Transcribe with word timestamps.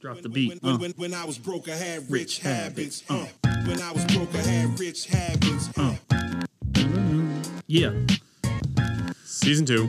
Drop 0.00 0.20
the 0.22 0.28
beat. 0.28 0.62
When, 0.62 0.74
Uh. 0.74 0.78
when, 0.78 0.90
when 0.92 1.14
I 1.14 1.24
was 1.24 1.38
broke, 1.38 1.68
I 1.68 1.74
had 1.74 2.02
rich, 2.02 2.10
Rich 2.10 2.38
habits. 2.40 3.00
habits. 3.08 3.34
Uh. 3.44 3.58
When 3.66 3.80
I 3.82 3.92
was 3.92 4.04
broke, 4.06 4.32
I 4.34 4.38
had 4.38 4.78
rich 4.78 5.06
habits. 5.06 5.68
Uh. 5.76 5.96
Yeah. 7.66 7.92
Season 9.24 9.66
two. 9.66 9.88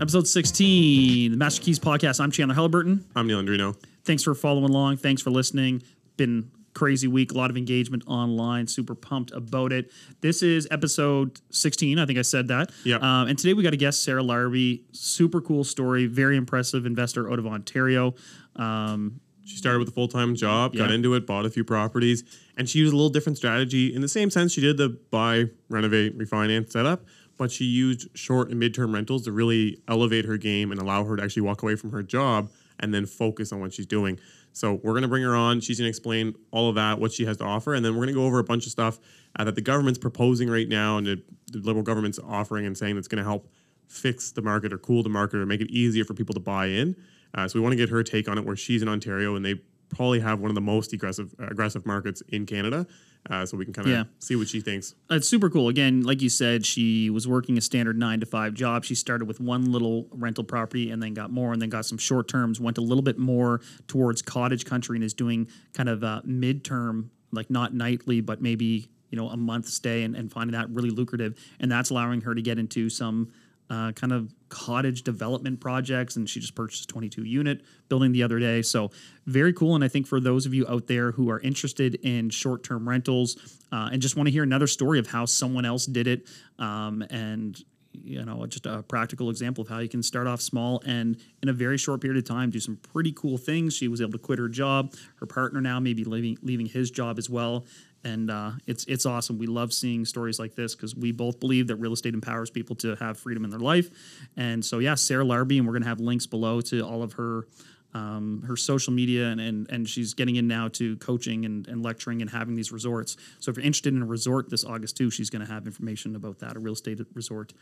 Episode 0.00 0.26
16, 0.28 1.30
the 1.32 1.36
Master 1.36 1.62
Keys 1.62 1.78
Podcast. 1.78 2.20
I'm 2.20 2.30
Chandler 2.30 2.54
Haliburton. 2.56 3.02
I'm 3.16 3.26
Neal 3.26 3.40
Andreino. 3.42 3.76
Thanks 4.04 4.22
for 4.24 4.34
following 4.34 4.70
along. 4.70 4.96
Thanks 4.98 5.22
for 5.22 5.30
listening. 5.30 5.82
Been 6.16 6.50
crazy 6.74 7.08
week, 7.08 7.32
a 7.32 7.34
lot 7.34 7.50
of 7.50 7.56
engagement 7.56 8.04
online. 8.06 8.66
Super 8.68 8.94
pumped 8.94 9.32
about 9.32 9.72
it. 9.72 9.90
This 10.20 10.42
is 10.44 10.68
episode 10.70 11.40
16. 11.50 11.98
I 11.98 12.06
think 12.06 12.18
I 12.18 12.22
said 12.22 12.46
that. 12.48 12.70
Yeah. 12.84 12.96
Um, 12.96 13.26
and 13.28 13.36
today 13.38 13.54
we 13.54 13.64
got 13.64 13.72
a 13.72 13.76
guest, 13.76 14.02
Sarah 14.04 14.22
Larbi. 14.22 14.82
Super 14.92 15.40
cool 15.40 15.64
story. 15.64 16.06
Very 16.06 16.36
impressive 16.36 16.86
investor 16.86 17.30
out 17.32 17.40
of 17.40 17.46
Ontario. 17.48 18.14
Um, 18.58 19.20
She 19.44 19.56
started 19.56 19.78
with 19.78 19.88
a 19.88 19.92
full 19.92 20.08
time 20.08 20.34
job, 20.34 20.74
got 20.74 20.90
into 20.90 21.14
it, 21.14 21.26
bought 21.26 21.46
a 21.46 21.50
few 21.50 21.64
properties, 21.64 22.22
and 22.58 22.68
she 22.68 22.80
used 22.80 22.92
a 22.92 22.96
little 22.96 23.08
different 23.08 23.38
strategy 23.38 23.94
in 23.94 24.02
the 24.02 24.08
same 24.08 24.28
sense 24.30 24.52
she 24.52 24.60
did 24.60 24.76
the 24.76 24.90
buy, 25.10 25.46
renovate, 25.70 26.18
refinance 26.18 26.72
setup, 26.72 27.06
but 27.38 27.50
she 27.50 27.64
used 27.64 28.08
short 28.14 28.50
and 28.50 28.60
midterm 28.60 28.92
rentals 28.92 29.24
to 29.24 29.32
really 29.32 29.80
elevate 29.88 30.26
her 30.26 30.36
game 30.36 30.70
and 30.70 30.78
allow 30.78 31.02
her 31.04 31.16
to 31.16 31.22
actually 31.22 31.42
walk 31.42 31.62
away 31.62 31.76
from 31.76 31.92
her 31.92 32.02
job 32.02 32.50
and 32.80 32.92
then 32.92 33.06
focus 33.06 33.50
on 33.50 33.60
what 33.60 33.72
she's 33.72 33.86
doing. 33.86 34.20
So 34.52 34.80
we're 34.82 34.92
gonna 34.94 35.08
bring 35.08 35.22
her 35.22 35.34
on. 35.34 35.60
She's 35.60 35.78
gonna 35.78 35.88
explain 35.88 36.34
all 36.50 36.68
of 36.68 36.74
that, 36.74 37.00
what 37.00 37.12
she 37.12 37.24
has 37.24 37.38
to 37.38 37.44
offer, 37.44 37.72
and 37.74 37.82
then 37.82 37.94
we're 37.94 38.02
gonna 38.02 38.12
go 38.12 38.26
over 38.26 38.40
a 38.40 38.44
bunch 38.44 38.66
of 38.66 38.72
stuff 38.72 38.98
uh, 39.38 39.44
that 39.44 39.54
the 39.54 39.62
government's 39.62 39.98
proposing 39.98 40.50
right 40.50 40.68
now 40.68 40.98
and 40.98 41.06
the, 41.06 41.22
the 41.52 41.58
liberal 41.60 41.82
government's 41.84 42.18
offering 42.18 42.66
and 42.66 42.76
saying 42.76 42.96
that's 42.96 43.08
gonna 43.08 43.24
help 43.24 43.48
fix 43.86 44.30
the 44.32 44.42
market 44.42 44.72
or 44.74 44.78
cool 44.78 45.02
the 45.02 45.08
market 45.08 45.38
or 45.38 45.46
make 45.46 45.62
it 45.62 45.70
easier 45.70 46.04
for 46.04 46.12
people 46.12 46.34
to 46.34 46.40
buy 46.40 46.66
in. 46.66 46.94
Uh, 47.34 47.46
so 47.46 47.58
we 47.58 47.62
want 47.62 47.72
to 47.72 47.76
get 47.76 47.88
her 47.88 48.02
take 48.02 48.28
on 48.28 48.38
it, 48.38 48.44
where 48.44 48.56
she's 48.56 48.82
in 48.82 48.88
Ontario 48.88 49.36
and 49.36 49.44
they 49.44 49.54
probably 49.90 50.20
have 50.20 50.40
one 50.40 50.50
of 50.50 50.54
the 50.54 50.60
most 50.60 50.92
aggressive 50.92 51.34
aggressive 51.38 51.86
markets 51.86 52.22
in 52.28 52.44
Canada. 52.46 52.86
Uh, 53.28 53.44
so 53.44 53.56
we 53.56 53.64
can 53.64 53.74
kind 53.74 53.86
of 53.88 53.92
Yeah. 53.92 54.04
see 54.20 54.36
what 54.36 54.48
she 54.48 54.60
thinks. 54.60 54.94
it's 55.10 55.28
super 55.28 55.50
cool. 55.50 55.68
Again, 55.68 56.02
like 56.02 56.22
you 56.22 56.28
said, 56.28 56.64
she 56.64 57.10
was 57.10 57.26
working 57.26 57.58
a 57.58 57.60
standard 57.60 57.98
nine 57.98 58.20
to 58.20 58.26
five 58.26 58.54
job. 58.54 58.84
She 58.84 58.94
started 58.94 59.26
with 59.26 59.40
one 59.40 59.72
little 59.72 60.06
rental 60.12 60.44
property 60.44 60.90
and 60.90 61.02
then 61.02 61.14
got 61.14 61.30
more 61.30 61.52
and 61.52 61.60
then 61.60 61.68
got 61.68 61.84
some 61.84 61.98
short 61.98 62.28
terms, 62.28 62.60
went 62.60 62.78
a 62.78 62.80
little 62.80 63.02
bit 63.02 63.18
more 63.18 63.60
towards 63.88 64.22
cottage 64.22 64.64
country 64.64 64.96
and 64.96 65.04
is 65.04 65.14
doing 65.14 65.48
kind 65.74 65.88
of 65.88 66.04
uh, 66.04 66.22
midterm, 66.26 67.08
like 67.32 67.50
not 67.50 67.74
nightly, 67.74 68.20
but 68.20 68.40
maybe, 68.40 68.88
you 69.10 69.16
know, 69.16 69.28
a 69.28 69.36
month 69.36 69.66
stay 69.68 70.04
and, 70.04 70.14
and 70.14 70.30
finding 70.30 70.52
that 70.52 70.70
really 70.70 70.90
lucrative. 70.90 71.36
And 71.60 71.70
that's 71.70 71.90
allowing 71.90 72.20
her 72.22 72.34
to 72.34 72.40
get 72.40 72.58
into 72.58 72.88
some 72.88 73.32
uh, 73.68 73.92
kind 73.92 74.12
of 74.12 74.32
cottage 74.48 75.02
development 75.02 75.60
projects. 75.60 76.16
And 76.16 76.28
she 76.28 76.40
just 76.40 76.54
purchased 76.54 76.84
a 76.84 76.86
22 76.86 77.24
unit 77.24 77.62
building 77.88 78.12
the 78.12 78.22
other 78.22 78.38
day. 78.38 78.62
So 78.62 78.90
very 79.26 79.52
cool. 79.52 79.74
And 79.74 79.84
I 79.84 79.88
think 79.88 80.06
for 80.06 80.20
those 80.20 80.46
of 80.46 80.54
you 80.54 80.66
out 80.68 80.86
there 80.86 81.12
who 81.12 81.30
are 81.30 81.40
interested 81.40 81.96
in 81.96 82.30
short 82.30 82.64
term 82.64 82.88
rentals 82.88 83.58
uh, 83.72 83.90
and 83.92 84.02
just 84.02 84.16
want 84.16 84.26
to 84.26 84.30
hear 84.32 84.42
another 84.42 84.66
story 84.66 84.98
of 84.98 85.06
how 85.06 85.24
someone 85.24 85.64
else 85.64 85.86
did 85.86 86.06
it 86.06 86.26
um, 86.58 87.02
and 87.10 87.62
you 88.04 88.24
know 88.24 88.46
just 88.46 88.66
a 88.66 88.82
practical 88.82 89.30
example 89.30 89.62
of 89.62 89.68
how 89.68 89.78
you 89.78 89.88
can 89.88 90.02
start 90.02 90.26
off 90.26 90.40
small 90.40 90.82
and 90.86 91.16
in 91.42 91.48
a 91.48 91.52
very 91.52 91.78
short 91.78 92.00
period 92.00 92.18
of 92.18 92.24
time 92.24 92.50
do 92.50 92.60
some 92.60 92.76
pretty 92.76 93.12
cool 93.12 93.38
things. 93.38 93.74
She 93.74 93.88
was 93.88 94.00
able 94.00 94.12
to 94.12 94.18
quit 94.18 94.38
her 94.38 94.48
job. 94.48 94.94
Her 95.16 95.26
partner 95.26 95.60
now 95.60 95.80
may 95.80 95.94
be 95.94 96.04
leaving 96.04 96.38
leaving 96.42 96.66
his 96.66 96.90
job 96.90 97.18
as 97.18 97.28
well. 97.28 97.66
And 98.04 98.30
uh, 98.30 98.52
it's 98.66 98.84
it's 98.84 99.06
awesome. 99.06 99.38
We 99.38 99.46
love 99.46 99.72
seeing 99.72 100.04
stories 100.04 100.38
like 100.38 100.54
this 100.54 100.74
because 100.74 100.94
we 100.94 101.12
both 101.12 101.40
believe 101.40 101.66
that 101.66 101.76
real 101.76 101.92
estate 101.92 102.14
empowers 102.14 102.50
people 102.50 102.76
to 102.76 102.94
have 102.96 103.18
freedom 103.18 103.44
in 103.44 103.50
their 103.50 103.58
life. 103.58 103.90
And 104.36 104.64
so 104.64 104.78
yeah 104.78 104.94
sarah 104.94 105.24
larbi 105.24 105.58
and 105.58 105.66
we're 105.66 105.72
going 105.72 105.82
to 105.82 105.88
have 105.88 106.00
links 106.00 106.26
below 106.26 106.60
to 106.60 106.82
all 106.82 107.02
of 107.02 107.14
her 107.14 107.46
um, 107.94 108.42
her 108.46 108.56
social 108.56 108.92
media 108.92 109.28
and, 109.28 109.40
and 109.40 109.66
and 109.70 109.88
she's 109.88 110.14
getting 110.14 110.36
in 110.36 110.46
now 110.46 110.68
to 110.68 110.96
coaching 110.98 111.44
and, 111.44 111.66
and 111.68 111.82
lecturing 111.82 112.20
and 112.20 112.30
having 112.30 112.54
these 112.54 112.70
resorts. 112.70 113.16
So 113.40 113.50
if 113.50 113.56
you're 113.56 113.64
interested 113.64 113.94
in 113.94 114.02
a 114.02 114.06
resort 114.06 114.50
this 114.50 114.64
August 114.64 114.96
too, 114.96 115.10
she's 115.10 115.30
going 115.30 115.44
to 115.44 115.50
have 115.52 115.66
information 115.66 116.14
about 116.14 116.38
that, 116.40 116.56
a 116.56 116.58
real 116.58 116.74
estate 116.74 117.00
resort. 117.14 117.54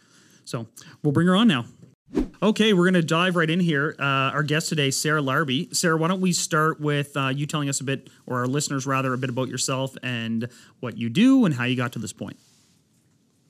So 0.47 0.67
we'll 1.03 1.13
bring 1.13 1.27
her 1.27 1.37
on 1.37 1.49
now. 1.49 1.67
Okay, 2.43 2.73
we're 2.73 2.85
going 2.85 2.95
to 2.95 3.03
dive 3.03 3.37
right 3.37 3.51
in 3.51 3.61
here. 3.61 3.97
Uh, 3.99 4.31
our 4.33 4.43
guest 4.43 4.69
today, 4.69 4.91
Sarah 4.91 5.21
Larbi. 5.21 5.75
Sarah, 5.75 5.97
why 5.97 6.09
don't 6.09 6.21
we 6.21 6.33
start 6.33 6.81
with 6.81 7.17
uh, 7.17 7.29
you 7.29 7.47
telling 7.47 7.69
us 7.69 7.81
a 7.81 7.85
bit, 7.85 8.09
or 8.27 8.39
our 8.39 8.47
listeners 8.47 8.87
rather, 8.87 9.13
a 9.13 9.19
bit 9.19 9.29
about 9.29 9.49
yourself 9.49 9.97
and 10.03 10.49
what 10.81 10.97
you 10.97 11.09
do 11.09 11.45
and 11.45 11.55
how 11.55 11.65
you 11.65 11.77
got 11.77 11.93
to 11.93 11.99
this 11.99 12.13
point. 12.13 12.39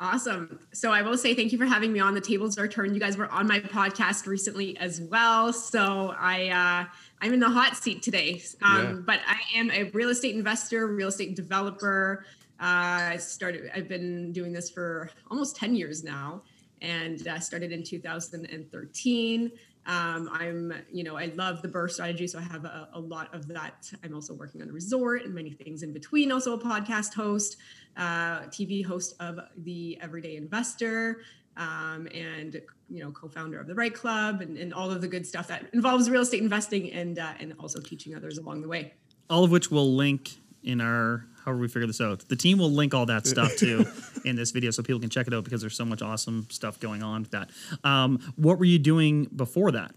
Awesome. 0.01 0.59
So 0.73 0.93
I 0.93 1.03
will 1.03 1.17
say 1.17 1.35
thank 1.35 1.53
you 1.53 1.59
for 1.59 1.65
having 1.65 1.93
me 1.93 2.01
on. 2.01 2.15
The 2.15 2.21
tables 2.21 2.59
are 2.59 2.69
turned. 2.69 2.95
You 2.95 3.01
guys 3.01 3.17
were 3.17 3.31
on 3.31 3.47
my 3.47 3.61
podcast 3.61 4.27
recently 4.27 4.77
as 4.79 5.01
well. 5.01 5.53
So 5.55 6.15
I 6.19 6.49
uh, 6.49 6.93
I'm 7.23 7.33
in 7.33 7.41
the 7.41 7.49
hot 7.49 7.77
seat 7.77 8.03
today. 8.03 8.43
Um, 8.63 8.83
Yeah. 8.83 8.93
But 8.93 9.21
I 9.27 9.59
am 9.59 9.71
a 9.71 9.85
real 9.91 10.11
estate 10.11 10.35
investor, 10.35 10.87
real 10.87 11.09
estate 11.09 11.35
developer. 11.35 12.27
Uh, 12.61 13.13
I 13.13 13.17
started. 13.19 13.71
I've 13.75 13.89
been 13.89 14.33
doing 14.33 14.53
this 14.53 14.71
for 14.71 15.11
almost 15.31 15.57
ten 15.57 15.75
years 15.75 16.05
now, 16.05 16.43
and 16.83 17.27
uh, 17.29 17.41
started 17.41 17.73
in 17.73 17.83
2013. 17.83 19.53
Um, 19.87 20.29
I'm, 20.33 20.73
you 20.91 21.05
know, 21.05 21.17
I 21.17 21.27
love 21.37 21.63
the 21.63 21.69
BRRRR 21.69 21.91
strategy, 21.91 22.27
so 22.27 22.39
I 22.39 22.43
have 22.43 22.65
a, 22.65 22.89
a 22.95 23.01
lot 23.01 23.33
of 23.33 23.47
that. 23.49 23.91
I'm 24.03 24.15
also 24.15 24.35
working 24.35 24.61
on 24.61 24.69
a 24.69 24.73
resort 24.73 25.25
and 25.25 25.33
many 25.33 25.51
things 25.51 25.83
in 25.85 25.93
between. 25.93 26.33
Also, 26.33 26.55
a 26.55 26.59
podcast 26.59 27.15
host, 27.15 27.57
uh, 27.97 28.41
TV 28.47 28.85
host 28.85 29.15
of 29.21 29.39
the 29.59 29.97
Everyday 30.01 30.37
Investor, 30.37 31.21
um, 31.57 32.09
and 32.13 32.61
you 32.91 33.03
know, 33.03 33.11
co-founder 33.13 33.61
of 33.61 33.69
the 33.69 33.75
Right 33.75 33.95
Club, 33.95 34.41
and, 34.41 34.57
and 34.59 34.75
all 34.75 34.91
of 34.91 35.01
the 35.01 35.09
good 35.09 35.25
stuff 35.25 35.47
that 35.49 35.67
involves 35.73 36.11
real 36.11 36.23
estate 36.23 36.43
investing, 36.43 36.93
and 36.93 37.21
uh, 37.21 37.35
and 37.39 37.55
also 37.61 37.81
teaching 37.81 38.15
others 38.17 38.39
along 38.39 38.63
the 38.63 38.69
way. 38.69 38.93
all 39.31 39.45
of 39.45 39.51
which 39.53 39.71
we'll 39.71 39.95
link 39.95 40.37
in 40.65 40.81
our 40.81 41.27
however 41.47 41.61
we 41.61 41.69
figure 41.69 41.87
this 41.87 42.01
out. 42.01 42.29
The 42.29 42.37
team 42.37 42.59
will 42.59 42.71
link 42.71 42.93
all 42.93 43.07
that 43.07 43.27
stuff 43.35 43.57
too 43.57 43.87
in 44.25 44.37
this 44.37 44.51
video 44.51 44.71
so 44.71 44.83
people 44.83 45.01
can 45.01 45.09
check 45.09 45.27
it 45.27 45.33
out 45.33 45.45
because 45.45 45.63
there's 45.63 45.77
so 45.77 45.85
much 45.85 46.03
awesome 46.03 46.47
stuff 46.51 46.79
going 46.79 47.03
on 47.03 47.23
with 47.23 47.31
that. 47.31 47.51
Um, 47.85 48.35
what 48.37 48.59
were 48.59 48.65
you 48.65 48.79
doing 48.79 49.31
before 49.35 49.71
that? 49.73 49.95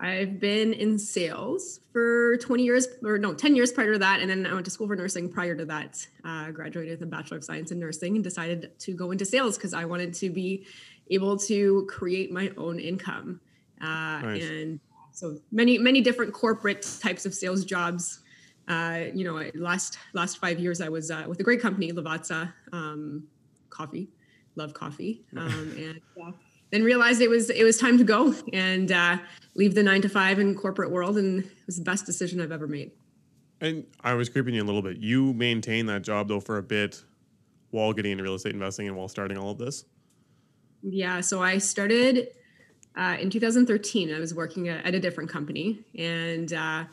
I've 0.00 0.40
been 0.40 0.72
in 0.72 0.98
sales 0.98 1.78
for 1.92 2.36
20 2.38 2.64
years, 2.64 2.88
or 3.04 3.18
no, 3.18 3.34
10 3.34 3.54
years 3.54 3.70
prior 3.70 3.92
to 3.92 4.00
that. 4.00 4.18
And 4.18 4.28
then 4.28 4.44
I 4.46 4.52
went 4.52 4.64
to 4.64 4.70
school 4.72 4.88
for 4.88 4.96
nursing 4.96 5.28
prior 5.28 5.54
to 5.54 5.64
that. 5.66 6.04
Uh, 6.24 6.50
graduated 6.50 6.98
with 6.98 7.06
a 7.06 7.10
Bachelor 7.10 7.36
of 7.36 7.44
Science 7.44 7.70
in 7.70 7.78
Nursing 7.78 8.16
and 8.16 8.24
decided 8.24 8.76
to 8.80 8.94
go 8.94 9.12
into 9.12 9.24
sales 9.24 9.56
because 9.56 9.72
I 9.72 9.84
wanted 9.84 10.12
to 10.14 10.28
be 10.28 10.66
able 11.08 11.38
to 11.38 11.86
create 11.88 12.32
my 12.32 12.50
own 12.56 12.80
income. 12.80 13.40
Uh, 13.80 14.22
Nice. 14.22 14.42
And 14.42 14.80
so 15.12 15.38
many, 15.52 15.78
many 15.78 16.00
different 16.00 16.32
corporate 16.32 16.84
types 17.00 17.24
of 17.24 17.32
sales 17.32 17.64
jobs. 17.64 18.22
Uh, 18.68 19.04
you 19.14 19.24
know, 19.24 19.50
last 19.54 19.98
last 20.12 20.38
five 20.38 20.58
years 20.58 20.80
I 20.80 20.88
was 20.88 21.10
uh, 21.10 21.24
with 21.28 21.40
a 21.40 21.42
great 21.42 21.60
company, 21.60 21.92
Lavazza 21.92 22.52
um, 22.72 23.24
Coffee. 23.70 24.08
Love 24.54 24.74
coffee. 24.74 25.24
Um, 25.34 25.74
and 25.78 26.00
uh, 26.22 26.32
then 26.70 26.82
realized 26.82 27.20
it 27.20 27.30
was 27.30 27.48
it 27.50 27.64
was 27.64 27.78
time 27.78 27.98
to 27.98 28.04
go 28.04 28.34
and 28.52 28.92
uh, 28.92 29.18
leave 29.54 29.74
the 29.74 29.82
nine 29.82 30.02
to 30.02 30.08
five 30.08 30.38
in 30.38 30.54
corporate 30.54 30.90
world, 30.90 31.16
and 31.16 31.44
it 31.44 31.66
was 31.66 31.76
the 31.76 31.84
best 31.84 32.06
decision 32.06 32.40
I've 32.40 32.52
ever 32.52 32.66
made. 32.66 32.90
And 33.60 33.84
I 34.00 34.14
was 34.14 34.28
creeping 34.28 34.54
you 34.54 34.62
a 34.62 34.64
little 34.64 34.82
bit. 34.82 34.96
You 34.98 35.32
maintained 35.32 35.88
that 35.88 36.02
job 36.02 36.28
though 36.28 36.40
for 36.40 36.58
a 36.58 36.62
bit 36.62 37.02
while 37.70 37.92
getting 37.92 38.12
into 38.12 38.24
real 38.24 38.34
estate 38.34 38.52
investing 38.52 38.88
and 38.88 38.96
while 38.96 39.08
starting 39.08 39.38
all 39.38 39.50
of 39.50 39.58
this. 39.58 39.84
Yeah, 40.82 41.20
so 41.20 41.42
I 41.42 41.58
started 41.58 42.28
uh, 42.96 43.16
in 43.20 43.30
2013. 43.30 44.12
I 44.12 44.18
was 44.18 44.34
working 44.34 44.68
at, 44.68 44.84
at 44.84 44.94
a 44.94 45.00
different 45.00 45.30
company, 45.30 45.84
and 45.96 46.52
uh, 46.52 46.84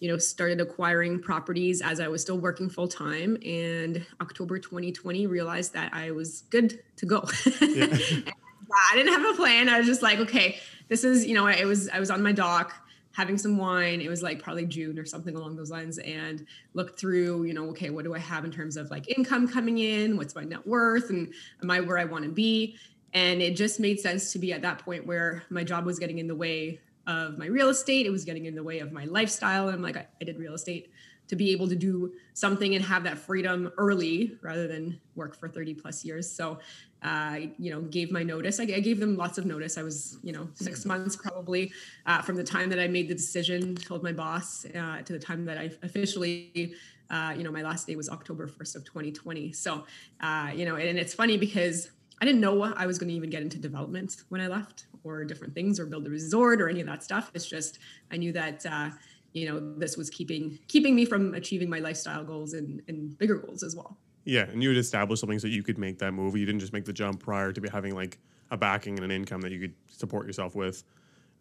you 0.00 0.08
know 0.08 0.18
started 0.18 0.60
acquiring 0.60 1.20
properties 1.20 1.80
as 1.80 2.00
I 2.00 2.08
was 2.08 2.20
still 2.22 2.38
working 2.38 2.68
full 2.68 2.88
time. 2.88 3.38
And 3.44 4.04
October 4.20 4.58
2020, 4.58 5.26
realized 5.26 5.72
that 5.74 5.92
I 5.94 6.10
was 6.10 6.42
good 6.50 6.82
to 6.96 7.06
go. 7.06 7.24
I 7.46 8.94
didn't 8.94 9.12
have 9.12 9.34
a 9.34 9.36
plan. 9.36 9.68
I 9.68 9.78
was 9.78 9.86
just 9.86 10.02
like, 10.02 10.18
okay, 10.18 10.58
this 10.88 11.04
is 11.04 11.26
you 11.26 11.34
know, 11.34 11.46
it 11.46 11.64
was 11.64 11.88
I 11.88 12.00
was 12.00 12.10
on 12.10 12.22
my 12.22 12.32
dock 12.32 12.74
having 13.12 13.38
some 13.38 13.56
wine. 13.56 14.00
It 14.00 14.08
was 14.08 14.22
like 14.22 14.42
probably 14.42 14.66
June 14.66 14.98
or 14.98 15.04
something 15.04 15.36
along 15.36 15.56
those 15.56 15.70
lines, 15.70 15.98
and 15.98 16.46
looked 16.74 16.98
through, 16.98 17.44
you 17.44 17.54
know, 17.54 17.68
okay, 17.70 17.90
what 17.90 18.04
do 18.04 18.14
I 18.14 18.18
have 18.18 18.44
in 18.44 18.50
terms 18.50 18.76
of 18.76 18.90
like 18.90 19.08
income 19.16 19.48
coming 19.48 19.78
in? 19.78 20.16
What's 20.16 20.34
my 20.34 20.42
net 20.42 20.66
worth? 20.66 21.10
And 21.10 21.32
am 21.62 21.70
I 21.70 21.80
where 21.80 21.98
I 21.98 22.04
want 22.04 22.24
to 22.24 22.30
be? 22.30 22.76
And 23.12 23.40
it 23.40 23.54
just 23.56 23.78
made 23.78 24.00
sense 24.00 24.32
to 24.32 24.40
be 24.40 24.52
at 24.52 24.62
that 24.62 24.80
point 24.80 25.06
where 25.06 25.44
my 25.48 25.62
job 25.62 25.86
was 25.86 26.00
getting 26.00 26.18
in 26.18 26.26
the 26.26 26.34
way 26.34 26.80
of 27.06 27.38
my 27.38 27.46
real 27.46 27.68
estate. 27.68 28.06
It 28.06 28.10
was 28.10 28.24
getting 28.24 28.46
in 28.46 28.54
the 28.54 28.62
way 28.62 28.78
of 28.78 28.92
my 28.92 29.04
lifestyle. 29.04 29.68
And 29.68 29.76
I'm 29.76 29.82
like, 29.82 29.96
I, 29.96 30.06
I 30.20 30.24
did 30.24 30.38
real 30.38 30.54
estate 30.54 30.90
to 31.26 31.36
be 31.36 31.52
able 31.52 31.68
to 31.68 31.76
do 31.76 32.12
something 32.34 32.74
and 32.74 32.84
have 32.84 33.04
that 33.04 33.18
freedom 33.18 33.72
early 33.78 34.36
rather 34.42 34.68
than 34.68 35.00
work 35.14 35.34
for 35.34 35.48
30 35.48 35.74
plus 35.74 36.04
years. 36.04 36.30
So, 36.30 36.58
uh, 37.02 37.38
you 37.58 37.70
know, 37.70 37.80
gave 37.82 38.10
my 38.10 38.22
notice. 38.22 38.60
I, 38.60 38.64
I 38.64 38.80
gave 38.80 39.00
them 39.00 39.16
lots 39.16 39.38
of 39.38 39.46
notice. 39.46 39.78
I 39.78 39.82
was, 39.82 40.18
you 40.22 40.32
know, 40.32 40.48
six 40.54 40.84
months 40.84 41.16
probably 41.16 41.72
uh, 42.06 42.20
from 42.22 42.36
the 42.36 42.44
time 42.44 42.68
that 42.70 42.78
I 42.78 42.88
made 42.88 43.08
the 43.08 43.14
decision, 43.14 43.74
told 43.74 44.02
my 44.02 44.12
boss, 44.12 44.66
uh, 44.66 45.02
to 45.02 45.12
the 45.12 45.18
time 45.18 45.44
that 45.46 45.58
I 45.58 45.70
officially, 45.82 46.74
uh, 47.10 47.34
you 47.36 47.42
know, 47.42 47.52
my 47.52 47.62
last 47.62 47.86
day 47.86 47.96
was 47.96 48.08
October 48.08 48.46
1st 48.46 48.76
of 48.76 48.84
2020. 48.84 49.52
So, 49.52 49.84
uh, 50.20 50.50
you 50.54 50.64
know, 50.64 50.76
and 50.76 50.98
it's 50.98 51.14
funny 51.14 51.36
because 51.36 51.90
I 52.20 52.24
didn't 52.24 52.40
know 52.40 52.62
I 52.62 52.86
was 52.86 52.98
going 52.98 53.08
to 53.08 53.14
even 53.14 53.30
get 53.30 53.42
into 53.42 53.58
development 53.58 54.22
when 54.28 54.40
I 54.40 54.46
left, 54.46 54.86
or 55.02 55.24
different 55.24 55.54
things, 55.54 55.80
or 55.80 55.86
build 55.86 56.06
a 56.06 56.10
resort, 56.10 56.60
or 56.60 56.68
any 56.68 56.80
of 56.80 56.86
that 56.86 57.02
stuff. 57.02 57.30
It's 57.34 57.46
just 57.46 57.78
I 58.10 58.16
knew 58.16 58.32
that 58.32 58.64
uh, 58.66 58.90
you 59.32 59.48
know 59.48 59.74
this 59.78 59.96
was 59.96 60.10
keeping 60.10 60.58
keeping 60.68 60.94
me 60.94 61.04
from 61.04 61.34
achieving 61.34 61.68
my 61.68 61.80
lifestyle 61.80 62.24
goals 62.24 62.54
and, 62.54 62.82
and 62.88 63.16
bigger 63.18 63.36
goals 63.36 63.62
as 63.62 63.74
well. 63.76 63.98
Yeah, 64.24 64.42
and 64.42 64.62
you 64.62 64.70
had 64.70 64.78
established 64.78 65.20
something 65.20 65.38
so 65.38 65.48
you 65.48 65.62
could 65.62 65.76
make 65.76 65.98
that 65.98 66.12
move. 66.12 66.36
You 66.36 66.46
didn't 66.46 66.60
just 66.60 66.72
make 66.72 66.84
the 66.84 66.92
jump 66.92 67.20
prior 67.20 67.52
to 67.52 67.60
be 67.60 67.68
having 67.68 67.94
like 67.94 68.18
a 68.50 68.56
backing 68.56 68.94
and 68.96 69.04
an 69.04 69.10
income 69.10 69.40
that 69.42 69.52
you 69.52 69.60
could 69.60 69.74
support 69.88 70.26
yourself 70.26 70.54
with. 70.54 70.84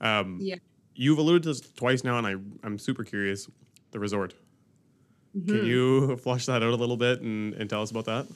Um, 0.02 0.40
Yeah. 0.42 0.56
You've 0.96 1.18
alluded 1.18 1.44
to 1.44 1.50
this 1.50 1.62
twice 1.62 2.04
now, 2.04 2.20
and 2.20 2.28
I, 2.28 2.36
I'm 2.64 2.78
super 2.78 3.04
curious. 3.04 3.50
The 3.92 4.00
resort. 4.00 4.36
Mm-hmm. 5.36 5.48
Can 5.48 5.66
you 5.66 6.18
flush 6.18 6.46
that 6.46 6.62
out 6.62 6.70
a 6.70 6.76
little 6.76 6.98
bit 6.98 7.22
and, 7.22 7.54
and 7.56 7.70
tell 7.70 7.82
us 7.82 7.90
about 7.90 8.06
that? 8.06 8.28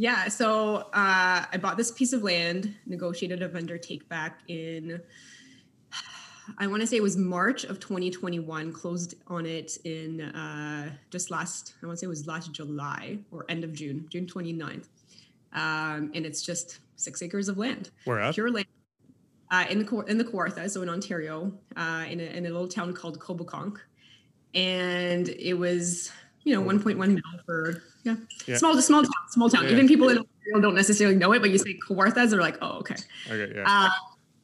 Yeah, 0.00 0.28
so 0.28 0.76
uh, 0.94 1.44
I 1.52 1.58
bought 1.60 1.76
this 1.76 1.90
piece 1.90 2.14
of 2.14 2.22
land, 2.22 2.74
negotiated 2.86 3.42
a 3.42 3.48
vendor 3.48 3.76
take 3.76 4.08
back 4.08 4.40
in, 4.48 4.98
I 6.56 6.66
want 6.68 6.80
to 6.80 6.86
say 6.86 6.96
it 6.96 7.02
was 7.02 7.18
March 7.18 7.64
of 7.64 7.80
2021, 7.80 8.72
closed 8.72 9.16
on 9.26 9.44
it 9.44 9.76
in 9.84 10.22
uh, 10.22 10.90
just 11.10 11.30
last, 11.30 11.74
I 11.82 11.86
want 11.86 11.98
to 11.98 12.00
say 12.00 12.06
it 12.06 12.08
was 12.08 12.26
last 12.26 12.50
July 12.50 13.18
or 13.30 13.44
end 13.50 13.62
of 13.62 13.74
June, 13.74 14.06
June 14.08 14.24
29th. 14.24 14.86
Um, 15.52 16.10
and 16.14 16.24
it's 16.24 16.40
just 16.40 16.78
six 16.96 17.20
acres 17.20 17.50
of 17.50 17.58
land, 17.58 17.90
Where 18.06 18.20
at? 18.20 18.32
pure 18.32 18.50
land. 18.50 18.68
Uh, 19.50 19.66
in 19.68 19.84
the 19.84 20.00
in 20.08 20.16
the 20.16 20.24
Kawartha, 20.24 20.70
so 20.70 20.80
in 20.80 20.88
Ontario, 20.88 21.52
uh, 21.76 22.06
in, 22.08 22.20
a, 22.20 22.24
in 22.24 22.46
a 22.46 22.48
little 22.48 22.68
town 22.68 22.94
called 22.94 23.18
Coboconk, 23.18 23.76
and 24.54 25.28
it 25.28 25.52
was 25.52 26.10
you 26.44 26.54
know 26.54 26.62
1.1 26.62 26.96
mil 26.96 27.22
for 27.44 27.82
yeah, 28.02 28.16
Yeah. 28.46 28.56
small 28.56 28.80
small 28.80 29.02
town 29.02 29.12
small 29.30 29.50
town. 29.50 29.64
Yeah. 29.64 29.70
Even 29.72 29.88
people 29.88 30.08
in 30.08 30.18
Ontario 30.18 30.60
don't 30.60 30.74
necessarily 30.74 31.16
know 31.16 31.32
it, 31.32 31.40
but 31.40 31.50
you 31.50 31.58
say 31.58 31.78
Kawarthas, 31.78 32.30
they're 32.30 32.40
like, 32.40 32.58
oh 32.62 32.78
okay. 32.80 32.96
Okay, 33.30 33.52
yeah. 33.54 33.64
Uh, 33.66 33.90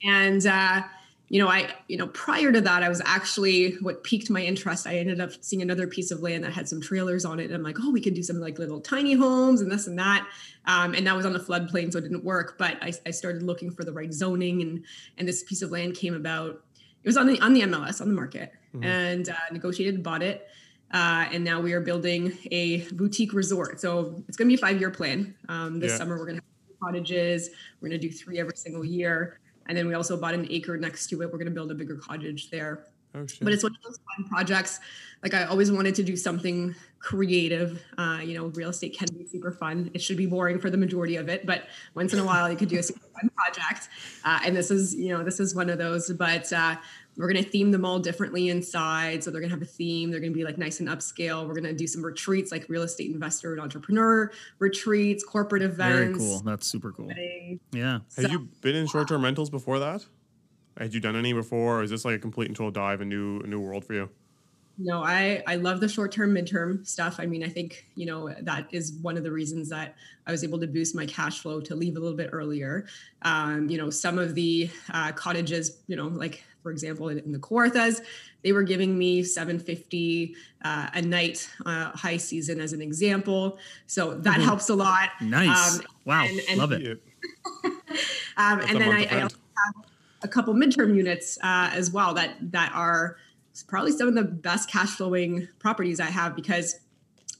and 0.04 0.46
uh, 0.46 0.82
you 1.28 1.42
know, 1.42 1.48
I 1.48 1.74
you 1.88 1.96
know 1.96 2.06
prior 2.08 2.52
to 2.52 2.60
that, 2.60 2.82
I 2.82 2.88
was 2.88 3.02
actually 3.04 3.72
what 3.80 4.04
piqued 4.04 4.30
my 4.30 4.40
interest. 4.40 4.86
I 4.86 4.96
ended 4.98 5.20
up 5.20 5.30
seeing 5.40 5.62
another 5.62 5.86
piece 5.86 6.10
of 6.10 6.20
land 6.20 6.44
that 6.44 6.52
had 6.52 6.68
some 6.68 6.80
trailers 6.80 7.24
on 7.24 7.40
it, 7.40 7.44
and 7.46 7.54
I'm 7.54 7.62
like, 7.62 7.78
oh, 7.80 7.90
we 7.90 8.00
could 8.00 8.14
do 8.14 8.22
some 8.22 8.40
like 8.40 8.58
little 8.58 8.80
tiny 8.80 9.14
homes 9.14 9.60
and 9.60 9.70
this 9.70 9.86
and 9.86 9.98
that. 9.98 10.26
Um, 10.66 10.94
and 10.94 11.06
that 11.06 11.16
was 11.16 11.26
on 11.26 11.32
the 11.32 11.38
floodplain, 11.40 11.92
so 11.92 11.98
it 11.98 12.02
didn't 12.02 12.24
work. 12.24 12.56
But 12.58 12.76
I, 12.82 12.92
I 13.06 13.10
started 13.10 13.42
looking 13.42 13.70
for 13.70 13.84
the 13.84 13.92
right 13.92 14.12
zoning, 14.12 14.62
and 14.62 14.84
and 15.18 15.26
this 15.26 15.42
piece 15.42 15.62
of 15.62 15.70
land 15.72 15.94
came 15.94 16.14
about. 16.14 16.62
It 17.02 17.08
was 17.08 17.16
on 17.16 17.26
the 17.26 17.40
on 17.40 17.54
the 17.54 17.62
MLS 17.62 18.00
on 18.00 18.08
the 18.08 18.14
market, 18.14 18.52
and 18.82 19.28
uh, 19.28 19.34
negotiated, 19.50 19.94
and 19.94 20.04
bought 20.04 20.22
it. 20.22 20.46
Uh, 20.96 21.28
and 21.30 21.44
now 21.44 21.60
we 21.60 21.74
are 21.74 21.80
building 21.82 22.32
a 22.52 22.80
boutique 22.92 23.34
resort. 23.34 23.78
So 23.82 24.24
it's 24.28 24.36
going 24.38 24.48
to 24.48 24.56
be 24.56 24.58
a 24.58 24.66
five 24.66 24.80
year 24.80 24.90
plan. 24.90 25.34
Um, 25.50 25.78
this 25.78 25.92
Yeah. 25.92 25.98
summer, 25.98 26.16
we're 26.18 26.24
going 26.24 26.38
to 26.38 26.42
have 26.42 26.80
cottages. 26.80 27.50
We're 27.82 27.90
going 27.90 28.00
to 28.00 28.08
do 28.08 28.12
three 28.12 28.38
every 28.38 28.56
single 28.56 28.82
year. 28.82 29.38
And 29.66 29.76
then 29.76 29.86
we 29.88 29.92
also 29.92 30.18
bought 30.18 30.32
an 30.32 30.46
acre 30.48 30.78
next 30.78 31.08
to 31.08 31.20
it. 31.20 31.26
We're 31.26 31.36
going 31.36 31.52
to 31.52 31.58
build 31.58 31.70
a 31.70 31.74
bigger 31.74 31.96
cottage 31.96 32.48
there. 32.48 32.86
oh. 33.14 33.26
But 33.42 33.52
it's 33.52 33.62
one 33.62 33.72
of 33.72 33.82
those 33.84 33.98
fun 34.16 34.26
projects. 34.26 34.80
Like 35.22 35.34
I 35.34 35.44
always 35.44 35.70
wanted 35.70 35.94
to 35.96 36.02
do 36.02 36.16
something 36.16 36.74
creative. 36.98 37.82
Uh, 37.98 38.20
you 38.24 38.32
know, 38.32 38.46
real 38.46 38.70
estate 38.70 38.96
can 38.98 39.08
be 39.18 39.26
super 39.26 39.52
fun. 39.52 39.90
It 39.92 40.00
should 40.00 40.16
be 40.16 40.24
boring 40.24 40.58
for 40.58 40.70
the 40.70 40.78
majority 40.78 41.16
of 41.16 41.28
it, 41.28 41.44
but 41.44 41.64
once 41.94 42.14
in 42.14 42.20
a 42.20 42.24
while 42.24 42.50
you 42.50 42.56
could 42.56 42.70
do 42.70 42.78
a 42.78 42.82
super 42.82 43.00
fun 43.20 43.28
project. 43.36 43.90
Uh, 44.24 44.40
and 44.46 44.56
this 44.56 44.70
is, 44.70 44.94
you 44.94 45.10
know, 45.10 45.22
this 45.22 45.40
is 45.40 45.54
one 45.54 45.68
of 45.68 45.76
those. 45.76 46.10
But 46.12 46.50
uh, 46.54 46.76
we're 47.16 47.32
going 47.32 47.42
to 47.42 47.48
theme 47.48 47.70
them 47.70 47.84
all 47.84 47.98
differently 47.98 48.48
inside. 48.48 49.24
So 49.24 49.30
they're 49.30 49.40
going 49.40 49.50
to 49.50 49.56
have 49.56 49.62
a 49.62 49.70
theme. 49.70 50.10
They're 50.10 50.20
going 50.20 50.32
to 50.32 50.36
be 50.36 50.44
like 50.44 50.58
nice 50.58 50.80
and 50.80 50.88
upscale. 50.88 51.46
We're 51.46 51.54
going 51.54 51.64
to 51.64 51.72
do 51.72 51.86
some 51.86 52.04
retreats, 52.04 52.52
like 52.52 52.66
real 52.68 52.82
estate 52.82 53.10
investor 53.10 53.52
and 53.52 53.60
entrepreneur 53.60 54.30
retreats, 54.58 55.24
corporate 55.24 55.62
events. 55.62 56.18
Very 56.18 56.30
cool. 56.30 56.40
That's 56.40 56.66
super 56.66 56.92
cool. 56.92 57.06
weddings. 57.06 57.60
Yeah. 57.72 58.00
Had 58.16 58.30
you 58.30 58.48
been 58.60 58.76
in 58.76 58.86
short 58.86 59.08
term 59.08 59.24
rentals 59.24 59.50
before 59.50 59.78
that? 59.78 60.04
Had 60.78 60.92
you 60.92 61.00
done 61.00 61.16
any 61.16 61.32
before, 61.32 61.80
or 61.80 61.82
is 61.82 61.90
this 61.90 62.04
like 62.04 62.16
a 62.16 62.18
complete 62.18 62.48
and 62.48 62.56
total 62.56 62.70
dive, 62.70 63.00
a 63.00 63.04
new 63.04 63.40
a 63.40 63.46
new 63.46 63.60
world 63.60 63.84
for 63.84 63.94
you? 63.94 64.10
No, 64.78 65.02
I 65.02 65.42
I 65.46 65.56
love 65.56 65.80
the 65.80 65.88
short 65.88 66.12
term, 66.12 66.34
midterm 66.34 66.86
stuff. 66.86 67.16
I 67.18 67.24
mean, 67.24 67.42
I 67.42 67.48
think 67.48 67.86
you 67.94 68.04
know 68.04 68.34
that 68.42 68.66
is 68.72 68.92
one 69.00 69.16
of 69.16 69.22
the 69.22 69.32
reasons 69.32 69.70
that 69.70 69.94
I 70.26 70.32
was 70.32 70.44
able 70.44 70.60
to 70.60 70.66
boost 70.66 70.94
my 70.94 71.06
cash 71.06 71.40
flow 71.40 71.60
to 71.62 71.74
leave 71.74 71.96
a 71.96 72.00
little 72.00 72.16
bit 72.16 72.28
earlier. 72.32 72.84
Um, 73.22 73.70
you 73.70 73.78
know, 73.78 73.88
some 73.88 74.18
of 74.18 74.34
the 74.34 74.68
uh, 74.92 75.12
cottages, 75.12 75.78
you 75.86 75.96
know, 75.96 76.08
like 76.08 76.44
for 76.66 76.72
example 76.72 77.08
in, 77.10 77.18
in 77.20 77.30
the 77.30 77.38
Kawarthas, 77.38 78.00
they 78.42 78.50
were 78.50 78.64
giving 78.64 78.98
me 78.98 79.22
750 79.22 80.34
uh, 80.64 80.88
a 80.94 81.00
night 81.00 81.48
uh, 81.64 81.92
high 81.92 82.16
season 82.16 82.60
as 82.60 82.72
an 82.72 82.82
example. 82.82 83.56
So 83.86 84.14
that 84.14 84.40
helps 84.40 84.68
a 84.68 84.74
lot. 84.74 85.10
Nice. 85.20 85.78
Um, 85.78 85.86
wow. 86.04 86.24
and- 86.24 86.40
and- 86.48 86.58
Love 86.58 86.72
it. 86.72 87.00
Um, 88.38 88.60
and 88.68 88.78
then 88.78 88.92
I, 88.92 89.06
I 89.06 89.22
also 89.22 89.36
have 89.64 89.84
a 90.22 90.28
couple 90.28 90.52
midterm 90.52 90.94
units 90.94 91.38
uh, 91.42 91.70
as 91.72 91.90
well 91.90 92.12
that 92.14 92.34
that 92.52 92.70
are 92.74 93.16
probably 93.66 93.92
some 93.92 94.08
of 94.08 94.14
the 94.14 94.24
best 94.24 94.68
cash 94.70 94.90
flowing 94.90 95.48
properties 95.58 96.00
I 96.00 96.10
have 96.10 96.36
because 96.36 96.78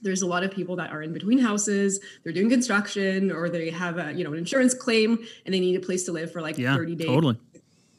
there's 0.01 0.23
a 0.23 0.27
lot 0.27 0.43
of 0.43 0.51
people 0.51 0.77
that 0.77 0.91
are 0.93 1.03
in 1.03 1.13
between 1.13 1.39
houses 1.39 2.01
they're 2.23 2.33
doing 2.33 2.49
construction 2.49 3.31
or 3.31 3.51
they 3.51 3.69
have 3.69 3.99
a 3.99 4.13
you 4.15 4.25
know 4.25 4.33
an 4.33 4.39
insurance 4.39 4.73
claim 4.73 5.19
and 5.45 5.55
they 5.55 5.61
need 5.61 5.77
a 5.77 5.81
place 5.81 6.05
to 6.05 6.13
live 6.13 6.33
for 6.33 6.41
like 6.41 6.57
Yeah. 6.57 6.75
30 6.77 6.95
days 6.95 7.07
Totally. 7.09 7.39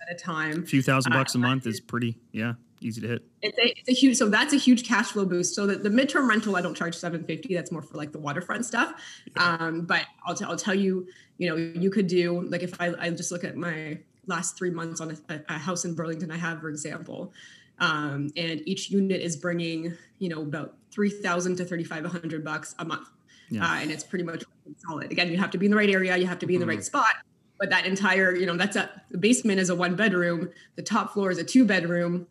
At 0.09 0.15
a 0.15 0.19
time. 0.19 0.63
A 0.63 0.65
few 0.65 0.81
thousand 0.81 1.13
Uh, 1.13 1.18
bucks 1.18 1.36
a 1.36 1.39
month 1.39 1.68
is 1.68 1.80
pretty, 1.80 2.18
yeah, 2.31 2.54
easy 2.81 3.01
to 3.01 3.07
hit. 3.07 3.25
it's 3.42 3.57
a, 3.57 3.80
it's 3.80 3.89
a 3.89 3.94
huge 3.94 4.18
so 4.18 4.30
that's 4.30 4.54
a 4.54 4.57
huge 4.57 4.88
cash 4.88 5.07
flow 5.07 5.25
boost. 5.25 5.56
So 5.56 5.65
the, 5.65 5.75
the 5.75 5.89
midterm 5.89 6.27
rental 6.30 6.56
i 6.56 6.62
don't 6.62 6.75
charge 6.75 6.95
750 6.95 7.56
that's 7.56 7.71
more 7.71 7.81
for 7.81 7.98
like 7.98 8.12
the 8.12 8.19
waterfront 8.19 8.65
stuff. 8.65 8.94
Um, 9.36 9.81
but 9.81 10.04
I'll, 10.25 10.36
t- 10.36 10.45
I'll 10.45 10.57
tell 10.57 10.75
you 10.75 11.07
you 11.38 11.50
know 11.50 11.56
you 11.56 11.89
could 11.89 12.07
do 12.07 12.42
like 12.44 12.63
if 12.63 12.80
i, 12.81 12.94
I 13.00 13.09
just 13.12 13.31
look 13.31 13.44
at 13.44 13.56
my 13.56 13.98
last 14.27 14.57
three 14.57 14.69
months 14.71 15.01
on 15.01 15.15
a, 15.30 15.39
a 15.50 15.54
house 15.54 15.86
in 15.86 15.94
burlington 15.95 16.30
i 16.31 16.36
have 16.38 16.59
for 16.59 16.69
example 16.69 17.31
um, 17.80 18.31
and 18.36 18.62
each 18.68 18.89
unit 18.89 19.21
is 19.21 19.36
bringing 19.38 19.94
you 20.19 20.30
know 20.30 20.42
about 20.42 20.75
3000 20.92 21.56
to 21.57 21.65
3500 21.65 22.44
bucks 22.44 22.74
a 22.80 22.86
month. 22.86 23.07
Yeah. 23.50 23.63
uh, 23.65 23.75
and 23.75 23.92
it's 23.92 24.04
pretty 24.04 24.25
much 24.25 24.44
solid. 24.77 25.12
Again 25.12 25.31
you 25.31 25.38
have 25.38 25.51
to 25.51 25.57
be 25.57 25.65
in 25.68 25.71
the 25.71 25.77
right 25.77 25.89
area 25.89 26.18
you 26.18 26.25
have 26.27 26.39
to 26.39 26.48
be 26.48 26.56
in 26.56 26.59
the 26.59 26.65
right 26.68 26.83
spot 26.83 27.15
but 27.59 27.69
that 27.69 27.86
entire 27.86 28.36
you 28.36 28.45
know 28.45 28.56
that's 28.57 28.75
a 28.75 28.89
the 29.12 29.18
basement 29.18 29.59
is 29.59 29.69
a 29.69 29.75
one 29.75 29.95
bedroom 29.95 30.50
the 30.75 30.81
top 30.83 31.13
floor 31.13 31.31
is 31.31 31.38
a 31.38 31.44
two 31.44 31.65
bedroom 31.65 32.27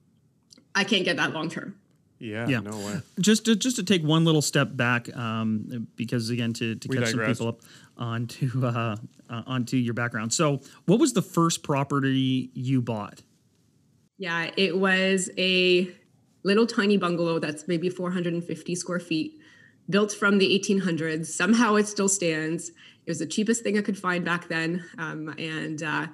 i 0.75 0.85
can't 0.85 1.05
get 1.05 1.17
that 1.17 1.33
long 1.33 1.49
term 1.49 1.75
Yeah, 2.19 2.49
Yeah. 2.49 2.61
no 2.61 2.77
way. 2.79 3.01
just 3.21 3.45
to 3.47 3.57
just 3.57 3.77
to 3.77 3.83
take 3.83 4.03
one 4.03 4.25
little 4.25 4.41
step 4.43 4.75
back, 4.77 5.15
um, 5.17 5.87
because 5.97 6.31
again, 6.31 6.53
to, 6.55 6.75
to 6.77 6.89
We 6.89 6.97
catch 6.97 7.11
some 7.11 7.21
people 7.27 7.49
up 7.49 7.61
onto 7.99 8.49
uh, 8.65 8.97
uh, 9.29 9.43
onto 9.47 9.77
your 9.77 9.93
background. 9.93 10.33
So, 10.33 10.61
what 10.87 10.99
was 10.99 11.13
the 11.13 11.21
first 11.23 11.63
property 11.63 12.51
you 12.55 12.81
bought? 12.81 13.21
Yeah, 14.19 14.51
it 14.57 14.79
was 14.79 15.29
a 15.37 15.91
little 16.43 16.67
tiny 16.67 16.97
bungalow 16.97 17.39
that's 17.39 17.69
maybe 17.69 17.91
450 17.91 18.75
square 18.77 19.01
feet, 19.01 19.39
built 19.91 20.11
from 20.13 20.39
the 20.39 20.49
1800s. 20.59 21.27
Somehow 21.27 21.75
it 21.75 21.87
still 21.87 22.09
stands. 22.09 22.71
It 23.07 23.11
was 23.11 23.21
the 23.21 23.27
cheapest 23.27 23.63
thing 23.63 23.79
I 23.79 23.83
could 23.83 23.97
find 23.97 24.25
back 24.25 24.49
then, 24.49 24.85
um, 24.99 25.29
and 25.39 25.81
uh, 25.83 26.07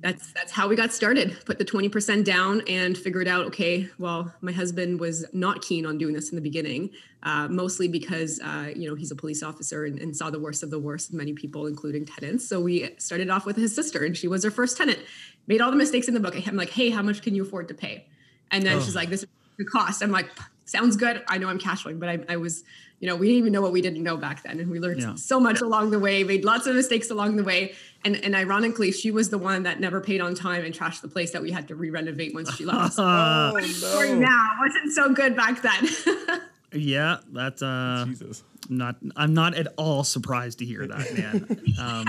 that's 0.00 0.32
that's 0.32 0.52
how 0.52 0.68
we 0.68 0.74
got 0.76 0.92
started. 0.92 1.36
Put 1.44 1.58
the 1.58 1.64
20% 1.64 2.24
down 2.24 2.62
and 2.66 2.96
figured 2.96 3.28
out, 3.28 3.46
okay, 3.46 3.88
well, 3.98 4.32
my 4.40 4.52
husband 4.52 5.00
was 5.00 5.26
not 5.34 5.60
keen 5.60 5.84
on 5.84 5.98
doing 5.98 6.14
this 6.14 6.30
in 6.30 6.36
the 6.36 6.42
beginning, 6.42 6.90
uh, 7.24 7.48
mostly 7.48 7.88
because 7.88 8.40
uh, 8.40 8.70
you 8.74 8.88
know 8.88 8.94
he's 8.94 9.10
a 9.10 9.16
police 9.16 9.42
officer 9.42 9.84
and, 9.84 9.98
and 9.98 10.16
saw 10.16 10.30
the 10.30 10.40
worst 10.40 10.62
of 10.62 10.70
the 10.70 10.78
worst, 10.78 11.10
of 11.10 11.16
many 11.16 11.34
people, 11.34 11.66
including 11.66 12.06
tenants. 12.06 12.48
So 12.48 12.60
we 12.60 12.94
started 12.98 13.28
off 13.28 13.44
with 13.44 13.56
his 13.56 13.74
sister, 13.74 14.04
and 14.04 14.16
she 14.16 14.28
was 14.28 14.44
our 14.44 14.50
first 14.50 14.76
tenant. 14.76 15.00
Made 15.46 15.60
all 15.60 15.70
the 15.70 15.76
mistakes 15.76 16.08
in 16.08 16.14
the 16.14 16.20
book. 16.20 16.34
I'm 16.46 16.56
like, 16.56 16.70
hey, 16.70 16.90
how 16.90 17.02
much 17.02 17.22
can 17.22 17.34
you 17.34 17.42
afford 17.42 17.68
to 17.68 17.74
pay? 17.74 18.06
And 18.50 18.64
then 18.64 18.80
she's 18.80 18.94
like, 18.94 19.10
this 19.10 19.22
is 19.22 19.28
the 19.58 19.64
cost. 19.64 20.02
I'm 20.02 20.10
like, 20.10 20.30
sounds 20.68 20.96
good. 20.96 21.22
I 21.28 21.38
know 21.38 21.48
I'm 21.48 21.58
cash 21.58 21.82
flowing, 21.82 21.98
but 21.98 22.08
I, 22.08 22.18
I 22.28 22.36
was, 22.36 22.64
you 23.00 23.06
know, 23.08 23.16
we 23.16 23.26
didn't 23.28 23.38
even 23.38 23.52
know 23.52 23.60
what 23.62 23.72
we 23.72 23.80
didn't 23.80 24.02
know 24.02 24.16
back 24.16 24.42
then. 24.42 24.60
And 24.60 24.70
we 24.70 24.80
learned 24.80 25.00
Yeah. 25.00 25.14
so 25.14 25.38
much 25.40 25.60
along 25.60 25.90
the 25.90 25.98
way, 25.98 26.24
made 26.24 26.44
lots 26.44 26.66
of 26.66 26.74
mistakes 26.74 27.10
along 27.10 27.36
the 27.36 27.44
way. 27.44 27.74
And 28.04 28.16
and 28.16 28.34
ironically, 28.36 28.92
she 28.92 29.10
was 29.10 29.30
the 29.30 29.38
one 29.38 29.62
that 29.64 29.80
never 29.80 30.00
paid 30.00 30.20
on 30.20 30.34
time 30.34 30.64
and 30.64 30.74
trashed 30.74 31.00
the 31.00 31.08
place 31.08 31.30
that 31.32 31.42
we 31.42 31.50
had 31.50 31.66
to 31.68 31.74
re-renovate 31.74 32.34
once 32.34 32.54
she 32.54 32.64
left. 32.64 32.98
Uh, 32.98 33.52
Oh, 33.54 33.60
Story 33.60 34.14
now 34.14 34.50
wasn't 34.60 34.92
so 34.92 35.12
good 35.12 35.34
back 35.36 35.62
then. 35.62 36.40
yeah, 36.72 37.18
that's 37.32 37.62
uh, 37.62 38.04
Jesus. 38.08 38.42
not. 38.68 38.96
I'm 39.16 39.34
not 39.34 39.54
at 39.54 39.68
all 39.76 40.04
surprised 40.04 40.58
to 40.60 40.64
hear 40.64 40.86
that, 40.86 41.14
man. 41.14 41.74
um, 41.80 42.06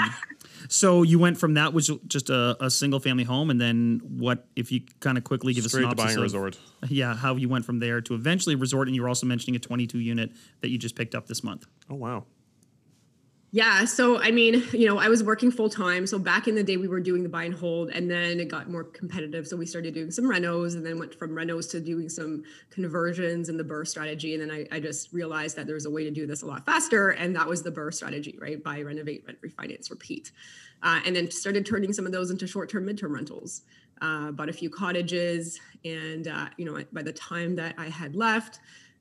so 0.67 1.03
you 1.03 1.19
went 1.19 1.37
from 1.37 1.53
that 1.55 1.73
was 1.73 1.89
just 2.07 2.29
a, 2.29 2.57
a 2.63 2.69
single 2.69 2.99
family 2.99 3.23
home, 3.23 3.49
and 3.49 3.59
then 3.59 4.01
what? 4.03 4.45
If 4.55 4.71
you 4.71 4.81
kind 4.99 5.17
of 5.17 5.23
quickly 5.23 5.53
give 5.53 5.63
Straight 5.65 5.85
a 5.85 5.89
to 5.89 5.89
synopsis 5.91 6.05
buying 6.05 6.17
a 6.17 6.19
of- 6.21 6.23
resort. 6.23 6.57
Yeah, 6.87 7.15
how 7.15 7.35
you 7.35 7.49
went 7.49 7.65
from 7.65 7.79
there 7.79 8.01
to 8.01 8.13
eventually 8.15 8.55
resort, 8.55 8.87
and 8.87 8.95
you 8.95 9.01
were 9.01 9.09
also 9.09 9.25
mentioning 9.25 9.55
a 9.55 9.59
22 9.59 9.99
unit 9.99 10.31
that 10.61 10.69
you 10.69 10.77
just 10.77 10.95
picked 10.95 11.13
up 11.15 11.27
this 11.27 11.43
month. 11.43 11.65
Oh 11.89 11.95
wow. 11.95 12.25
Yeah. 13.51 13.85
So, 13.85 14.21
I 14.21 14.29
mean, 14.29 14.63
you 14.73 14.85
know, 14.85 14.99
I 14.99 15.07
was 15.07 15.23
working 15.23 15.49
full 15.49 15.69
time. 15.69 16.05
So, 16.05 16.19
back 16.19 16.47
in 16.47 16.53
the 16.53 16.63
day, 16.63 16.77
we 16.77 16.87
were 16.87 16.99
doing 16.99 17.23
the 17.23 17.29
buy 17.29 17.45
and 17.45 17.53
hold, 17.53 17.89
and 17.89 18.09
then 18.09 18.39
it 18.39 18.47
got 18.47 18.69
more 18.69 18.83
competitive. 18.83 19.47
So, 19.47 19.57
we 19.57 19.65
started 19.65 19.93
doing 19.95 20.11
some 20.11 20.25
renos 20.25 20.75
and 20.75 20.85
then 20.85 20.99
went 20.99 21.15
from 21.15 21.31
renos 21.31 21.69
to 21.71 21.79
doing 21.79 22.09
some 22.09 22.43
conversions 22.69 23.49
and 23.49 23.59
the 23.59 23.63
BRRRR 23.63 23.87
strategy. 23.87 24.35
And 24.35 24.43
then 24.43 24.51
I, 24.51 24.75
I 24.75 24.79
just 24.79 25.11
realized 25.13 25.55
that 25.55 25.65
there's 25.65 25.87
a 25.87 25.89
way 25.89 26.03
to 26.03 26.11
do 26.11 26.27
this 26.27 26.43
a 26.43 26.45
lot 26.45 26.63
faster. 26.65 27.09
And 27.09 27.35
that 27.35 27.47
was 27.47 27.63
the 27.63 27.71
BRRRR 27.71 27.93
strategy, 27.93 28.37
right? 28.39 28.63
Buy, 28.63 28.81
renovate, 28.81 29.23
rent, 29.25 29.39
refinance, 29.41 29.89
repeat. 29.89 30.31
Uh, 30.83 31.01
and 31.05 31.15
then 31.15 31.31
started 31.31 31.65
turning 31.65 31.91
some 31.91 32.05
of 32.05 32.11
those 32.11 32.29
into 32.29 32.45
short 32.45 32.69
term, 32.69 32.85
midterm 32.85 33.11
rentals. 33.11 33.63
Uh, 34.01 34.31
bought 34.31 34.47
a 34.47 34.53
few 34.53 34.69
cottages. 34.69 35.59
And, 35.83 36.27
uh, 36.27 36.49
you 36.57 36.65
know, 36.65 36.81
by 36.93 37.01
the 37.01 37.11
time 37.11 37.55
that 37.55 37.75
I 37.77 37.87
had 37.87 38.15
left, 38.15 38.59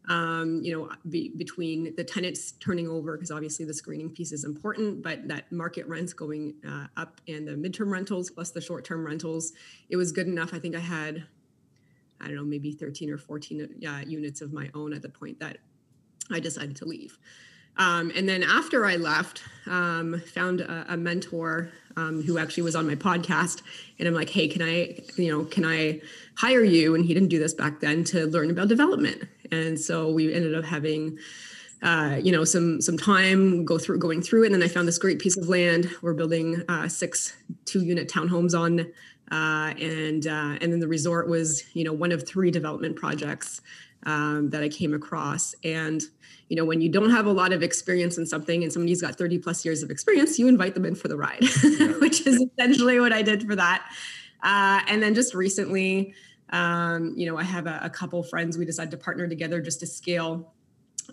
um, 0.08 0.60
you 0.62 0.76
know, 0.76 0.90
be, 1.10 1.32
between 1.36 1.94
the 1.96 2.04
tenants 2.04 2.52
turning 2.52 2.88
over, 2.88 3.16
because 3.16 3.30
obviously 3.30 3.64
the 3.64 3.74
screening 3.74 4.10
piece 4.10 4.32
is 4.32 4.44
important, 4.44 5.02
but 5.02 5.28
that 5.28 5.52
market 5.52 5.86
rents 5.86 6.12
going 6.12 6.54
uh, 6.66 6.86
up 6.96 7.20
and 7.28 7.46
the 7.46 7.52
midterm 7.52 7.90
rentals 7.90 8.30
plus 8.30 8.50
the 8.50 8.60
short 8.60 8.84
term 8.84 9.04
rentals, 9.06 9.52
it 9.90 9.96
was 9.96 10.10
good 10.10 10.26
enough. 10.26 10.54
I 10.54 10.58
think 10.58 10.74
I 10.74 10.80
had, 10.80 11.24
I 12.20 12.26
don't 12.26 12.36
know, 12.36 12.44
maybe 12.44 12.72
13 12.72 13.10
or 13.10 13.18
14 13.18 13.84
uh, 13.86 14.00
units 14.06 14.40
of 14.40 14.52
my 14.52 14.70
own 14.74 14.94
at 14.94 15.02
the 15.02 15.10
point 15.10 15.40
that 15.40 15.58
I 16.30 16.40
decided 16.40 16.76
to 16.76 16.86
leave. 16.86 17.18
Um, 17.78 18.10
and 18.16 18.28
then 18.28 18.42
after 18.42 18.84
I 18.86 18.96
left, 18.96 19.42
um, 19.66 20.20
found 20.34 20.60
a, 20.62 20.94
a 20.94 20.96
mentor 20.96 21.70
um, 21.96 22.22
who 22.22 22.36
actually 22.38 22.64
was 22.64 22.74
on 22.74 22.86
my 22.86 22.96
podcast, 22.96 23.62
and 23.98 24.08
I'm 24.08 24.14
like, 24.14 24.30
"Hey, 24.30 24.48
can 24.48 24.62
I, 24.62 24.98
you 25.16 25.30
know, 25.30 25.44
can 25.44 25.64
I 25.64 26.00
hire 26.36 26.64
you?" 26.64 26.96
And 26.96 27.04
he 27.04 27.14
didn't 27.14 27.28
do 27.28 27.38
this 27.38 27.54
back 27.54 27.80
then 27.80 28.02
to 28.04 28.26
learn 28.26 28.50
about 28.50 28.68
development, 28.68 29.28
and 29.52 29.78
so 29.78 30.10
we 30.10 30.32
ended 30.32 30.54
up 30.54 30.64
having. 30.64 31.18
Uh, 31.80 32.18
you 32.20 32.32
know, 32.32 32.42
some 32.42 32.80
some 32.80 32.98
time 32.98 33.64
go 33.64 33.78
through 33.78 33.96
going 34.00 34.20
through 34.20 34.42
it, 34.42 34.46
and 34.46 34.54
then 34.56 34.64
I 34.64 34.66
found 34.66 34.88
this 34.88 34.98
great 34.98 35.20
piece 35.20 35.36
of 35.36 35.48
land. 35.48 35.88
We're 36.02 36.12
building 36.12 36.64
uh, 36.68 36.88
six 36.88 37.36
two 37.66 37.84
unit 37.84 38.08
townhomes 38.08 38.52
on, 38.52 38.80
uh, 39.30 39.74
and 39.78 40.26
uh, 40.26 40.58
and 40.60 40.72
then 40.72 40.80
the 40.80 40.88
resort 40.88 41.28
was 41.28 41.62
you 41.76 41.84
know 41.84 41.92
one 41.92 42.10
of 42.10 42.26
three 42.26 42.50
development 42.50 42.96
projects 42.96 43.60
um, 44.04 44.50
that 44.50 44.62
I 44.62 44.68
came 44.68 44.94
across. 44.94 45.54
And, 45.64 46.02
you 46.48 46.56
know, 46.56 46.64
when 46.64 46.80
you 46.80 46.88
don't 46.88 47.10
have 47.10 47.26
a 47.26 47.32
lot 47.32 47.52
of 47.52 47.62
experience 47.62 48.18
in 48.18 48.26
something 48.26 48.62
and 48.62 48.72
somebody's 48.72 49.02
got 49.02 49.16
30 49.16 49.38
plus 49.38 49.64
years 49.64 49.82
of 49.82 49.90
experience, 49.90 50.38
you 50.38 50.48
invite 50.48 50.74
them 50.74 50.84
in 50.84 50.94
for 50.94 51.08
the 51.08 51.16
ride, 51.16 51.40
which 52.00 52.26
is 52.26 52.44
essentially 52.58 53.00
what 53.00 53.12
I 53.12 53.22
did 53.22 53.42
for 53.46 53.56
that. 53.56 53.86
Uh, 54.42 54.80
and 54.88 55.02
then 55.02 55.14
just 55.14 55.34
recently, 55.34 56.14
um, 56.50 57.14
you 57.16 57.26
know, 57.26 57.36
I 57.36 57.42
have 57.42 57.66
a, 57.66 57.80
a 57.82 57.90
couple 57.90 58.22
friends, 58.22 58.58
we 58.58 58.64
decided 58.64 58.90
to 58.92 58.96
partner 58.96 59.28
together 59.28 59.60
just 59.60 59.80
to 59.80 59.86
scale 59.86 60.52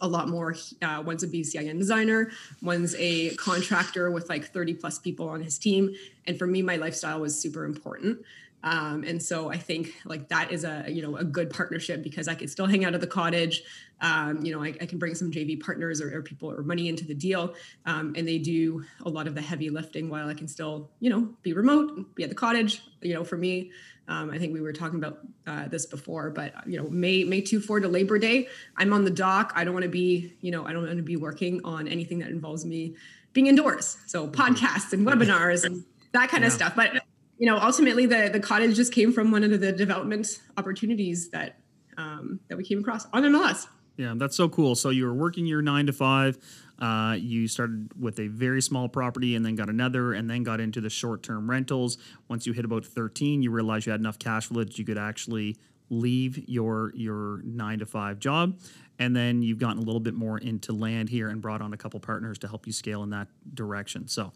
a 0.02 0.08
lot 0.08 0.28
more. 0.28 0.56
Uh, 0.82 1.02
one's 1.06 1.24
a 1.24 1.28
BCIN 1.28 1.78
designer, 1.80 2.32
one's 2.62 2.96
a 2.98 3.34
contractor 3.36 4.12
with 4.12 4.30
like 4.30 4.52
30 4.52 4.74
plus 4.76 5.00
people 5.00 5.30
on 5.30 5.42
his 5.42 5.58
team. 5.58 5.94
And 6.28 6.38
for 6.38 6.48
me, 6.48 6.62
my 6.62 6.76
lifestyle 6.76 7.22
was 7.22 7.40
super 7.40 7.66
important. 7.66 8.20
Um, 8.66 9.04
and 9.04 9.22
so 9.22 9.52
I 9.52 9.58
think 9.58 9.94
like 10.06 10.28
that 10.30 10.52
is 10.52 10.64
a 10.64 10.86
you 10.88 11.04
know 11.04 11.18
a 11.18 11.24
good 11.24 11.52
partnership 11.52 12.02
because 12.02 12.28
I 12.28 12.34
can 12.34 12.48
still 12.48 12.66
hang 12.66 12.84
out 12.84 12.96
at 12.96 13.02
the 13.02 13.08
cottage. 13.08 13.62
Um, 14.02 14.44
you 14.44 14.52
know, 14.52 14.64
I, 14.64 14.70
I, 14.82 14.88
can 14.88 14.98
bring 14.98 15.16
some 15.16 15.32
JV 15.32 15.62
partners 15.62 16.02
or, 16.02 16.18
or, 16.18 16.22
people 16.22 16.52
or 16.52 16.64
money 16.64 16.90
into 16.90 17.06
the 17.06 17.14
deal, 17.14 17.54
um, 17.86 18.14
and 18.18 18.28
they 18.28 18.40
do 18.40 18.84
a 19.06 19.10
lot 19.10 19.26
of 19.26 19.36
the 19.36 19.42
heavy 19.42 19.70
lifting 19.70 20.10
while 20.10 20.28
I 20.28 20.34
can 20.34 20.48
still 20.48 20.90
you 21.00 21.12
know 21.12 21.30
be 21.44 21.54
remote, 21.54 22.14
be 22.16 22.24
at 22.24 22.30
the 22.30 22.36
cottage. 22.36 22.82
You 23.02 23.14
know, 23.14 23.24
for 23.24 23.38
me, 23.38 23.72
um, 24.08 24.30
I 24.30 24.38
think 24.38 24.54
we 24.54 24.62
were 24.62 24.74
talking 24.74 25.00
about 25.00 25.20
uh, 25.48 25.68
this 25.68 25.86
before, 25.86 26.30
but 26.30 26.54
you 26.68 26.82
know, 26.82 26.90
May 26.90 27.24
May 27.24 27.42
two 27.42 27.60
four 27.60 27.80
to 27.80 27.88
Labor 27.88 28.20
Day, 28.20 28.48
I'm 28.78 28.94
on 28.94 29.04
the 29.04 29.12
dock. 29.12 29.52
I 29.56 29.64
don't 29.64 29.74
want 29.74 29.84
to 29.84 29.90
be 29.90 30.34
you 30.42 30.52
know 30.52 30.66
I 30.66 30.74
don't 30.74 30.86
want 30.86 30.98
to 30.98 31.04
be 31.04 31.18
working 31.18 31.62
on 31.64 31.88
anything 31.88 32.20
that 32.20 32.30
involves 32.30 32.66
me 32.66 32.96
being 33.34 33.48
indoors. 33.48 33.98
So 34.06 34.28
podcasts 34.28 34.94
and 34.94 35.06
webinars 35.06 35.64
and 35.64 35.84
that 36.14 36.30
kind 36.30 36.44
yeah. 36.44 36.48
of 36.48 36.54
stuff, 36.54 36.76
but 36.76 37.02
you 37.38 37.46
know, 37.48 37.58
ultimately 37.58 38.06
the 38.06 38.30
the 38.32 38.40
cottage 38.40 38.76
just 38.76 38.94
came 38.94 39.12
from 39.12 39.32
one 39.32 39.44
of 39.44 39.60
the 39.60 39.72
development 39.72 40.40
opportunities 40.58 41.30
that 41.30 41.60
um, 41.98 42.40
that 42.48 42.58
we 42.58 42.64
came 42.64 42.80
across 42.80 43.06
on 43.14 43.24
MLS. 43.24 43.68
Yeah, 43.98 44.14
that's 44.18 44.36
so 44.36 44.50
cool. 44.50 44.76
So 44.76 44.90
you 44.90 45.06
were 45.06 45.14
working 45.14 45.46
your 45.46 45.62
nine 45.62 45.86
to 45.88 45.94
five. 45.94 46.38
Uh, 46.80 47.16
you 47.18 47.48
started 47.48 47.90
with 48.00 48.20
a 48.20 48.28
very 48.28 48.62
small 48.62 48.90
property 48.90 49.36
and 49.36 49.46
then 49.46 49.56
got 49.56 49.70
another 49.70 50.14
and 50.14 50.30
then 50.30 50.44
got 50.44 50.60
into 50.60 50.82
the 50.82 50.90
short 50.90 51.24
term 51.24 51.50
rentals. 51.50 51.98
Once 52.28 52.46
you 52.46 52.54
hit 52.54 52.66
about 52.66 52.86
13, 52.86 53.42
you 53.42 53.52
realized 53.52 53.86
you 53.86 53.92
had 53.92 54.02
enough 54.02 54.20
cash 54.20 54.48
flow 54.48 54.64
that 54.64 54.78
you 54.78 54.86
could 54.86 54.98
actually 54.98 55.58
leave 55.90 56.50
your 56.50 56.92
your 56.96 57.42
nine 57.44 57.80
to 57.80 57.86
five 57.86 58.20
job. 58.20 58.60
And 58.98 59.16
then 59.16 59.42
you've 59.42 59.60
gotten 59.60 59.78
a 59.78 59.86
little 59.86 60.00
bit 60.00 60.14
more 60.14 60.38
into 60.38 60.72
land 60.72 61.10
here 61.10 61.30
and 61.30 61.42
brought 61.42 61.62
on 61.62 61.74
a 61.74 61.78
couple 61.78 62.00
partners 62.00 62.38
to 62.40 62.48
help 62.48 62.66
you 62.66 62.74
scale 62.74 63.04
in 63.04 63.10
that 63.10 63.28
direction. 63.54 64.08
So 64.08 64.32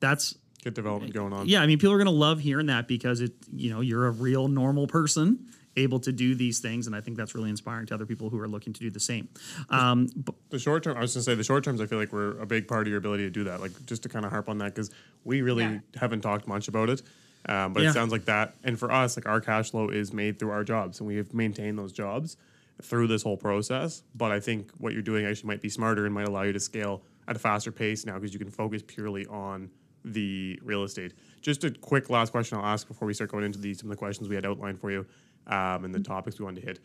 that's 0.00 0.36
good 0.62 0.74
development 0.74 1.12
going 1.12 1.32
on. 1.32 1.48
Yeah, 1.48 1.62
I 1.62 1.66
mean, 1.66 1.78
people 1.78 1.92
are 1.92 1.98
going 1.98 2.06
to 2.06 2.12
love 2.12 2.40
hearing 2.40 2.66
that 2.66 2.86
because 2.86 3.20
it, 3.20 3.32
you 3.52 3.70
know, 3.70 3.80
you're 3.80 4.06
a 4.06 4.12
real 4.12 4.48
normal 4.48 4.86
person 4.86 5.46
able 5.76 6.00
to 6.00 6.12
do 6.12 6.34
these 6.34 6.60
things, 6.60 6.86
and 6.86 6.94
I 6.94 7.00
think 7.00 7.16
that's 7.16 7.34
really 7.34 7.50
inspiring 7.50 7.86
to 7.86 7.94
other 7.94 8.06
people 8.06 8.30
who 8.30 8.38
are 8.40 8.48
looking 8.48 8.72
to 8.72 8.80
do 8.80 8.90
the 8.90 9.00
same. 9.00 9.28
Um, 9.70 10.08
the 10.50 10.58
short 10.58 10.84
term, 10.84 10.96
I 10.96 11.00
was 11.00 11.14
going 11.14 11.20
to 11.20 11.30
say, 11.30 11.34
the 11.34 11.44
short 11.44 11.64
terms, 11.64 11.80
I 11.80 11.86
feel 11.86 11.98
like 11.98 12.12
we're 12.12 12.38
a 12.38 12.46
big 12.46 12.68
part 12.68 12.82
of 12.82 12.88
your 12.88 12.98
ability 12.98 13.24
to 13.24 13.30
do 13.30 13.44
that. 13.44 13.60
Like 13.60 13.72
just 13.86 14.02
to 14.04 14.08
kind 14.08 14.24
of 14.24 14.30
harp 14.30 14.48
on 14.48 14.58
that 14.58 14.74
because 14.74 14.90
we 15.24 15.42
really 15.42 15.64
yeah. 15.64 15.78
haven't 15.96 16.20
talked 16.20 16.46
much 16.46 16.68
about 16.68 16.90
it. 16.90 17.02
Um, 17.46 17.72
but 17.72 17.82
yeah. 17.82 17.90
it 17.90 17.92
sounds 17.92 18.10
like 18.10 18.24
that, 18.24 18.54
and 18.64 18.78
for 18.78 18.90
us, 18.90 19.16
like 19.18 19.26
our 19.26 19.40
cash 19.40 19.70
flow 19.70 19.90
is 19.90 20.14
made 20.14 20.38
through 20.38 20.50
our 20.50 20.64
jobs, 20.64 21.00
and 21.00 21.06
we 21.06 21.16
have 21.16 21.34
maintained 21.34 21.78
those 21.78 21.92
jobs 21.92 22.38
through 22.82 23.06
this 23.06 23.22
whole 23.22 23.36
process. 23.36 24.02
But 24.14 24.32
I 24.32 24.40
think 24.40 24.70
what 24.78 24.94
you're 24.94 25.02
doing 25.02 25.26
actually 25.26 25.48
might 25.48 25.60
be 25.60 25.68
smarter 25.68 26.06
and 26.06 26.14
might 26.14 26.26
allow 26.26 26.42
you 26.42 26.52
to 26.52 26.60
scale 26.60 27.02
at 27.28 27.36
a 27.36 27.38
faster 27.38 27.70
pace 27.70 28.06
now 28.06 28.14
because 28.14 28.32
you 28.32 28.38
can 28.38 28.50
focus 28.50 28.82
purely 28.86 29.26
on 29.26 29.70
the 30.04 30.58
real 30.62 30.84
estate. 30.84 31.14
Just 31.40 31.64
a 31.64 31.70
quick 31.70 32.10
last 32.10 32.30
question 32.30 32.58
I'll 32.58 32.66
ask 32.66 32.86
before 32.86 33.06
we 33.06 33.14
start 33.14 33.30
going 33.30 33.44
into 33.44 33.58
the, 33.58 33.74
some 33.74 33.90
of 33.90 33.96
the 33.96 33.98
questions 33.98 34.28
we 34.28 34.34
had 34.34 34.44
outlined 34.44 34.80
for 34.80 34.90
you 34.90 35.06
um, 35.46 35.84
and 35.84 35.94
the 35.94 36.00
topics 36.00 36.38
we 36.38 36.44
wanted 36.44 36.60
to 36.60 36.66
hit. 36.66 36.80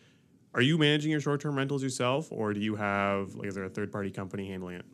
Are 0.54 0.62
you 0.62 0.78
managing 0.78 1.12
your 1.12 1.20
short 1.20 1.40
term 1.40 1.56
rentals 1.56 1.82
yourself, 1.82 2.28
or 2.30 2.52
do 2.52 2.60
you 2.60 2.74
have, 2.74 3.34
like, 3.34 3.48
is 3.48 3.54
there 3.54 3.64
a 3.64 3.68
third 3.68 3.92
party 3.92 4.10
company 4.10 4.48
handling 4.48 4.76
it? 4.76 4.84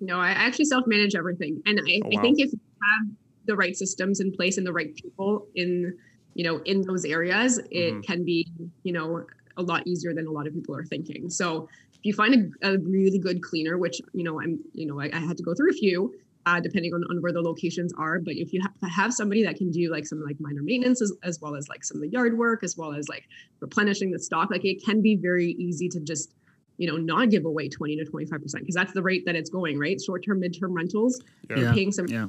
No, 0.00 0.20
I 0.20 0.30
actually 0.30 0.66
self 0.66 0.86
manage 0.86 1.14
everything. 1.14 1.62
And 1.66 1.80
I, 1.80 2.00
oh, 2.04 2.08
wow. 2.08 2.18
I 2.18 2.22
think 2.22 2.38
if 2.38 2.52
you 2.52 2.60
have 2.82 3.10
the 3.46 3.56
right 3.56 3.76
systems 3.76 4.20
in 4.20 4.30
place 4.30 4.58
and 4.58 4.66
the 4.66 4.72
right 4.72 4.94
people 4.94 5.46
in, 5.54 5.96
you 6.34 6.44
know, 6.44 6.58
in 6.66 6.82
those 6.82 7.04
areas, 7.04 7.58
it 7.58 7.92
mm-hmm. 7.92 8.00
can 8.02 8.24
be, 8.24 8.46
you 8.82 8.92
know, 8.92 9.24
a 9.56 9.62
lot 9.62 9.86
easier 9.86 10.14
than 10.14 10.26
a 10.26 10.30
lot 10.30 10.46
of 10.46 10.54
people 10.54 10.76
are 10.76 10.84
thinking. 10.84 11.30
So 11.30 11.68
if 11.94 12.00
you 12.04 12.12
find 12.12 12.52
a, 12.62 12.74
a 12.74 12.78
really 12.78 13.18
good 13.18 13.42
cleaner, 13.42 13.76
which, 13.78 14.00
you 14.12 14.22
know, 14.22 14.40
I'm, 14.40 14.60
you 14.72 14.86
know, 14.86 15.00
I, 15.00 15.10
I 15.12 15.18
had 15.18 15.36
to 15.38 15.42
go 15.42 15.54
through 15.54 15.70
a 15.70 15.74
few, 15.74 16.14
uh, 16.48 16.60
depending 16.60 16.94
on, 16.94 17.04
on 17.10 17.20
where 17.20 17.32
the 17.32 17.42
locations 17.42 17.92
are. 17.98 18.18
But 18.18 18.34
if 18.34 18.52
you 18.52 18.62
ha- 18.62 18.88
have 18.88 19.12
somebody 19.12 19.42
that 19.44 19.56
can 19.56 19.70
do 19.70 19.90
like 19.90 20.06
some 20.06 20.22
like 20.22 20.36
minor 20.40 20.62
maintenance 20.62 21.02
as, 21.02 21.12
as 21.22 21.40
well 21.40 21.54
as 21.54 21.68
like 21.68 21.84
some 21.84 21.98
of 21.98 22.02
the 22.02 22.08
yard 22.08 22.38
work, 22.38 22.64
as 22.64 22.76
well 22.76 22.94
as 22.94 23.08
like 23.08 23.24
replenishing 23.60 24.10
the 24.10 24.18
stock, 24.18 24.50
like 24.50 24.64
it 24.64 24.82
can 24.84 25.02
be 25.02 25.16
very 25.16 25.52
easy 25.52 25.88
to 25.90 26.00
just 26.00 26.34
you 26.78 26.86
know 26.90 26.96
not 26.96 27.28
give 27.28 27.44
away 27.44 27.68
20 27.68 27.96
to 27.96 28.04
25 28.04 28.40
percent 28.40 28.62
because 28.62 28.74
that's 28.76 28.92
the 28.92 29.02
rate 29.02 29.26
that 29.26 29.34
it's 29.34 29.50
going 29.50 29.76
right 29.76 30.00
short-term 30.00 30.38
mid-term 30.38 30.72
rentals 30.72 31.20
yeah. 31.50 31.56
you're 31.56 31.72
paying 31.72 31.90
some 31.90 32.06
yeah. 32.06 32.28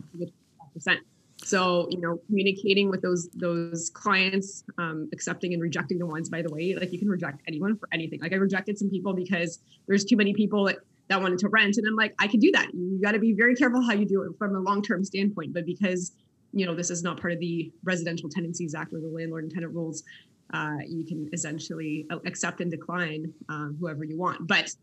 percent 0.73 0.99
so 1.37 1.87
you 1.91 2.01
know 2.01 2.19
communicating 2.25 2.89
with 2.89 2.99
those 3.03 3.29
those 3.35 3.91
clients 3.91 4.63
um, 4.79 5.07
accepting 5.13 5.53
and 5.53 5.61
rejecting 5.61 5.99
the 5.99 6.05
ones 6.05 6.29
by 6.29 6.41
the 6.41 6.51
way 6.51 6.73
like 6.73 6.91
you 6.91 6.97
can 6.97 7.07
reject 7.07 7.43
anyone 7.47 7.77
for 7.77 7.87
anything 7.93 8.19
like 8.21 8.33
i 8.33 8.37
rejected 8.37 8.75
some 8.75 8.89
people 8.89 9.13
because 9.13 9.59
there's 9.87 10.03
too 10.03 10.17
many 10.17 10.33
people 10.33 10.63
that 10.63 10.77
that 11.09 11.21
wanted 11.21 11.39
to 11.39 11.49
rent. 11.49 11.77
And 11.77 11.87
I'm 11.87 11.95
like, 11.95 12.13
I 12.19 12.27
can 12.27 12.39
do 12.39 12.51
that. 12.51 12.67
You 12.73 12.99
got 13.03 13.11
to 13.11 13.19
be 13.19 13.33
very 13.33 13.55
careful 13.55 13.81
how 13.81 13.93
you 13.93 14.05
do 14.05 14.23
it 14.23 14.31
from 14.37 14.55
a 14.55 14.59
long 14.59 14.81
term 14.81 15.03
standpoint. 15.03 15.53
But 15.53 15.65
because 15.65 16.13
you 16.53 16.65
know 16.65 16.73
this 16.73 16.89
is 16.89 17.03
not 17.03 17.19
part 17.19 17.33
of 17.33 17.39
the 17.39 17.71
Residential 17.83 18.29
Tenancies 18.29 18.73
Act 18.73 18.93
or 18.93 18.99
the 18.99 19.09
landlord 19.09 19.43
and 19.43 19.51
tenant 19.51 19.73
rules, 19.73 20.03
uh, 20.53 20.77
you 20.87 21.05
can 21.05 21.29
essentially 21.33 22.07
accept 22.25 22.61
and 22.61 22.71
decline 22.71 23.33
um, 23.49 23.75
whoever 23.79 24.03
you 24.03 24.17
want. 24.17 24.47
But 24.47 24.73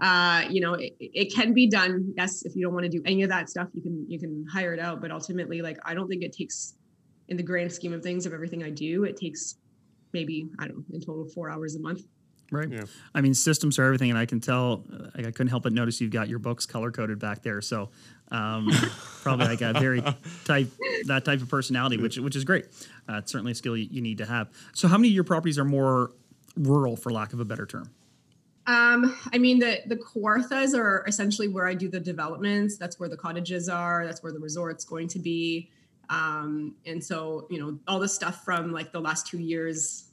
uh, 0.00 0.44
you 0.50 0.60
know, 0.60 0.74
it, 0.74 0.92
it, 0.98 1.34
can 1.34 1.54
be 1.54 1.68
done. 1.68 2.12
Yes, 2.16 2.44
if 2.44 2.56
you 2.56 2.62
don't 2.62 2.74
want 2.74 2.84
to 2.84 2.90
do 2.90 3.00
any 3.06 3.22
of 3.22 3.30
that 3.30 3.48
stuff, 3.48 3.68
you 3.74 3.82
can 3.82 4.04
you 4.08 4.18
can 4.18 4.44
hire 4.52 4.74
it 4.74 4.80
out. 4.80 5.00
But 5.00 5.10
ultimately, 5.10 5.62
like 5.62 5.78
I 5.84 5.94
don't 5.94 6.08
think 6.08 6.22
it 6.22 6.32
takes, 6.32 6.74
in 7.28 7.36
the 7.36 7.42
grand 7.42 7.72
scheme 7.72 7.92
of 7.92 8.02
things, 8.02 8.26
of 8.26 8.32
everything 8.32 8.64
I 8.64 8.70
do, 8.70 9.04
it 9.04 9.16
takes 9.16 9.56
maybe 10.12 10.48
I 10.58 10.66
don't 10.66 10.78
know 10.78 10.84
in 10.94 11.00
total 11.00 11.28
four 11.28 11.50
hours 11.50 11.76
a 11.76 11.80
month. 11.80 12.02
Right. 12.50 12.68
Yeah. 12.68 12.84
I 13.14 13.20
mean, 13.20 13.34
systems 13.34 13.78
are 13.78 13.84
everything, 13.84 14.10
and 14.10 14.18
I 14.18 14.26
can 14.26 14.40
tell. 14.40 14.84
Uh, 14.92 15.08
I 15.14 15.22
couldn't 15.22 15.48
help 15.48 15.62
but 15.62 15.72
notice 15.72 16.00
you've 16.00 16.12
got 16.12 16.28
your 16.28 16.38
books 16.38 16.66
color 16.66 16.90
coded 16.90 17.18
back 17.18 17.42
there. 17.42 17.60
So 17.60 17.90
um, 18.30 18.70
probably 19.22 19.46
like 19.46 19.60
a 19.60 19.72
very 19.72 20.02
type 20.44 20.68
that 21.06 21.24
type 21.24 21.40
of 21.40 21.48
personality, 21.48 21.96
which 21.96 22.18
which 22.18 22.36
is 22.36 22.44
great. 22.44 22.66
Uh, 23.08 23.18
it's 23.18 23.32
certainly 23.32 23.52
a 23.52 23.54
skill 23.54 23.76
you, 23.76 23.88
you, 23.90 24.00
need 24.00 24.18
to 24.18 24.26
have. 24.26 24.48
So, 24.72 24.88
how 24.88 24.98
many 24.98 25.08
of 25.08 25.14
your 25.14 25.24
properties 25.24 25.58
are 25.58 25.64
more 25.64 26.12
rural, 26.56 26.96
for 26.96 27.10
lack 27.10 27.32
of 27.32 27.40
a 27.40 27.44
better 27.44 27.66
term? 27.66 27.90
Um, 28.66 29.16
I 29.32 29.38
mean, 29.38 29.58
the 29.58 29.80
the 29.86 29.96
Kawarthas 29.96 30.76
are 30.76 31.04
essentially 31.06 31.48
where 31.48 31.66
I 31.66 31.74
do 31.74 31.88
the 31.88 32.00
developments. 32.00 32.76
That's 32.76 32.98
where 32.98 33.08
the 33.08 33.16
cottages 33.16 33.68
are. 33.68 34.06
That's 34.06 34.22
where 34.22 34.32
the 34.32 34.40
resort's 34.40 34.84
going 34.84 35.08
to 35.08 35.18
be. 35.18 35.70
Um, 36.10 36.74
and 36.84 37.02
so, 37.02 37.46
you 37.50 37.58
know, 37.58 37.78
all 37.88 37.98
the 37.98 38.08
stuff 38.08 38.44
from 38.44 38.72
like 38.72 38.92
the 38.92 39.00
last 39.00 39.26
two 39.26 39.38
years 39.38 40.04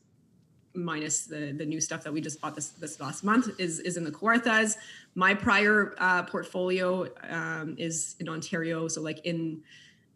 minus 0.74 1.26
the 1.26 1.52
the 1.52 1.66
new 1.66 1.82
stuff 1.82 2.04
that 2.04 2.14
we 2.14 2.22
just 2.22 2.40
bought 2.42 2.56
this 2.56 2.70
this 2.70 3.00
last 3.00 3.24
month 3.24 3.60
is 3.60 3.80
is 3.80 3.98
in 3.98 4.04
the 4.04 4.12
Kawarthas. 4.12 4.78
My 5.16 5.34
prior 5.34 5.96
uh, 5.98 6.24
portfolio 6.24 7.08
um, 7.30 7.76
is 7.78 8.16
in 8.20 8.30
Ontario, 8.30 8.88
so 8.88 9.02
like 9.02 9.26
in 9.26 9.62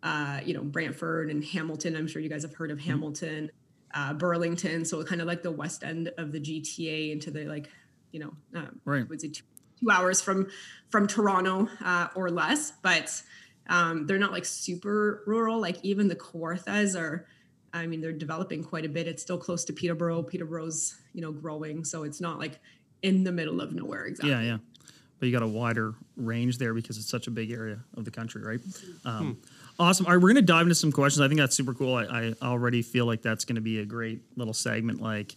uh, 0.03 0.39
you 0.45 0.53
know 0.53 0.63
Brantford 0.63 1.29
and 1.29 1.43
Hamilton. 1.43 1.95
I'm 1.95 2.07
sure 2.07 2.21
you 2.21 2.29
guys 2.29 2.43
have 2.43 2.53
heard 2.53 2.71
of 2.71 2.79
Hamilton, 2.79 3.51
uh, 3.93 4.13
Burlington. 4.13 4.85
So 4.85 5.03
kind 5.03 5.21
of 5.21 5.27
like 5.27 5.43
the 5.43 5.51
west 5.51 5.83
end 5.83 6.11
of 6.17 6.31
the 6.31 6.39
GTA 6.39 7.11
into 7.11 7.31
the 7.31 7.45
like 7.45 7.69
you 8.11 8.19
know 8.19 8.33
um, 8.55 8.79
Right. 8.85 9.07
Would 9.09 9.21
say 9.21 9.29
two, 9.29 9.43
two 9.81 9.91
hours 9.91 10.21
from 10.21 10.47
from 10.89 11.07
Toronto 11.07 11.67
uh, 11.83 12.07
or 12.15 12.29
less, 12.29 12.71
but 12.81 13.21
um, 13.67 14.05
they're 14.05 14.19
not 14.19 14.31
like 14.31 14.45
super 14.45 15.23
rural. 15.25 15.59
Like 15.59 15.77
even 15.83 16.07
the 16.07 16.15
Kawarthas 16.15 16.99
are. 16.99 17.27
I 17.75 17.87
mean, 17.87 18.01
they're 18.01 18.11
developing 18.11 18.63
quite 18.63 18.85
a 18.85 18.89
bit. 18.89 19.07
It's 19.07 19.21
still 19.21 19.37
close 19.37 19.65
to 19.65 19.73
Peterborough. 19.73 20.23
Peterborough's, 20.23 20.95
you 21.13 21.21
know, 21.21 21.31
growing, 21.31 21.83
so 21.83 22.03
it's 22.03 22.21
not 22.21 22.39
like 22.39 22.59
in 23.01 23.23
the 23.23 23.31
middle 23.31 23.61
of 23.61 23.73
nowhere 23.73 24.05
exactly. 24.05 24.31
Yeah, 24.31 24.41
yeah. 24.41 24.57
But 25.19 25.27
you 25.27 25.31
got 25.31 25.43
a 25.43 25.47
wider 25.47 25.95
range 26.17 26.57
there 26.57 26.73
because 26.73 26.97
it's 26.97 27.09
such 27.09 27.27
a 27.27 27.31
big 27.31 27.51
area 27.51 27.79
of 27.95 28.03
the 28.05 28.11
country, 28.11 28.41
right? 28.41 28.59
Um, 29.05 29.37
Awesome. 29.77 30.05
All 30.05 30.13
right, 30.13 30.21
we're 30.21 30.29
going 30.29 30.35
to 30.35 30.41
dive 30.41 30.61
into 30.61 30.75
some 30.75 30.91
questions. 30.91 31.21
I 31.21 31.27
think 31.27 31.39
that's 31.39 31.55
super 31.55 31.73
cool. 31.73 31.95
I, 31.95 32.33
I 32.41 32.47
already 32.47 32.81
feel 32.81 33.05
like 33.05 33.21
that's 33.21 33.43
going 33.43 33.55
to 33.55 33.61
be 33.61 33.79
a 33.79 33.85
great 33.85 34.21
little 34.37 34.53
segment, 34.53 35.01
like 35.01 35.35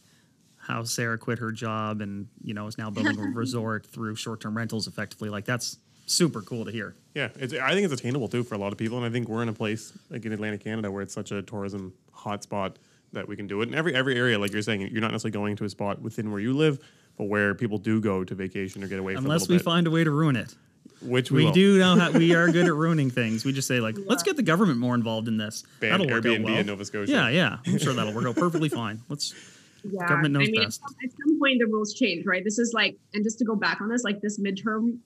how 0.56 0.84
Sarah 0.84 1.18
quit 1.18 1.38
her 1.40 1.50
job 1.50 2.00
and 2.02 2.28
you 2.42 2.54
know 2.54 2.66
is 2.66 2.78
now 2.78 2.90
building 2.90 3.18
a 3.18 3.22
resort 3.34 3.86
through 3.86 4.14
short-term 4.14 4.56
rentals, 4.56 4.86
effectively. 4.86 5.28
Like 5.28 5.44
that's 5.44 5.78
super 6.06 6.40
cool 6.42 6.64
to 6.64 6.70
hear. 6.70 6.94
Yeah, 7.18 7.28
it's, 7.36 7.52
I 7.52 7.72
think 7.72 7.84
it's 7.84 7.92
attainable 8.00 8.28
too 8.28 8.44
for 8.44 8.54
a 8.54 8.58
lot 8.58 8.70
of 8.70 8.78
people, 8.78 8.96
and 8.96 9.04
I 9.04 9.10
think 9.10 9.28
we're 9.28 9.42
in 9.42 9.48
a 9.48 9.52
place 9.52 9.92
like 10.08 10.24
in 10.24 10.32
Atlantic 10.32 10.62
Canada 10.62 10.88
where 10.90 11.02
it's 11.02 11.12
such 11.12 11.32
a 11.32 11.42
tourism 11.42 11.92
hotspot 12.16 12.76
that 13.12 13.26
we 13.26 13.34
can 13.34 13.48
do 13.48 13.60
it. 13.60 13.66
And 13.68 13.74
every 13.74 13.92
every 13.94 14.16
area, 14.16 14.38
like 14.38 14.52
you're 14.52 14.62
saying, 14.62 14.82
you're 14.82 15.00
not 15.00 15.10
necessarily 15.10 15.32
going 15.32 15.56
to 15.56 15.64
a 15.64 15.68
spot 15.68 16.00
within 16.00 16.30
where 16.30 16.38
you 16.40 16.52
live, 16.56 16.78
but 17.16 17.24
where 17.24 17.56
people 17.56 17.78
do 17.78 18.00
go 18.00 18.22
to 18.22 18.34
vacation 18.36 18.84
or 18.84 18.86
get 18.86 19.00
away 19.00 19.14
for 19.14 19.18
a 19.18 19.22
Unless 19.22 19.48
we 19.48 19.56
bit, 19.56 19.64
find 19.64 19.88
a 19.88 19.90
way 19.90 20.04
to 20.04 20.12
ruin 20.12 20.36
it. 20.36 20.54
which 21.02 21.32
we, 21.32 21.38
We 21.38 21.44
will. 21.46 21.52
do 21.52 21.78
know 21.80 21.96
how 21.96 22.12
we 22.12 22.36
are 22.36 22.46
good 22.52 22.66
at 22.66 22.74
ruining 22.84 23.10
things. 23.10 23.44
We 23.44 23.52
just 23.52 23.66
say 23.66 23.80
like, 23.80 23.96
let's 24.06 24.22
get 24.22 24.36
the 24.36 24.42
government 24.44 24.78
more 24.78 24.94
involved 24.94 25.26
in 25.26 25.38
this. 25.38 25.64
Ban 25.80 25.90
that'll 25.90 26.06
work 26.06 26.24
out 26.24 26.30
Airbnb 26.30 26.44
well. 26.44 26.56
in 26.58 26.66
Nova 26.66 26.84
Scotia. 26.84 27.10
Yeah, 27.10 27.28
yeah. 27.30 27.58
I'm 27.66 27.78
sure 27.78 27.94
that'll 27.94 28.14
work 28.14 28.26
out 28.26 28.36
perfectly 28.36 28.68
fine. 28.68 29.02
Let's. 29.08 29.34
Yeah, 29.84 30.08
Government 30.08 30.34
knows 30.34 30.48
I 30.48 30.50
mean, 30.50 30.64
best. 30.64 30.82
At, 30.82 30.88
some, 30.90 30.96
at 31.04 31.10
some 31.12 31.38
point, 31.38 31.60
the 31.60 31.66
rules 31.66 31.94
change, 31.94 32.26
right? 32.26 32.42
This 32.42 32.58
is 32.58 32.72
like, 32.74 32.96
and 33.14 33.22
just 33.22 33.38
to 33.38 33.44
go 33.44 33.54
back 33.54 33.80
on 33.80 33.88
this, 33.88 34.02
like 34.02 34.20
this 34.20 34.38
midterm 34.40 34.98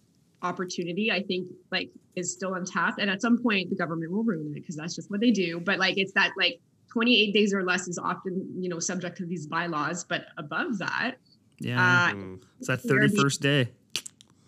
opportunity, 0.42 1.10
I 1.10 1.22
think, 1.22 1.48
like, 1.70 1.90
is 2.16 2.32
still 2.32 2.54
untapped. 2.54 3.00
And 3.00 3.10
at 3.10 3.20
some 3.22 3.38
point, 3.42 3.70
the 3.70 3.76
government 3.76 4.10
will 4.12 4.24
ruin 4.24 4.48
it 4.48 4.54
because 4.54 4.76
that's 4.76 4.94
just 4.94 5.10
what 5.10 5.20
they 5.20 5.30
do. 5.30 5.60
But 5.60 5.78
like, 5.78 5.96
it's 5.98 6.12
that 6.12 6.32
like 6.36 6.60
28 6.92 7.32
days 7.32 7.54
or 7.54 7.62
less 7.62 7.88
is 7.88 7.98
often, 7.98 8.46
you 8.58 8.68
know, 8.68 8.78
subject 8.78 9.16
to 9.18 9.26
these 9.26 9.46
bylaws. 9.46 10.04
But 10.04 10.26
above 10.36 10.78
that, 10.78 11.16
Yeah, 11.58 11.76
yeah. 11.76 12.10
uh, 12.10 12.14
Mm. 12.14 12.40
it's 12.58 12.68
that 12.68 12.82
31st 12.82 13.40
day. 13.40 13.68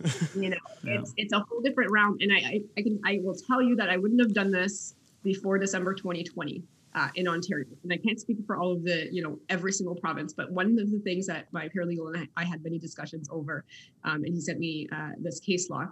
you 0.35 0.51
know 0.51 0.57
Yeah. 0.83 0.99
it's 0.99 1.15
it's 1.17 1.33
a 1.33 1.39
whole 1.39 1.61
different 1.61 1.91
round 1.93 2.21
and 2.21 2.33
I, 2.33 2.37
I 2.39 2.61
i 2.77 2.83
can 2.83 3.01
i 3.05 3.21
will 3.23 3.37
tell 3.47 3.63
you 3.63 3.77
that 3.77 3.89
i 3.91 3.97
wouldn't 3.97 4.21
have 4.21 4.35
done 4.35 4.51
this 4.51 4.95
before 5.23 5.57
december 5.57 5.95
2020 5.95 6.65
uh, 6.95 7.09
in 7.15 7.27
ontario. 7.29 7.67
And 7.83 7.93
i 7.93 7.97
can't 7.97 8.21
speak 8.21 8.39
for 8.47 8.57
all 8.57 8.73
of 8.73 8.85
the 8.85 9.09
you 9.13 9.23
know 9.23 9.39
every 9.49 9.73
single 9.73 9.97
province 9.97 10.33
but 10.33 10.51
one 10.51 10.79
of 10.79 10.91
the 10.91 11.01
things 11.01 11.27
that 11.27 11.47
my 11.53 11.69
paralegal 11.69 12.15
and 12.15 12.29
i, 12.37 12.45
had 12.45 12.63
many 12.63 12.79
discussions 12.79 13.29
over 13.31 13.65
um, 14.05 14.25
and 14.25 14.35
he 14.35 14.41
sent 14.41 14.59
me 14.59 14.89
uh, 14.93 15.11
this 15.19 15.41
case 15.41 15.71
law 15.71 15.87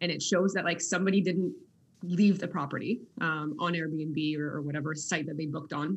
and 0.00 0.10
it 0.10 0.22
shows 0.22 0.52
that 0.52 0.64
like 0.64 0.80
somebody 0.80 1.20
didn't 1.20 1.54
leave 2.04 2.38
the 2.38 2.48
property 2.48 3.00
um, 3.20 3.56
on 3.58 3.72
airbnb 3.72 4.38
or, 4.38 4.56
or 4.56 4.62
whatever 4.62 4.94
site 4.94 5.26
that 5.26 5.36
they 5.36 5.46
booked 5.46 5.72
on. 5.72 5.96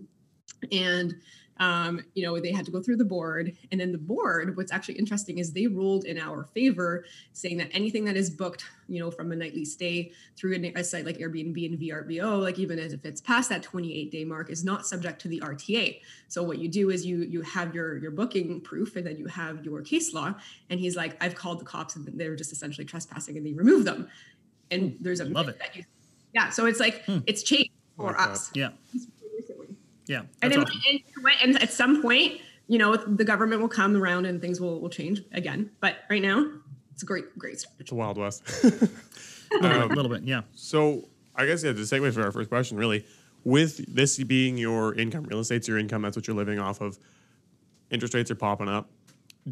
And 0.72 1.16
um, 1.60 2.04
you 2.14 2.26
know 2.26 2.40
they 2.40 2.52
had 2.52 2.66
to 2.66 2.72
go 2.72 2.82
through 2.82 2.98
the 2.98 3.06
board 3.06 3.56
and 3.72 3.80
then 3.80 3.92
the 3.92 3.98
board 3.98 4.56
what's 4.58 4.72
actually 4.72 4.96
interesting 4.96 5.38
is 5.40 5.52
they 5.52 5.68
ruled 5.68 6.06
in 6.06 6.18
our 6.18 6.44
favor 6.54 7.06
saying 7.34 7.58
that 7.58 7.70
anything 7.72 8.06
that 8.06 8.16
is 8.16 8.30
booked 8.30 8.66
you 8.88 9.00
know 9.00 9.12
from 9.12 9.32
a 9.32 9.36
nightly 9.36 9.66
stay 9.66 10.12
through 10.36 10.54
a, 10.54 10.84
site 10.84 11.06
like 11.06 11.18
airbnb 11.18 11.66
and 11.66 11.80
vrbo 11.80 12.42
like 12.42 12.60
even 12.60 12.80
if 12.80 13.04
it's 13.04 13.22
past 13.22 13.50
that 13.50 13.64
28 13.64 14.12
day 14.12 14.24
mark 14.24 14.50
is 14.50 14.64
not 14.64 14.86
subject 14.86 15.22
to 15.22 15.28
the 15.28 15.40
rta 15.42 16.00
so 16.28 16.44
what 16.44 16.60
you 16.60 16.68
do 16.68 16.90
is 16.90 17.06
you 17.06 17.18
you 17.24 17.42
have 17.42 17.74
your 17.74 17.98
your 17.98 18.12
booking 18.12 18.62
proof 18.62 18.96
and 18.96 19.06
then 19.06 19.18
you 19.18 19.26
have 19.26 19.66
your 19.66 19.82
case 19.82 20.14
law 20.14 20.34
and 20.70 20.80
he's 20.80 20.96
like 20.96 21.22
i've 21.24 21.36
called 21.36 21.60
the 21.60 21.66
cops 21.66 21.96
and 21.96 22.08
they're 22.14 22.36
just 22.36 22.52
essentially 22.52 22.86
trespassing 22.86 23.38
and 23.38 23.46
they 23.46 23.54
remove 23.54 23.84
them 23.84 24.08
and 24.72 24.96
there's 25.02 25.20
a 25.20 25.26
love 25.26 25.50
it. 25.50 25.58
that 25.60 25.76
you 25.76 25.84
yeah 26.34 26.50
so 26.50 26.66
it's 26.66 26.80
like 26.80 27.04
it's 27.26 27.44
changed 27.44 27.72
for 27.98 28.14
that. 28.14 28.30
us 28.30 28.52
Yeah, 28.54 28.70
recently. 28.94 29.17
Yeah. 30.08 30.22
And, 30.42 30.52
then, 30.52 30.62
awesome. 30.62 30.82
and, 30.90 31.00
you 31.00 31.06
know 31.18 31.24
what? 31.24 31.34
and 31.44 31.62
at 31.62 31.72
some 31.72 32.02
point, 32.02 32.42
you 32.68 32.78
know, 32.78 32.96
the 32.96 33.24
government 33.24 33.62
will 33.62 33.70
come 33.70 33.96
around 33.96 34.26
and 34.26 34.42
things 34.42 34.60
will, 34.60 34.80
will 34.80 34.90
change 34.90 35.22
again. 35.32 35.72
But 35.80 35.98
right 36.10 36.22
now, 36.22 36.46
it's 36.92 37.04
a 37.04 37.06
great, 37.06 37.38
great 37.38 37.60
start. 37.60 37.75
It's 37.79 37.92
a 37.92 37.96
wild 37.96 38.18
west. 38.18 38.44
a 38.64 39.62
little, 39.62 39.88
bit, 39.88 39.98
little 39.98 40.12
bit. 40.12 40.24
Yeah. 40.24 40.42
So 40.53 41.08
I 41.36 41.46
guess 41.46 41.64
yeah, 41.64 41.72
the 41.72 41.81
segue 41.81 42.14
for 42.14 42.24
our 42.24 42.31
first 42.31 42.50
question, 42.50 42.77
really, 42.77 43.05
with 43.44 43.94
this 43.94 44.22
being 44.24 44.58
your 44.58 44.94
income, 44.96 45.24
real 45.24 45.40
estate's 45.40 45.68
your 45.68 45.77
income, 45.77 46.01
that's 46.01 46.18
what 46.18 46.27
you're 46.27 46.36
living 46.36 46.60
off 46.60 46.81
of. 46.81 46.98
Interest 47.90 48.14
rates 48.14 48.31
are 48.31 48.36
popping 48.36 48.68
up. 48.68 48.90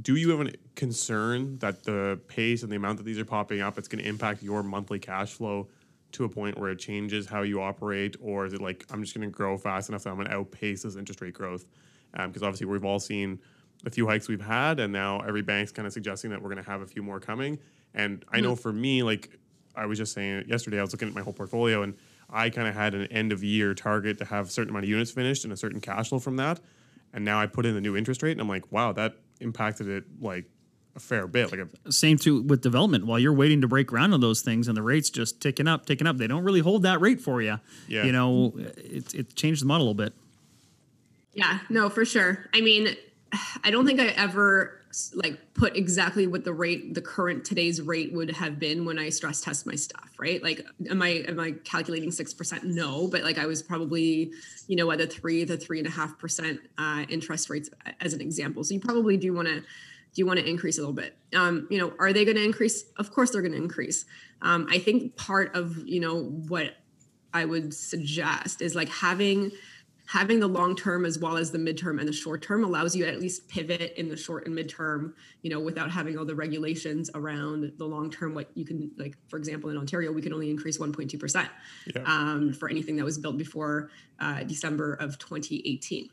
Do 0.02 0.18
you 0.18 0.32
have 0.32 0.48
a 0.48 0.52
concern 0.76 1.58
that 1.60 1.84
the 1.84 2.20
pace 2.28 2.64
and 2.64 2.72
the 2.72 2.76
amount 2.76 2.98
that 2.98 3.04
these 3.04 3.18
are 3.18 3.26
popping 3.26 3.62
up, 3.62 3.78
it's 3.78 3.88
going 3.88 4.04
to 4.04 4.10
impact 4.10 4.44
your 4.44 4.62
monthly 4.62 5.00
cash 5.00 5.32
flow 5.32 5.70
to 6.16 6.26
a 6.26 6.30
point 6.30 6.58
where 6.58 6.70
it 6.70 6.80
changes 6.80 7.28
how 7.28 7.44
you 7.44 7.62
operate, 7.62 8.16
or 8.22 8.46
is 8.46 8.54
it 8.54 8.62
like 8.62 8.86
I'm 8.90 9.02
just 9.02 9.16
going 9.16 9.30
to 9.30 9.32
grow 9.32 9.58
fast 9.58 9.90
enough 9.90 10.04
that 10.04 10.10
I'm 10.10 10.16
going 10.16 10.28
to 10.28 10.34
outpace 10.34 10.84
this 10.84 10.96
interest 10.96 11.22
rate 11.22 11.34
growth? 11.34 11.66
Um, 12.14 12.30
because 12.30 12.44
obviously 12.44 12.68
we've 12.68 12.86
all 12.86 13.00
seen 13.00 13.40
a 13.86 13.90
few 13.90 14.08
hikes 14.08 14.28
we've 14.28 14.42
had, 14.42 14.80
and 14.80 14.92
now 14.92 15.20
every 15.20 15.42
bank's 15.42 15.72
kind 15.72 15.86
of 15.86 15.94
suggesting 15.94 16.32
that 16.32 16.42
we're 16.42 16.50
going 16.50 16.64
to 16.64 16.70
have 16.70 16.82
a 16.82 16.88
few 16.88 17.04
more 17.04 17.20
coming. 17.20 17.60
And 17.94 18.26
I 18.32 18.42
know 18.42 18.56
hmm. 18.56 18.62
for 18.62 18.74
me, 18.74 19.04
like 19.04 19.38
I 19.76 19.86
was 19.86 19.98
just 19.98 20.14
saying 20.14 20.46
yesterday, 20.48 20.80
I 20.80 20.82
was 20.82 20.94
looking 20.94 21.08
at 21.08 21.14
my 21.14 21.22
whole 21.22 21.34
portfolio, 21.34 21.84
and 21.84 21.96
I 22.30 22.50
kind 22.50 22.68
of 22.68 22.74
had 22.74 22.96
an 22.96 23.08
end 23.08 23.32
of 23.32 23.44
year 23.44 23.74
target 23.74 24.18
to 24.20 24.26
have 24.26 24.48
a 24.48 24.52
certain 24.52 24.72
amount 24.72 24.86
of 24.86 24.90
units 24.90 25.12
finished 25.12 25.44
and 25.44 25.54
a 25.54 25.58
certain 25.58 25.80
cash 25.80 26.10
flow 26.10 26.20
from 26.20 26.38
that. 26.38 26.60
And 27.14 27.24
now 27.24 27.40
I 27.40 27.46
put 27.46 27.66
in 27.66 27.76
the 27.76 27.82
new 27.82 27.96
interest 27.96 28.24
rate, 28.24 28.32
and 28.32 28.42
I'm 28.42 28.50
like, 28.50 28.72
wow, 28.72 28.92
that 28.94 29.16
impacted 29.40 29.88
it 29.88 30.06
like 30.20 30.46
a 30.96 31.00
fair 31.00 31.28
bit. 31.28 31.52
Like 31.52 31.68
a, 31.86 31.92
Same 31.92 32.18
too 32.18 32.42
with 32.42 32.62
development. 32.62 33.06
While 33.06 33.20
you're 33.20 33.34
waiting 33.34 33.62
to 33.62 33.68
break 33.68 33.88
ground 33.88 34.14
on 34.14 34.22
those 34.22 34.42
things, 34.42 34.68
and 34.68 34.78
the 34.78 34.82
rates 34.82 35.10
just 35.10 35.42
ticking 35.42 35.68
up, 35.68 35.86
ticking 35.86 36.08
up, 36.08 36.18
they 36.18 36.28
don't 36.28 36.44
really 36.44 36.62
hold 36.62 36.84
that 36.84 37.02
rate 37.02 37.22
for 37.22 37.42
you. 37.42 37.60
Yeah. 37.88 38.06
You 38.06 38.12
know, 38.12 38.54
it 38.58 39.14
it 39.14 39.36
changed 39.36 39.62
the 39.62 39.66
model 39.66 39.88
a 39.88 39.90
little 39.90 40.06
bit. 40.06 40.14
Yeah, 41.34 41.60
no, 41.70 41.90
for 41.90 42.06
sure. 42.06 42.48
I 42.54 42.62
mean, 42.62 42.96
I 43.64 43.72
don't 43.72 43.86
think 43.86 44.00
I 44.00 44.08
ever 44.08 44.80
like 45.14 45.54
put 45.54 45.76
exactly 45.76 46.26
what 46.26 46.46
the 46.46 46.54
rate, 46.54 46.94
the 46.94 47.02
current 47.02 47.44
today's 47.44 47.82
rate 47.82 48.14
would 48.14 48.32
have 48.32 48.58
been 48.58 48.86
when 48.86 48.98
I 48.98 49.10
stress 49.10 49.42
test 49.42 49.66
my 49.68 49.76
stuff, 49.76 50.10
right? 50.18 50.42
Like, 50.42 50.66
am 50.90 51.02
I 51.02 51.26
am 51.28 51.38
I 51.38 51.52
calculating 51.66 52.12
six 52.12 52.34
percent? 52.34 52.64
No, 52.64 53.10
but 53.10 53.24
like 53.24 53.38
I 53.38 53.46
was 53.46 53.62
probably, 53.62 54.32
you 54.68 54.78
know, 54.78 54.90
at 54.92 55.02
a 55.02 55.08
three 55.08 55.46
to 55.46 55.58
three 55.58 55.80
and 55.80 55.88
a 55.88 55.92
half 55.92 56.18
percent 56.18 56.62
uh, 56.78 57.04
interest 57.10 57.50
rates 57.50 57.70
as 58.00 58.14
an 58.14 58.22
example. 58.22 58.64
So 58.64 58.74
you 58.74 58.80
probably 58.80 59.18
do 59.18 59.34
want 59.34 59.50
to 59.50 59.62
do 60.16 60.22
you 60.22 60.26
want 60.26 60.40
to 60.40 60.50
increase 60.50 60.78
a 60.78 60.82
little 60.82 60.94
bit? 60.94 61.18
Um, 61.36 61.68
you 61.70 61.78
know, 61.78 61.94
are 62.00 62.14
they 62.14 62.24
going 62.26 62.38
to 62.38 62.44
increase? 62.44 62.86
Of 62.98 63.12
course, 63.12 63.32
they're 63.32 63.42
going 63.42 63.52
to 63.52 63.58
increase. 63.58 64.06
Um, 64.42 64.66
I 64.72 64.80
think 64.80 65.16
part 65.18 65.54
of 65.56 65.78
you 65.86 66.00
know 66.00 66.24
what 66.24 66.74
I 67.34 67.46
would 67.46 67.74
suggest 67.74 68.62
is 68.62 68.76
like 68.76 68.90
having 68.90 69.52
having 70.08 70.40
the 70.40 70.48
long 70.48 70.76
term 70.76 71.04
as 71.04 71.18
well 71.20 71.36
as 71.36 71.52
the 71.52 71.58
midterm 71.58 72.00
and 72.00 72.08
the 72.08 72.14
short 72.14 72.42
term 72.42 72.64
allows 72.64 72.96
you 72.96 73.04
to 73.04 73.12
at 73.12 73.20
least 73.20 73.50
pivot 73.50 73.94
in 73.98 74.08
the 74.08 74.16
short 74.16 74.46
and 74.46 74.56
midterm, 74.56 75.14
you 75.42 75.50
know, 75.50 75.60
without 75.60 75.90
having 75.92 76.18
all 76.18 76.24
the 76.24 76.36
regulations 76.36 77.10
around 77.16 77.72
the 77.78 77.86
long 77.86 78.10
term. 78.10 78.34
What 78.34 78.50
you 78.56 78.66
can 78.66 78.92
like, 78.98 79.18
for 79.28 79.38
example, 79.38 79.70
in 79.70 79.78
Ontario, 79.78 80.14
we 80.14 80.22
can 80.22 80.32
only 80.32 80.50
increase 80.50 80.78
1.2 80.78 81.20
percent 81.20 81.50
Yeah. 81.94 82.04
um, 82.06 82.54
for 82.54 82.70
anything 82.70 82.96
that 82.98 83.04
was 83.04 83.18
built 83.18 83.38
before 83.38 83.90
uh, 84.22 84.44
December 84.44 84.94
of 84.94 85.20
2018. 85.20 86.08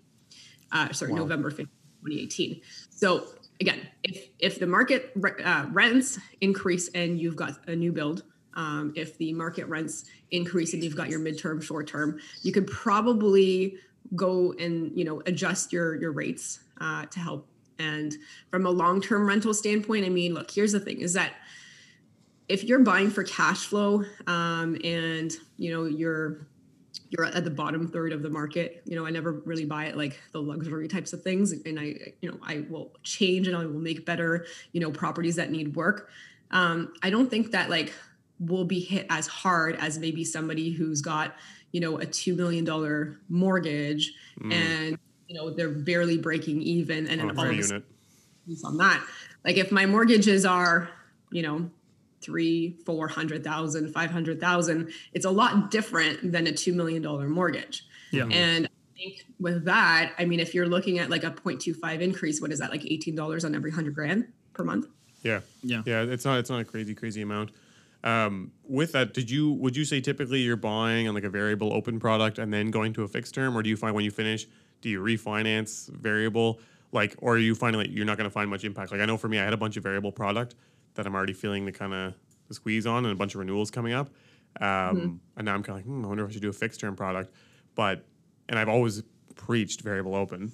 Uh, 0.72 0.90
sorry, 0.92 1.12
Wow. 1.12 1.18
November 1.18 1.50
5th, 1.52 1.68
2018. 2.02 2.62
So 2.90 3.26
again, 3.62 3.88
if 4.02 4.28
if 4.40 4.58
the 4.58 4.66
market 4.66 5.12
uh, 5.44 5.66
rents 5.70 6.18
increase 6.40 6.88
and 6.94 7.18
you've 7.18 7.36
got 7.36 7.66
a 7.68 7.76
new 7.76 7.92
build, 7.92 8.24
um, 8.54 8.92
if 8.96 9.16
the 9.18 9.32
market 9.32 9.66
rents 9.66 10.04
increase 10.32 10.74
and 10.74 10.82
you've 10.82 10.96
got 10.96 11.08
your 11.08 11.20
midterm, 11.20 11.62
short 11.62 11.86
term, 11.86 12.18
you 12.42 12.52
could 12.52 12.66
probably 12.66 13.76
go 14.16 14.52
and 14.58 14.90
you 14.98 15.04
know 15.04 15.22
adjust 15.26 15.72
your 15.72 15.94
your 15.94 16.12
rates 16.12 16.60
uh, 16.80 17.06
to 17.06 17.20
help. 17.20 17.48
And 17.78 18.14
from 18.50 18.66
a 18.66 18.70
long 18.70 19.00
term 19.00 19.26
rental 19.26 19.54
standpoint, 19.54 20.04
I 20.04 20.08
mean, 20.08 20.34
look, 20.34 20.50
here's 20.50 20.72
the 20.72 20.80
thing: 20.80 21.00
is 21.00 21.12
that 21.14 21.32
if 22.48 22.64
you're 22.64 22.80
buying 22.80 23.10
for 23.10 23.22
cash 23.22 23.66
flow 23.66 24.04
um, 24.26 24.76
and 24.82 25.32
you 25.56 25.72
know 25.72 25.84
you're 25.84 26.48
you're 27.12 27.26
at 27.26 27.44
the 27.44 27.50
bottom 27.50 27.86
third 27.86 28.12
of 28.12 28.22
the 28.22 28.30
market 28.30 28.82
you 28.84 28.96
know 28.96 29.06
i 29.06 29.10
never 29.10 29.32
really 29.44 29.64
buy 29.64 29.84
it 29.84 29.96
like 29.96 30.18
the 30.32 30.40
luxury 30.40 30.88
types 30.88 31.12
of 31.12 31.22
things 31.22 31.52
and 31.52 31.78
i 31.78 31.94
you 32.20 32.30
know 32.30 32.38
i 32.42 32.64
will 32.68 32.92
change 33.02 33.46
and 33.46 33.56
i 33.56 33.64
will 33.64 33.80
make 33.80 34.04
better 34.04 34.46
you 34.72 34.80
know 34.80 34.90
properties 34.90 35.36
that 35.36 35.50
need 35.50 35.76
work 35.76 36.10
um, 36.50 36.92
i 37.02 37.10
don't 37.10 37.30
think 37.30 37.50
that 37.50 37.70
like 37.70 37.92
will 38.40 38.64
be 38.64 38.80
hit 38.80 39.06
as 39.10 39.26
hard 39.26 39.76
as 39.76 39.98
maybe 39.98 40.24
somebody 40.24 40.70
who's 40.70 41.00
got 41.00 41.36
you 41.72 41.80
know 41.80 41.98
a 41.98 42.06
$2 42.06 42.36
million 42.36 43.18
mortgage 43.28 44.12
and 44.50 44.98
you 45.32 45.38
know 45.38 45.50
they're 45.50 45.70
barely 45.70 46.18
breaking 46.18 46.60
even, 46.60 47.06
and 47.06 47.20
then 47.20 47.30
on 47.30 47.38
all 47.38 47.44
of 47.44 47.50
a 47.50 47.54
unit. 47.54 47.84
on 48.64 48.76
that. 48.76 49.02
Like 49.44 49.56
if 49.56 49.72
my 49.72 49.86
mortgages 49.86 50.44
are, 50.44 50.90
you 51.30 51.42
know, 51.42 51.70
three, 52.22 52.76
four 52.86 53.08
hundred 53.08 53.44
thousand, 53.44 53.92
five 53.92 54.10
hundred 54.10 54.40
thousand, 54.40 54.92
it's 55.12 55.24
a 55.24 55.30
lot 55.30 55.70
different 55.70 56.32
than 56.32 56.46
a 56.46 56.52
two 56.52 56.72
million 56.72 57.02
dollar 57.02 57.28
mortgage. 57.28 57.86
Yeah. 58.10 58.26
And 58.26 58.66
I 58.66 58.98
think 58.98 59.24
with 59.40 59.64
that, 59.64 60.12
I 60.18 60.24
mean, 60.24 60.40
if 60.40 60.54
you're 60.54 60.68
looking 60.68 60.98
at 60.98 61.10
like 61.10 61.24
a 61.24 61.30
0.25 61.30 62.00
increase, 62.00 62.40
what 62.40 62.52
is 62.52 62.58
that, 62.58 62.70
like 62.70 62.84
eighteen 62.84 63.14
dollars 63.14 63.44
on 63.44 63.54
every 63.54 63.70
hundred 63.70 63.94
grand 63.94 64.28
per 64.52 64.64
month? 64.64 64.86
Yeah. 65.22 65.40
Yeah. 65.62 65.82
Yeah. 65.86 66.02
It's 66.02 66.24
not. 66.24 66.38
It's 66.38 66.50
not 66.50 66.60
a 66.60 66.64
crazy, 66.64 66.94
crazy 66.94 67.22
amount. 67.22 67.50
Um, 68.04 68.50
with 68.64 68.92
that, 68.92 69.14
did 69.14 69.30
you 69.30 69.52
would 69.52 69.76
you 69.76 69.84
say 69.84 70.00
typically 70.00 70.40
you're 70.40 70.56
buying 70.56 71.06
on 71.06 71.14
like 71.14 71.24
a 71.24 71.30
variable 71.30 71.72
open 71.72 72.00
product 72.00 72.38
and 72.38 72.52
then 72.52 72.70
going 72.70 72.92
to 72.94 73.04
a 73.04 73.08
fixed 73.08 73.34
term, 73.34 73.56
or 73.56 73.62
do 73.62 73.70
you 73.70 73.76
find 73.76 73.94
when 73.94 74.04
you 74.04 74.10
finish, 74.10 74.46
do 74.80 74.88
you 74.88 75.00
refinance 75.00 75.88
variable, 75.88 76.58
like, 76.90 77.14
or 77.18 77.34
are 77.34 77.38
you 77.38 77.54
finding 77.54 77.80
that 77.80 77.90
you're 77.90 78.04
not 78.04 78.16
going 78.16 78.28
to 78.28 78.32
find 78.32 78.50
much 78.50 78.64
impact? 78.64 78.90
Like 78.90 79.00
I 79.00 79.04
know 79.04 79.16
for 79.16 79.28
me, 79.28 79.38
I 79.38 79.44
had 79.44 79.52
a 79.52 79.56
bunch 79.56 79.76
of 79.76 79.84
variable 79.84 80.10
product 80.10 80.56
that 80.94 81.06
I'm 81.06 81.14
already 81.14 81.32
feeling 81.32 81.64
the 81.64 81.72
kind 81.72 81.94
of 81.94 82.14
the 82.48 82.54
squeeze 82.54 82.86
on, 82.86 83.04
and 83.04 83.12
a 83.12 83.16
bunch 83.16 83.34
of 83.34 83.40
renewals 83.40 83.70
coming 83.70 83.92
up, 83.92 84.10
um, 84.60 85.20
and 85.36 85.44
now 85.44 85.54
I'm 85.54 85.62
kind 85.62 85.70
of 85.70 85.76
like, 85.76 85.84
hmm, 85.84 86.04
I 86.04 86.08
wonder 86.08 86.24
if 86.24 86.30
I 86.30 86.32
should 86.32 86.42
do 86.42 86.50
a 86.50 86.52
fixed 86.52 86.80
term 86.80 86.96
product, 86.96 87.32
but 87.74 88.04
and 88.48 88.58
I've 88.58 88.68
always 88.68 89.02
preached 89.34 89.80
variable 89.80 90.14
open. 90.14 90.52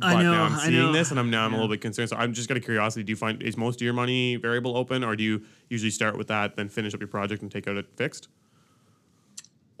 I 0.00 0.14
But 0.14 0.22
know, 0.22 0.32
now 0.32 0.44
I'm 0.44 0.58
seeing 0.58 0.92
this, 0.92 1.10
and 1.10 1.18
I'm 1.18 1.30
now 1.30 1.44
I'm 1.44 1.52
a 1.52 1.56
little 1.56 1.68
bit 1.68 1.80
concerned. 1.80 2.08
So 2.08 2.16
I'm 2.16 2.32
just 2.32 2.50
out 2.50 2.56
of 2.56 2.62
curiosity. 2.62 3.02
Do 3.02 3.10
you 3.10 3.16
find 3.16 3.42
is 3.42 3.56
most 3.56 3.80
of 3.80 3.84
your 3.84 3.94
money 3.94 4.36
variable 4.36 4.76
open, 4.76 5.02
or 5.02 5.16
do 5.16 5.24
you 5.24 5.42
usually 5.68 5.90
start 5.90 6.16
with 6.16 6.28
that, 6.28 6.56
then 6.56 6.68
finish 6.68 6.94
up 6.94 7.00
your 7.00 7.08
project 7.08 7.42
and 7.42 7.50
take 7.50 7.66
out 7.66 7.76
it 7.76 7.86
fixed? 7.96 8.28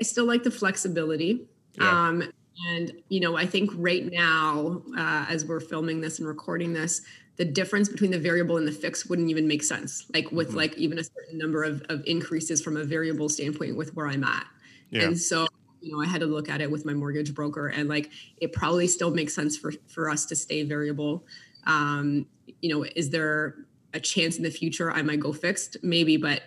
I 0.00 0.04
still 0.04 0.24
like 0.24 0.42
the 0.42 0.50
flexibility. 0.50 1.46
Yeah. 1.74 2.08
Um, 2.08 2.32
and 2.68 2.92
you 3.08 3.20
know, 3.20 3.36
I 3.36 3.46
think 3.46 3.70
right 3.74 4.10
now, 4.10 4.82
uh, 4.96 5.26
as 5.28 5.44
we're 5.44 5.60
filming 5.60 6.00
this 6.00 6.18
and 6.18 6.26
recording 6.26 6.72
this, 6.72 7.02
the 7.38 7.44
difference 7.44 7.88
between 7.88 8.10
the 8.10 8.18
variable 8.18 8.56
and 8.56 8.66
the 8.66 8.72
fixed 8.72 9.08
wouldn't 9.08 9.30
even 9.30 9.46
make 9.46 9.62
sense. 9.62 10.06
Like 10.12 10.30
with 10.32 10.54
like 10.54 10.76
even 10.76 10.98
a 10.98 11.04
certain 11.04 11.38
number 11.38 11.62
of, 11.62 11.82
of 11.88 12.02
increases 12.04 12.60
from 12.60 12.76
a 12.76 12.84
variable 12.84 13.28
standpoint 13.28 13.76
with 13.76 13.94
where 13.94 14.08
I'm 14.08 14.24
at. 14.24 14.46
Yeah. 14.90 15.04
And 15.04 15.18
so, 15.18 15.46
you 15.80 15.92
know, 15.92 16.02
I 16.02 16.06
had 16.06 16.20
to 16.20 16.26
look 16.26 16.48
at 16.48 16.60
it 16.60 16.70
with 16.70 16.84
my 16.84 16.92
mortgage 16.92 17.34
broker, 17.34 17.68
and 17.68 17.88
like 17.88 18.10
it 18.38 18.52
probably 18.52 18.88
still 18.88 19.12
makes 19.12 19.34
sense 19.34 19.56
for 19.56 19.72
for 19.86 20.10
us 20.10 20.26
to 20.26 20.36
stay 20.36 20.64
variable. 20.64 21.24
Um, 21.66 22.26
you 22.60 22.74
know, 22.74 22.84
is 22.96 23.10
there 23.10 23.54
a 23.94 24.00
chance 24.00 24.36
in 24.36 24.42
the 24.42 24.50
future 24.50 24.90
I 24.90 25.02
might 25.02 25.20
go 25.20 25.32
fixed? 25.32 25.76
Maybe, 25.82 26.16
but 26.16 26.42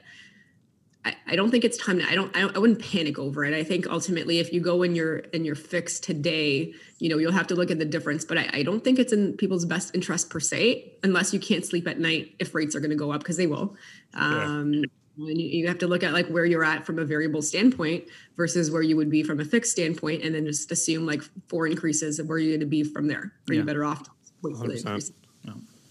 I, 1.04 1.16
I 1.28 1.36
don't 1.36 1.50
think 1.50 1.64
it's 1.64 1.78
time 1.78 1.98
to 2.00 2.08
I 2.08 2.14
don't, 2.14 2.36
I 2.38 2.42
don't 2.42 2.56
I 2.56 2.60
wouldn't 2.60 2.80
panic 2.80 3.18
over 3.18 3.44
it. 3.44 3.54
I 3.54 3.64
think 3.64 3.88
ultimately 3.88 4.40
if 4.40 4.54
you 4.54 4.62
go 4.62 4.84
in 4.84 4.94
your 4.96 5.18
in 5.18 5.44
your 5.44 5.56
fix 5.56 6.00
today, 6.00 6.74
you 7.00 7.10
know, 7.10 7.18
you'll 7.18 7.32
have 7.32 7.48
to 7.48 7.56
look 7.56 7.72
at 7.72 7.80
the 7.80 7.86
difference. 7.86 8.24
But 8.24 8.38
I, 8.38 8.50
I 8.54 8.64
don't 8.64 8.84
think 8.84 9.00
it's 9.00 9.12
in 9.12 9.34
people's 9.38 9.66
best 9.66 9.96
interest 9.96 10.30
per 10.30 10.40
se, 10.40 10.94
unless 11.04 11.34
you 11.34 11.40
can't 11.40 11.66
sleep 11.66 11.88
at 11.88 12.00
night 12.00 12.36
if 12.40 12.54
rates 12.54 12.76
are 12.76 12.80
gonna 12.80 12.96
go 12.96 13.12
up 13.12 13.22
because 13.22 13.38
they 13.38 13.48
will. 13.48 13.76
Um 14.14 14.84
and 15.18 15.40
you, 15.40 15.48
you 15.48 15.68
have 15.68 15.78
to 15.80 15.88
look 15.88 16.04
at 16.04 16.14
like 16.14 16.28
where 16.28 16.46
you're 16.46 16.64
at 16.64 16.86
from 16.86 16.98
a 16.98 17.04
variable 17.06 17.42
standpoint 17.42 18.06
versus 18.38 18.72
where 18.72 18.82
you 18.82 18.96
would 18.96 19.10
be 19.10 19.24
from 19.24 19.40
a 19.40 19.46
fixed 19.46 19.72
standpoint 19.72 20.24
and 20.24 20.34
then 20.36 20.46
just 20.46 20.72
assume 20.72 21.06
like 21.06 21.22
four 21.48 21.68
increases 21.68 22.18
of 22.20 22.28
where 22.30 22.38
you're 22.38 22.58
gonna 22.58 22.66
be 22.68 22.84
from 22.84 23.08
there. 23.08 23.34
Are 23.50 23.54
Yeah. 23.54 23.60
you 23.60 23.66
better 23.66 23.84
off 23.84 24.04
to 24.04 24.10
wait 24.42 24.56
for 24.56 24.68
the 24.68 24.74
100%. 24.76 24.86
increase? 24.86 25.12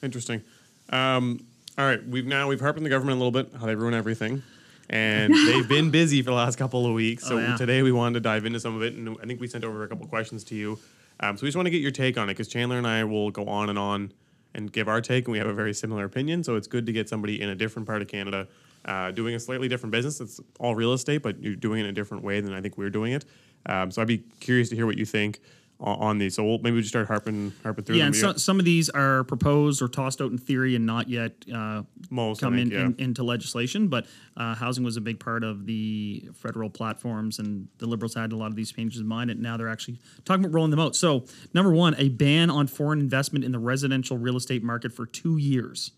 Interesting. 0.02 0.42
Um, 0.88 1.44
all 1.76 1.84
right, 1.84 2.04
we've 2.08 2.26
now 2.26 2.48
we've 2.48 2.60
harped 2.60 2.78
on 2.78 2.84
the 2.84 2.90
government 2.90 3.20
a 3.20 3.24
little 3.24 3.30
bit, 3.30 3.52
how 3.60 3.66
they 3.66 3.74
ruin 3.74 3.94
everything, 3.94 4.42
and 4.90 5.32
they've 5.32 5.68
been 5.68 5.90
busy 5.90 6.20
for 6.20 6.30
the 6.30 6.36
last 6.36 6.58
couple 6.58 6.84
of 6.86 6.92
weeks. 6.92 7.24
So 7.28 7.36
Oh, 7.36 7.38
yeah. 7.38 7.56
today 7.56 7.82
we 7.82 7.92
wanted 7.92 8.14
to 8.14 8.20
dive 8.20 8.44
into 8.44 8.60
some 8.60 8.74
of 8.76 8.82
it, 8.82 8.94
and 8.94 9.16
I 9.22 9.26
think 9.26 9.40
we 9.40 9.46
sent 9.46 9.64
over 9.64 9.84
a 9.84 9.88
couple 9.88 10.04
of 10.04 10.10
questions 10.10 10.44
to 10.44 10.54
you. 10.54 10.78
Um, 11.20 11.36
so 11.36 11.42
we 11.42 11.48
just 11.48 11.56
want 11.56 11.66
to 11.66 11.70
get 11.70 11.80
your 11.80 11.90
take 11.92 12.18
on 12.18 12.28
it 12.28 12.32
because 12.34 12.48
Chandler 12.48 12.76
and 12.78 12.86
I 12.86 13.04
will 13.04 13.30
go 13.30 13.46
on 13.46 13.68
and 13.70 13.78
on 13.78 14.12
and 14.54 14.72
give 14.72 14.88
our 14.88 15.00
take, 15.00 15.26
and 15.26 15.32
we 15.32 15.38
have 15.38 15.46
a 15.46 15.52
very 15.54 15.72
similar 15.72 16.04
opinion. 16.04 16.42
So 16.42 16.56
it's 16.56 16.66
good 16.66 16.86
to 16.86 16.92
get 16.92 17.08
somebody 17.08 17.40
in 17.40 17.50
a 17.50 17.54
different 17.54 17.86
part 17.86 18.02
of 18.02 18.08
Canada 18.08 18.48
uh, 18.84 19.10
doing 19.12 19.34
a 19.34 19.40
slightly 19.40 19.68
different 19.68 19.92
business. 19.92 20.20
It's 20.20 20.40
all 20.58 20.74
real 20.74 20.92
estate, 20.92 21.22
but 21.22 21.40
you're 21.40 21.54
doing 21.54 21.80
it 21.80 21.84
in 21.84 21.90
a 21.90 21.92
different 21.92 22.24
way 22.24 22.40
than 22.40 22.52
I 22.52 22.60
think 22.60 22.76
we're 22.76 22.90
doing 22.90 23.12
it. 23.12 23.24
Um, 23.66 23.90
so 23.90 24.00
I'd 24.02 24.08
be 24.08 24.18
curious 24.40 24.68
to 24.70 24.76
hear 24.76 24.86
what 24.86 24.96
you 24.98 25.04
think 25.04 25.40
on, 25.80 25.98
on 25.98 26.18
these. 26.18 26.34
So 26.34 26.44
we'll, 26.44 26.58
maybe 26.58 26.76
we 26.76 26.80
just 26.80 26.92
start 26.92 27.08
harping 27.08 27.52
harping 27.62 27.84
through 27.84 27.96
Yeah, 27.96 28.04
them. 28.04 28.08
and 28.08 28.16
so, 28.16 28.32
some 28.34 28.58
of 28.58 28.64
these 28.64 28.88
are 28.90 29.24
proposed 29.24 29.82
or 29.82 29.88
tossed 29.88 30.20
out 30.20 30.30
in 30.30 30.38
theory 30.38 30.76
and 30.76 30.86
not 30.86 31.08
yet 31.08 31.32
uh, 31.52 31.82
Most, 32.10 32.40
come 32.40 32.54
think, 32.54 32.72
in, 32.72 32.78
yeah. 32.78 32.86
in, 32.86 32.94
into 32.98 33.22
legislation. 33.22 33.88
But 33.88 34.06
uh, 34.36 34.54
housing 34.54 34.84
was 34.84 34.96
a 34.96 35.00
big 35.00 35.20
part 35.20 35.44
of 35.44 35.66
the 35.66 36.28
federal 36.34 36.70
platforms, 36.70 37.38
and 37.38 37.68
the 37.78 37.86
Liberals 37.86 38.14
had 38.14 38.32
a 38.32 38.36
lot 38.36 38.46
of 38.46 38.56
these 38.56 38.72
changes 38.72 39.00
in 39.00 39.06
mind, 39.06 39.30
and 39.30 39.40
now 39.40 39.56
they're 39.56 39.68
actually 39.68 39.98
talking 40.24 40.44
about 40.44 40.54
rolling 40.54 40.70
them 40.70 40.80
out. 40.80 40.96
So, 40.96 41.24
number 41.54 41.72
one, 41.72 41.94
a 41.98 42.08
ban 42.08 42.50
on 42.50 42.66
foreign 42.66 43.00
investment 43.00 43.44
in 43.44 43.52
the 43.52 43.58
residential 43.58 44.18
real 44.18 44.36
estate 44.36 44.62
market 44.62 44.92
for 44.92 45.06
two 45.06 45.36
years. 45.36 45.92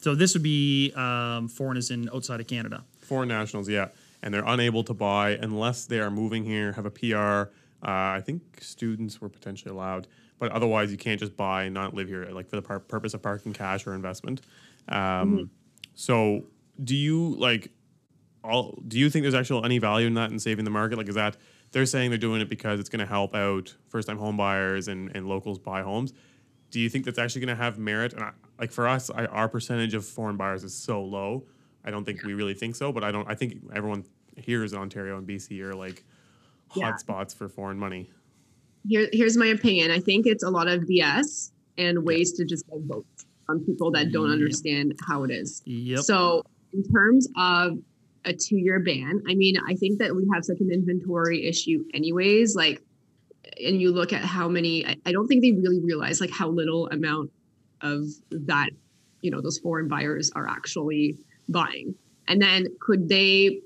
So 0.00 0.16
this 0.16 0.34
would 0.34 0.42
be 0.42 0.92
um, 0.96 1.46
foreigners 1.46 1.92
in 1.92 2.10
outside 2.12 2.40
of 2.40 2.48
Canada. 2.48 2.82
Foreign 3.02 3.28
nationals, 3.28 3.68
yeah, 3.68 3.88
and 4.22 4.32
they're 4.32 4.44
unable 4.46 4.84
to 4.84 4.94
buy 4.94 5.30
unless 5.30 5.86
they 5.86 5.98
are 6.00 6.10
moving 6.10 6.44
here, 6.44 6.72
have 6.72 6.86
a 6.86 6.90
PR. 6.90 7.50
Uh, 7.84 8.14
I 8.16 8.22
think 8.24 8.42
students 8.60 9.20
were 9.20 9.28
potentially 9.28 9.72
allowed, 9.72 10.06
but 10.38 10.52
otherwise 10.52 10.92
you 10.92 10.98
can't 10.98 11.18
just 11.18 11.36
buy 11.36 11.64
and 11.64 11.74
not 11.74 11.94
live 11.94 12.08
here, 12.08 12.24
like 12.26 12.48
for 12.48 12.56
the 12.56 12.62
par- 12.62 12.80
purpose 12.80 13.14
of 13.14 13.22
parking 13.22 13.52
cash 13.52 13.86
or 13.86 13.94
investment. 13.94 14.42
Um, 14.88 15.50
So, 15.94 16.44
do 16.82 16.96
you 16.96 17.34
like? 17.36 17.70
All 18.44 18.78
do 18.88 18.98
you 18.98 19.10
think 19.10 19.22
there's 19.22 19.34
actually 19.34 19.64
any 19.64 19.78
value 19.78 20.06
in 20.06 20.14
that 20.14 20.30
in 20.30 20.38
saving 20.38 20.64
the 20.64 20.70
market? 20.70 20.96
Like, 20.98 21.08
is 21.08 21.14
that 21.16 21.36
they're 21.72 21.86
saying 21.86 22.10
they're 22.10 22.18
doing 22.18 22.40
it 22.40 22.48
because 22.48 22.80
it's 22.80 22.88
going 22.88 23.00
to 23.00 23.06
help 23.06 23.34
out 23.34 23.74
first-time 23.88 24.18
home 24.18 24.36
buyers 24.36 24.88
and, 24.88 25.14
and 25.14 25.28
locals 25.28 25.58
buy 25.58 25.82
homes? 25.82 26.12
Do 26.70 26.80
you 26.80 26.88
think 26.88 27.04
that's 27.04 27.18
actually 27.18 27.42
going 27.42 27.56
to 27.56 27.62
have 27.62 27.78
merit? 27.78 28.14
And 28.14 28.22
I, 28.22 28.30
like 28.58 28.72
for 28.72 28.88
us, 28.88 29.10
I, 29.10 29.26
our 29.26 29.48
percentage 29.48 29.94
of 29.94 30.04
foreign 30.04 30.36
buyers 30.36 30.64
is 30.64 30.74
so 30.74 31.02
low. 31.02 31.44
I 31.84 31.90
don't 31.90 32.04
think 32.04 32.22
we 32.22 32.34
really 32.34 32.54
think 32.54 32.76
so, 32.76 32.92
but 32.92 33.02
I 33.04 33.10
don't. 33.10 33.28
I 33.28 33.34
think 33.34 33.54
everyone 33.74 34.04
here 34.36 34.64
is 34.64 34.72
Ontario 34.74 35.18
and 35.18 35.26
BC 35.26 35.60
are 35.62 35.74
like 35.74 36.04
Yeah. 36.76 36.92
hotspots 36.92 37.34
for 37.36 37.48
foreign 37.48 37.78
money. 37.78 38.10
Here, 38.88 39.08
here's 39.12 39.36
my 39.36 39.46
opinion. 39.46 39.90
I 39.90 40.00
think 40.00 40.26
it's 40.26 40.42
a 40.42 40.50
lot 40.50 40.68
of 40.68 40.82
BS 40.82 41.52
and 41.78 42.04
ways 42.04 42.32
to 42.34 42.44
just 42.44 42.66
get 42.68 42.80
votes 42.86 43.26
from 43.46 43.64
people 43.64 43.90
that 43.92 44.10
don't 44.12 44.28
Yep. 44.28 44.32
understand 44.32 44.94
how 45.06 45.24
it 45.24 45.30
is. 45.30 45.62
Yep. 45.66 46.00
So, 46.00 46.42
in 46.72 46.82
terms 46.84 47.28
of 47.36 47.78
a 48.24 48.32
two 48.32 48.56
year 48.56 48.80
ban, 48.80 49.20
I 49.28 49.34
mean, 49.34 49.56
I 49.68 49.74
think 49.74 49.98
that 49.98 50.14
we 50.14 50.26
have 50.32 50.44
such 50.44 50.60
an 50.60 50.70
inventory 50.72 51.44
issue, 51.46 51.84
anyways. 51.92 52.54
Like, 52.54 52.80
and 53.62 53.80
you 53.80 53.90
look 53.92 54.12
at 54.12 54.22
how 54.24 54.48
many, 54.48 54.86
I, 54.86 54.96
I 55.04 55.12
don't 55.12 55.26
think 55.26 55.42
they 55.42 55.52
really 55.52 55.80
realize 55.80 56.20
like 56.20 56.30
how 56.30 56.48
little 56.48 56.88
amount 56.88 57.30
of 57.82 58.06
that, 58.30 58.70
you 59.20 59.30
know, 59.30 59.40
those 59.40 59.58
foreign 59.58 59.88
buyers 59.88 60.30
are 60.34 60.48
actually 60.48 61.18
buying. 61.52 61.94
And 62.28 62.40
then 62.40 62.66
could 62.80 63.08
they 63.08 63.60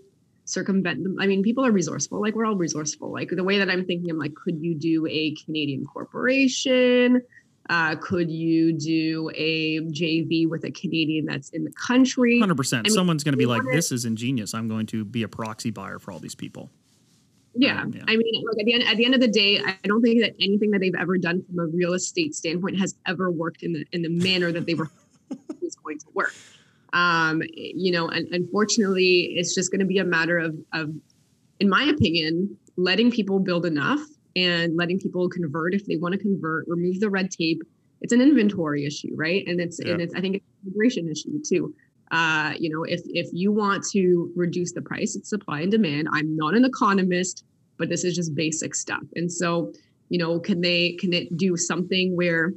circumvent 0.44 1.03
them? 1.03 1.16
I 1.20 1.27
mean, 1.27 1.42
people 1.42 1.64
are 1.64 1.72
resourceful. 1.72 2.20
Like, 2.20 2.35
we're 2.35 2.46
all 2.46 2.57
resourceful. 2.57 3.12
Like, 3.12 3.31
the 3.31 3.44
way 3.44 3.59
that 3.59 3.70
I'm 3.70 3.85
thinking, 3.85 4.11
I'm 4.11 4.18
like, 4.18 4.35
could 4.35 4.61
you 4.61 4.75
do 4.75 5.07
a 5.07 5.35
Canadian 5.44 5.85
corporation? 5.85 7.22
Uh, 7.68 7.96
could 7.96 8.31
you 8.31 8.72
do 8.72 9.31
a 9.35 9.81
JV 9.81 10.49
with 10.49 10.64
a 10.64 10.70
Canadian 10.70 11.27
that's 11.27 11.51
in 11.51 11.64
the 11.64 11.72
country? 11.72 12.38
Hundred 12.38 12.57
percent. 12.57 12.87
I 12.87 12.90
mean, 12.90 12.94
Someone's 12.94 13.25
going 13.25 13.33
to 13.33 13.38
be 13.38 13.46
like, 13.46 13.62
"This 13.72 13.90
is 13.90 14.05
ingenious. 14.05 14.55
I'm 14.55 14.68
going 14.68 14.87
to 14.87 15.05
be 15.05 15.25
a 15.25 15.29
proxy 15.29 15.72
buyer 15.72 15.99
for 15.99 16.12
all 16.12 16.20
these 16.20 16.37
people." 16.37 16.70
Yeah. 17.57 17.83
Um, 17.83 17.92
yeah. 17.92 18.05
I 18.07 18.16
mean, 18.16 18.44
like 18.46 18.61
at 18.61 18.66
the 18.66 18.75
end 18.75 18.85
at 18.85 18.96
the 18.96 19.05
end 19.05 19.14
of 19.14 19.20
the 19.20 19.29
day, 19.29 19.61
I 19.61 19.77
don't 19.85 20.03
think 20.03 20.20
that 20.20 20.35
anything 20.40 20.70
that 20.72 20.81
they've 20.81 20.94
ever 20.94 21.18
done 21.18 21.42
from 21.42 21.59
a 21.59 21.66
real 21.66 21.94
estate 21.94 22.35
standpoint 22.35 22.79
has 22.79 22.94
ever 23.07 23.31
worked 23.31 23.62
in 23.62 23.72
the 23.72 23.85
in 23.92 24.03
the 24.03 24.11
manner 24.11 24.53
that 24.53 24.66
they 24.66 24.75
were 24.75 24.90
was 25.61 25.75
going 25.77 25.99
to 25.99 26.07
work. 26.14 26.35
Um, 26.92 27.42
you 27.55 27.92
know, 27.92 28.09
and 28.09 28.27
unfortunately, 28.33 29.35
it's 29.37 29.55
just 29.55 29.70
going 29.70 29.81
to 29.81 29.87
be 29.87 29.99
a 29.99 30.05
matter 30.05 30.38
of 30.38 30.57
of, 30.72 30.90
in 31.61 31.68
my 31.68 31.85
opinion, 31.85 32.57
letting 32.77 33.11
people 33.11 33.38
build 33.38 33.66
enough 33.66 34.01
and 34.37 34.77
letting 34.77 34.99
people 34.99 35.29
convert 35.29 35.75
if 35.75 35.87
they 35.87 35.96
want 35.96 36.12
to 36.12 36.18
convert, 36.18 36.66
remove 36.68 37.01
the 37.01 37.11
red 37.11 37.31
tape. 37.31 37.62
It's 38.03 38.12
an 38.12 38.20
inventory 38.20 38.85
issue, 38.85 39.11
right? 39.16 39.44
And 39.46 39.61
it's 39.61 39.79
and 39.79 40.01
it's 40.01 40.14
I 40.14 40.20
think 40.20 40.37
it's 40.37 40.44
an 40.44 40.68
immigration 40.68 41.09
issue 41.11 41.40
too. 41.49 41.75
Uh, 42.11 42.53
you 42.59 42.70
know, 42.70 42.85
if 42.85 43.01
if 43.07 43.29
you 43.33 43.51
want 43.51 43.85
to 43.92 44.31
reduce 44.37 44.72
the 44.72 44.83
price, 44.83 45.16
it's 45.16 45.31
supply 45.31 45.62
and 45.62 45.72
demand. 45.72 46.09
I'm 46.12 46.37
not 46.37 46.55
an 46.55 46.64
economist, 46.64 47.44
but 47.79 47.88
this 47.88 48.05
is 48.05 48.14
just 48.14 48.35
basic 48.35 48.75
stuff. 48.75 49.03
And 49.16 49.33
so, 49.33 49.72
you 50.09 50.18
know, 50.18 50.38
can 50.38 50.61
they 50.61 50.92
can 50.92 51.12
it 51.12 51.37
do 51.37 51.57
something 51.57 52.14
where 52.14 52.53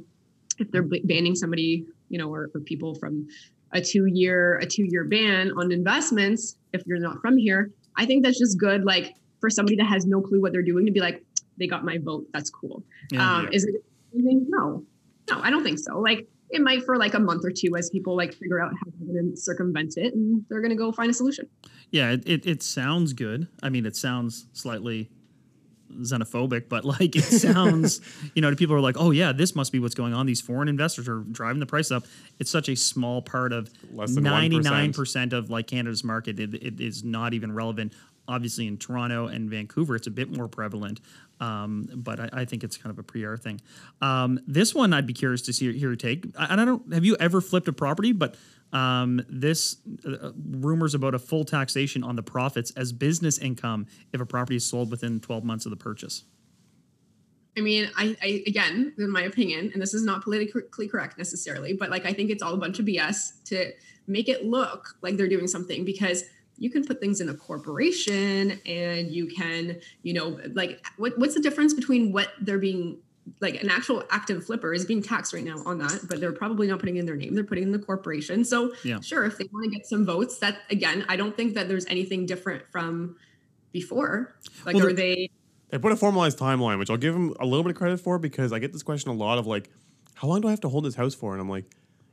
if 0.58 0.70
they're 0.70 0.86
banning 1.04 1.34
somebody, 1.34 1.86
you 2.10 2.18
know, 2.18 2.32
or, 2.32 2.50
or 2.54 2.60
people 2.60 2.94
from 2.94 3.26
a 3.72 3.80
two 3.80 4.06
year 4.06 4.58
a 4.58 4.66
two 4.66 4.84
year 4.84 5.04
ban 5.04 5.52
on 5.56 5.72
investments 5.72 6.56
if 6.72 6.82
you're 6.86 6.98
not 6.98 7.20
from 7.20 7.36
here, 7.36 7.70
I 7.96 8.06
think 8.06 8.24
that's 8.24 8.38
just 8.38 8.58
good. 8.58 8.84
Like 8.84 9.14
for 9.40 9.50
somebody 9.50 9.76
that 9.76 9.86
has 9.86 10.06
no 10.06 10.20
clue 10.20 10.40
what 10.40 10.52
they're 10.52 10.62
doing 10.62 10.86
to 10.86 10.92
be 10.92 11.00
like, 11.00 11.24
they 11.58 11.66
got 11.66 11.84
my 11.84 11.98
vote. 11.98 12.26
That's 12.32 12.50
cool. 12.50 12.82
Yeah. 13.10 13.38
um, 13.38 13.48
Is 13.52 13.64
it? 13.64 13.74
No, 14.12 14.84
no, 15.30 15.40
I 15.40 15.50
don't 15.50 15.62
think 15.62 15.78
so. 15.78 15.98
Like 15.98 16.26
it 16.50 16.60
might 16.60 16.82
for 16.84 16.96
like 16.96 17.14
a 17.14 17.20
month 17.20 17.44
or 17.44 17.52
two 17.52 17.76
as 17.76 17.90
people 17.90 18.16
like 18.16 18.34
figure 18.34 18.60
out 18.60 18.72
how 18.72 18.90
they're 18.98 19.22
going 19.22 19.32
to 19.32 19.36
circumvent 19.36 19.94
it, 19.96 20.14
and 20.14 20.44
they're 20.48 20.60
going 20.60 20.70
to 20.70 20.76
go 20.76 20.90
find 20.92 21.10
a 21.10 21.14
solution. 21.14 21.46
Yeah, 21.90 22.10
it, 22.10 22.28
it, 22.28 22.46
it 22.46 22.62
sounds 22.62 23.12
good. 23.12 23.48
I 23.62 23.68
mean, 23.68 23.86
it 23.86 23.96
sounds 23.96 24.46
slightly 24.52 25.10
xenophobic, 25.98 26.68
but 26.68 26.84
like 26.84 27.16
it 27.16 27.22
sounds, 27.24 28.00
you 28.34 28.42
know, 28.42 28.50
to 28.50 28.56
people 28.56 28.74
who 28.74 28.78
are 28.78 28.82
like, 28.82 28.96
oh 28.98 29.10
yeah, 29.10 29.32
this 29.32 29.54
must 29.54 29.72
be 29.72 29.78
what's 29.78 29.94
going 29.94 30.14
on. 30.14 30.26
These 30.26 30.40
foreign 30.40 30.68
investors 30.68 31.08
are 31.08 31.20
driving 31.20 31.60
the 31.60 31.66
price 31.66 31.90
up. 31.90 32.04
It's 32.38 32.50
such 32.50 32.68
a 32.68 32.76
small 32.76 33.22
part 33.22 33.52
of 33.52 33.70
Less 33.92 34.14
than 34.14 34.24
ninety 34.24 34.58
nine 34.58 34.92
percent 34.92 35.32
of 35.32 35.50
like 35.50 35.66
Canada's 35.66 36.04
market. 36.04 36.38
It, 36.38 36.54
it 36.54 36.80
is 36.80 37.04
not 37.04 37.34
even 37.34 37.52
relevant. 37.52 37.92
Obviously, 38.28 38.68
in 38.68 38.76
Toronto 38.76 39.26
and 39.26 39.50
Vancouver, 39.50 39.96
it's 39.96 40.06
a 40.06 40.10
bit 40.10 40.30
more 40.30 40.46
prevalent. 40.46 41.00
Um, 41.40 41.88
but 41.94 42.20
I, 42.20 42.28
I 42.32 42.44
think 42.44 42.62
it's 42.62 42.76
kind 42.76 42.96
of 42.96 42.98
a 42.98 43.02
PR 43.02 43.36
thing. 43.36 43.60
Um, 44.02 44.38
this 44.46 44.74
one, 44.74 44.92
I'd 44.92 45.06
be 45.06 45.14
curious 45.14 45.42
to 45.42 45.52
see 45.52 45.72
hear 45.72 45.88
your 45.88 45.96
take. 45.96 46.26
I, 46.38 46.46
and 46.46 46.60
I 46.60 46.64
don't 46.64 46.92
have 46.92 47.04
you 47.04 47.16
ever 47.18 47.40
flipped 47.40 47.66
a 47.66 47.72
property, 47.72 48.12
but 48.12 48.36
um, 48.72 49.20
this 49.28 49.76
uh, 50.06 50.30
rumors 50.36 50.94
about 50.94 51.14
a 51.14 51.18
full 51.18 51.44
taxation 51.44 52.02
on 52.02 52.16
the 52.16 52.22
profits 52.22 52.70
as 52.72 52.92
business 52.92 53.38
income 53.38 53.86
if 54.12 54.20
a 54.20 54.26
property 54.26 54.56
is 54.56 54.64
sold 54.64 54.90
within 54.90 55.20
12 55.20 55.44
months 55.44 55.66
of 55.66 55.70
the 55.70 55.76
purchase. 55.76 56.24
I 57.56 57.62
mean, 57.62 57.90
I, 57.96 58.16
I 58.22 58.42
again, 58.46 58.94
in 58.96 59.10
my 59.10 59.22
opinion, 59.22 59.70
and 59.72 59.82
this 59.82 59.92
is 59.92 60.04
not 60.04 60.22
politically 60.22 60.88
correct 60.88 61.18
necessarily, 61.18 61.72
but 61.72 61.90
like 61.90 62.06
I 62.06 62.12
think 62.12 62.30
it's 62.30 62.42
all 62.42 62.54
a 62.54 62.56
bunch 62.56 62.78
of 62.78 62.86
BS 62.86 63.42
to 63.46 63.72
make 64.06 64.28
it 64.28 64.44
look 64.44 64.96
like 65.02 65.16
they're 65.16 65.28
doing 65.28 65.48
something 65.48 65.84
because 65.84 66.24
you 66.56 66.70
can 66.70 66.84
put 66.84 67.00
things 67.00 67.20
in 67.20 67.28
a 67.28 67.34
corporation 67.34 68.60
and 68.66 69.10
you 69.10 69.26
can, 69.26 69.80
you 70.02 70.12
know, 70.12 70.38
like 70.52 70.84
what, 70.96 71.18
what's 71.18 71.34
the 71.34 71.40
difference 71.40 71.74
between 71.74 72.12
what 72.12 72.32
they're 72.40 72.58
being 72.58 72.98
like 73.40 73.62
an 73.62 73.70
actual 73.70 74.02
active 74.10 74.44
flipper 74.44 74.72
is 74.74 74.84
being 74.84 75.02
taxed 75.02 75.32
right 75.32 75.44
now 75.44 75.62
on 75.64 75.78
that, 75.78 76.00
but 76.08 76.20
they're 76.20 76.32
probably 76.32 76.66
not 76.66 76.80
putting 76.80 76.96
in 76.96 77.06
their 77.06 77.16
name. 77.16 77.34
They're 77.34 77.44
putting 77.44 77.64
in 77.64 77.72
the 77.72 77.78
corporation. 77.78 78.44
So 78.44 78.72
Yeah. 78.84 79.00
sure, 79.00 79.24
if 79.24 79.38
they 79.38 79.48
want 79.52 79.64
to 79.64 79.70
get 79.70 79.86
some 79.86 80.04
votes, 80.04 80.38
that 80.38 80.58
again, 80.70 81.04
I 81.08 81.16
don't 81.16 81.36
think 81.36 81.54
that 81.54 81.68
there's 81.68 81.86
anything 81.86 82.26
different 82.26 82.64
from 82.70 83.16
before. 83.72 84.34
Like, 84.64 84.74
Well, 84.76 84.86
are 84.88 84.92
they? 84.92 85.30
They 85.70 85.78
put 85.78 85.92
a 85.92 85.96
formalized 85.96 86.38
timeline, 86.38 86.78
which 86.78 86.90
I'll 86.90 86.96
give 86.96 87.14
them 87.14 87.34
a 87.38 87.46
little 87.46 87.62
bit 87.62 87.70
of 87.70 87.76
credit 87.76 88.00
for 88.00 88.18
because 88.18 88.52
I 88.52 88.58
get 88.58 88.72
this 88.72 88.82
question 88.82 89.10
a 89.10 89.14
lot 89.14 89.38
of 89.38 89.46
like, 89.46 89.70
how 90.14 90.26
long 90.28 90.40
do 90.40 90.48
I 90.48 90.50
have 90.50 90.60
to 90.62 90.68
hold 90.68 90.84
this 90.84 90.96
house 90.96 91.14
for? 91.14 91.32
And 91.32 91.40
I'm 91.40 91.48
like, 91.48 91.64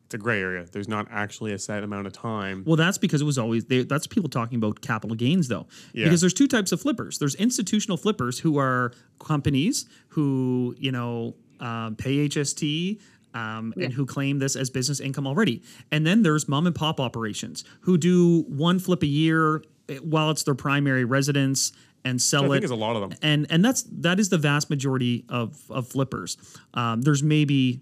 it's 0.08 0.16
a 0.16 0.18
gray 0.18 0.40
area. 0.42 0.66
There's 0.72 0.88
not 0.88 1.06
actually 1.12 1.52
a 1.52 1.60
set 1.60 1.84
amount 1.84 2.08
of 2.08 2.14
time. 2.14 2.64
Well, 2.66 2.78
that's 2.78 2.98
because 2.98 3.22
it 3.22 3.26
was 3.26 3.38
always 3.38 3.66
they, 3.66 3.84
that's 3.84 4.08
people 4.08 4.30
talking 4.30 4.58
about 4.58 4.80
capital 4.80 5.18
gains 5.18 5.50
though. 5.50 5.68
Yeah. 5.92 6.06
Because 6.06 6.22
there's 6.22 6.34
two 6.34 6.48
types 6.48 6.72
of 6.72 6.80
flippers. 6.80 7.20
There's 7.20 7.36
institutional 7.36 7.98
flippers 7.98 8.40
who 8.40 8.58
are 8.58 8.94
companies 9.20 9.86
who 10.08 10.74
you 10.80 10.94
know 10.94 11.36
um, 11.60 11.96
pay 11.98 12.30
HST. 12.30 13.02
Um, 13.34 13.74
Yeah. 13.76 13.86
And 13.86 13.94
who 13.94 14.06
claim 14.06 14.40
this 14.40 14.56
as 14.56 14.70
business 14.72 15.00
income 15.02 15.28
already. 15.28 15.62
And 15.92 16.08
then 16.08 16.24
there's 16.24 16.48
mom 16.48 16.66
and 16.66 16.74
pop 16.74 17.00
operations 17.00 17.66
who 17.82 17.98
do 17.98 18.44
one 18.48 18.80
flip 18.80 19.04
a 19.04 19.08
year 19.08 19.62
eh, 19.90 19.98
while 19.98 20.32
it's 20.32 20.44
their 20.44 20.56
primary 20.56 21.04
residence 21.04 21.74
and 22.06 22.20
sell 22.22 22.44
I 22.44 22.46
it 22.46 22.50
think 22.50 22.62
there's 22.62 22.72
a 22.72 22.76
lot 22.76 22.96
of 22.96 23.02
them. 23.10 23.20
and 23.22 23.46
and 23.50 23.64
that's 23.64 23.84
that 23.92 24.20
is 24.20 24.30
the 24.30 24.38
vast 24.38 24.70
majority 24.70 25.26
of 25.30 25.62
of 25.70 25.88
flippers. 25.88 26.38
Um, 26.74 27.02
there's 27.02 27.22
maybe, 27.22 27.82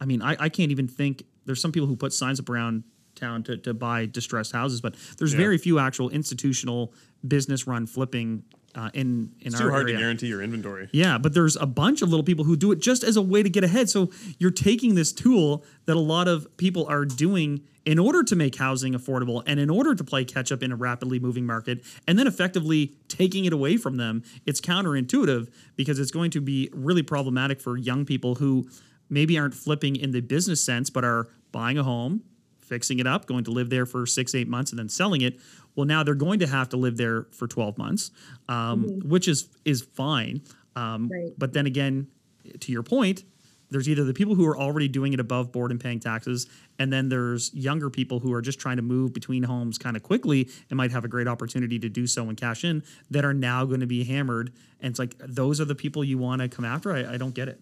I 0.00 0.06
mean, 0.06 0.22
I, 0.22 0.36
I 0.38 0.48
can't 0.48 0.70
even 0.70 0.86
think. 0.88 1.24
There's 1.46 1.60
some 1.60 1.72
people 1.72 1.86
who 1.88 1.96
put 1.96 2.12
signs 2.12 2.38
up 2.40 2.48
around 2.48 2.84
town 3.16 3.42
to, 3.44 3.56
to 3.58 3.74
buy 3.74 4.06
distressed 4.06 4.52
houses, 4.52 4.80
but 4.80 4.94
there's 5.18 5.32
Yeah. 5.32 5.38
very 5.38 5.58
few 5.58 5.78
actual 5.78 6.08
institutional 6.10 6.92
business 7.26 7.66
run 7.66 7.86
flipping 7.86 8.44
uh, 8.76 8.88
in 8.94 9.32
in 9.40 9.48
It's 9.48 9.56
our 9.56 9.62
too 9.66 9.70
hard 9.70 9.82
area. 9.82 9.94
to 9.96 10.00
guarantee 10.00 10.28
your 10.28 10.40
inventory. 10.42 10.88
Yeah, 10.92 11.18
but 11.18 11.34
there's 11.34 11.56
a 11.56 11.66
bunch 11.66 12.02
of 12.02 12.08
little 12.08 12.22
people 12.22 12.44
who 12.44 12.54
do 12.54 12.70
it 12.70 12.80
just 12.80 13.02
as 13.02 13.16
a 13.16 13.22
way 13.22 13.42
to 13.42 13.50
get 13.50 13.64
ahead. 13.64 13.90
So 13.90 14.10
you're 14.38 14.52
taking 14.52 14.94
this 14.94 15.12
tool 15.12 15.64
that 15.86 15.96
a 15.96 16.00
lot 16.00 16.28
of 16.28 16.46
people 16.56 16.86
are 16.86 17.04
doing 17.04 17.62
in 17.84 17.98
order 17.98 18.22
to 18.22 18.36
make 18.36 18.54
housing 18.54 18.92
affordable 18.94 19.42
and 19.44 19.58
in 19.58 19.70
order 19.70 19.96
to 19.96 20.04
play 20.04 20.24
catch 20.24 20.52
up 20.52 20.62
in 20.62 20.70
a 20.70 20.76
rapidly 20.76 21.18
moving 21.18 21.44
market, 21.46 21.82
and 22.06 22.16
then 22.16 22.28
effectively 22.28 22.94
taking 23.08 23.44
it 23.44 23.52
away 23.52 23.76
from 23.76 23.96
them. 23.96 24.22
It's 24.46 24.60
counterintuitive 24.60 25.50
because 25.74 25.98
it's 25.98 26.12
going 26.12 26.30
to 26.30 26.40
be 26.40 26.70
really 26.72 27.02
problematic 27.02 27.60
for 27.60 27.76
young 27.76 28.04
people 28.04 28.36
who 28.36 28.68
maybe 29.10 29.38
aren't 29.38 29.54
flipping 29.54 29.96
in 29.96 30.12
the 30.12 30.20
business 30.20 30.62
sense, 30.62 30.88
but 30.88 31.04
are 31.04 31.28
buying 31.52 31.76
a 31.76 31.82
home, 31.82 32.22
fixing 32.60 32.98
it 33.00 33.06
up, 33.06 33.26
going 33.26 33.44
to 33.44 33.50
live 33.50 33.68
there 33.68 33.84
for 33.84 34.06
six, 34.06 34.34
eight 34.34 34.48
months, 34.48 34.70
and 34.70 34.78
then 34.78 34.88
selling 34.88 35.20
it. 35.20 35.38
Well, 35.74 35.86
now 35.86 36.02
they're 36.02 36.14
going 36.14 36.38
to 36.40 36.46
have 36.46 36.68
to 36.70 36.76
live 36.76 36.96
there 36.96 37.26
for 37.32 37.46
12 37.46 37.76
months, 37.76 38.10
um, 38.48 39.00
which 39.00 39.28
is 39.28 39.48
is 39.64 39.82
fine. 39.82 40.42
Um, 40.76 41.08
Right. 41.08 41.32
But 41.36 41.52
then 41.52 41.66
again, 41.66 42.06
to 42.60 42.72
your 42.72 42.82
point, 42.82 43.24
there's 43.70 43.88
either 43.88 44.04
the 44.04 44.14
people 44.14 44.34
who 44.34 44.46
are 44.46 44.58
already 44.58 44.88
doing 44.88 45.12
it 45.12 45.20
above 45.20 45.52
board 45.52 45.70
and 45.70 45.80
paying 45.80 46.00
taxes, 46.00 46.48
and 46.78 46.92
then 46.92 47.08
there's 47.08 47.54
younger 47.54 47.88
people 47.88 48.18
who 48.18 48.32
are 48.32 48.42
just 48.42 48.58
trying 48.58 48.76
to 48.76 48.82
move 48.82 49.12
between 49.12 49.44
homes 49.44 49.78
kind 49.78 49.96
of 49.96 50.02
quickly 50.02 50.48
and 50.68 50.76
might 50.76 50.90
have 50.90 51.04
a 51.04 51.08
great 51.08 51.28
opportunity 51.28 51.78
to 51.78 51.88
do 51.88 52.06
so 52.06 52.28
and 52.28 52.36
cash 52.36 52.64
in 52.64 52.82
that 53.10 53.24
are 53.24 53.34
now 53.34 53.64
going 53.64 53.80
to 53.80 53.86
be 53.86 54.04
hammered. 54.04 54.52
And 54.80 54.90
it's 54.90 54.98
like 54.98 55.14
those 55.18 55.60
are 55.60 55.64
the 55.64 55.74
people 55.74 56.02
you 56.02 56.18
want 56.18 56.42
to 56.42 56.48
come 56.48 56.64
after. 56.64 56.92
I, 56.92 57.14
I 57.14 57.16
don't 57.16 57.34
get 57.34 57.48
it. 57.48 57.60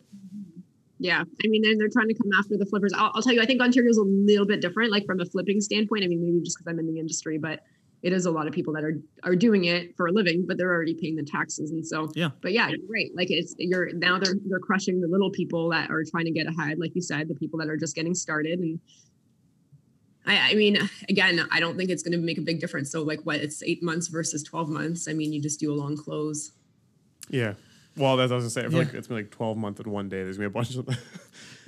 Yeah, 0.98 1.22
I 1.22 1.48
mean, 1.48 1.62
they're, 1.62 1.76
they're 1.78 1.88
trying 1.88 2.08
to 2.08 2.14
come 2.14 2.30
after 2.38 2.56
the 2.56 2.66
flippers. 2.66 2.92
I'll, 2.94 3.12
I'll 3.14 3.22
tell 3.22 3.32
you, 3.32 3.40
I 3.40 3.46
think 3.46 3.60
Ontario's 3.60 3.98
a 3.98 4.02
little 4.02 4.46
bit 4.46 4.60
different, 4.60 4.90
like 4.90 5.06
from 5.06 5.20
a 5.20 5.24
flipping 5.24 5.60
standpoint. 5.60 6.04
I 6.04 6.08
mean, 6.08 6.20
maybe 6.20 6.40
just 6.42 6.58
because 6.58 6.70
I'm 6.70 6.78
in 6.78 6.92
the 6.92 6.98
industry, 6.98 7.38
but 7.38 7.60
it 8.02 8.12
is 8.12 8.26
a 8.26 8.30
lot 8.30 8.46
of 8.46 8.52
people 8.52 8.72
that 8.74 8.84
are 8.84 8.94
are 9.24 9.34
doing 9.34 9.64
it 9.64 9.96
for 9.96 10.06
a 10.06 10.12
living, 10.12 10.44
but 10.46 10.56
they're 10.56 10.72
already 10.72 10.94
paying 10.94 11.16
the 11.16 11.24
taxes, 11.24 11.70
and 11.70 11.84
so 11.86 12.10
Yeah. 12.14 12.30
But 12.42 12.52
yeah, 12.52 12.68
you're 12.68 12.78
right. 12.88 13.10
Like 13.14 13.30
it's 13.30 13.54
you're 13.58 13.92
now 13.92 14.18
they're 14.18 14.34
they're 14.46 14.60
crushing 14.60 15.00
the 15.00 15.08
little 15.08 15.30
people 15.30 15.70
that 15.70 15.90
are 15.90 16.04
trying 16.08 16.26
to 16.26 16.30
get 16.30 16.46
ahead, 16.46 16.78
like 16.78 16.94
you 16.94 17.02
said, 17.02 17.28
the 17.28 17.34
people 17.34 17.58
that 17.58 17.68
are 17.68 17.76
just 17.76 17.94
getting 17.96 18.14
started, 18.14 18.60
and 18.60 18.80
I, 20.26 20.50
I 20.50 20.54
mean, 20.54 20.78
again, 21.08 21.46
I 21.50 21.58
don't 21.58 21.76
think 21.76 21.90
it's 21.90 22.02
going 22.02 22.12
to 22.12 22.18
make 22.18 22.38
a 22.38 22.42
big 22.42 22.60
difference. 22.60 22.90
So, 22.92 23.02
like, 23.02 23.20
what 23.22 23.36
it's 23.36 23.62
eight 23.62 23.82
months 23.82 24.08
versus 24.08 24.42
twelve 24.42 24.68
months. 24.68 25.08
I 25.08 25.12
mean, 25.12 25.32
you 25.32 25.40
just 25.40 25.58
do 25.58 25.72
a 25.72 25.74
long 25.74 25.96
close. 25.96 26.52
Yeah. 27.30 27.54
Well, 27.98 28.16
that's 28.16 28.30
what 28.30 28.36
I 28.36 28.44
was 28.44 28.44
gonna 28.44 28.50
say. 28.50 28.60
I 28.60 28.64
feel 28.70 28.72
Yeah. 28.78 28.84
like 28.86 28.94
it's 28.94 29.08
been 29.08 29.16
like 29.16 29.30
12 29.30 29.56
months 29.58 29.80
in 29.80 29.90
one 29.90 30.08
day. 30.08 30.22
There's 30.22 30.36
gonna 30.38 30.48
be 30.48 30.52
a 30.52 30.54
bunch 30.54 30.74
of. 30.76 30.88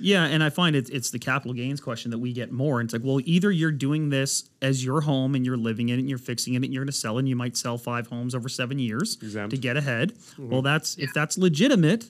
Yeah, 0.03 0.25
and 0.25 0.43
I 0.43 0.49
find 0.49 0.75
it's 0.75 0.89
it's 0.89 1.11
the 1.11 1.19
capital 1.19 1.53
gains 1.53 1.79
question 1.79 2.09
that 2.09 2.17
we 2.17 2.33
get 2.33 2.51
more. 2.51 2.79
And 2.79 2.87
it's 2.87 2.93
like, 2.93 3.03
well, 3.05 3.19
either 3.23 3.51
you're 3.51 3.71
doing 3.71 4.09
this 4.09 4.49
as 4.59 4.83
your 4.83 5.01
home 5.01 5.35
and 5.35 5.45
you're 5.45 5.57
living 5.57 5.89
in 5.89 5.97
it 5.97 5.99
and 5.99 6.09
you're 6.09 6.17
fixing 6.17 6.55
it 6.55 6.63
and 6.63 6.73
you're 6.73 6.83
going 6.83 6.91
to 6.91 6.97
sell 6.97 7.17
it 7.17 7.19
and 7.19 7.29
you 7.29 7.35
might 7.35 7.55
sell 7.55 7.77
five 7.77 8.07
homes 8.07 8.33
over 8.33 8.49
seven 8.49 8.79
years 8.79 9.19
Exempt. 9.21 9.51
to 9.53 9.61
get 9.61 9.77
ahead. 9.77 10.13
Mm-hmm. 10.15 10.49
Well, 10.49 10.63
that's 10.63 10.97
if 10.97 11.13
that's 11.13 11.37
legitimate, 11.37 12.09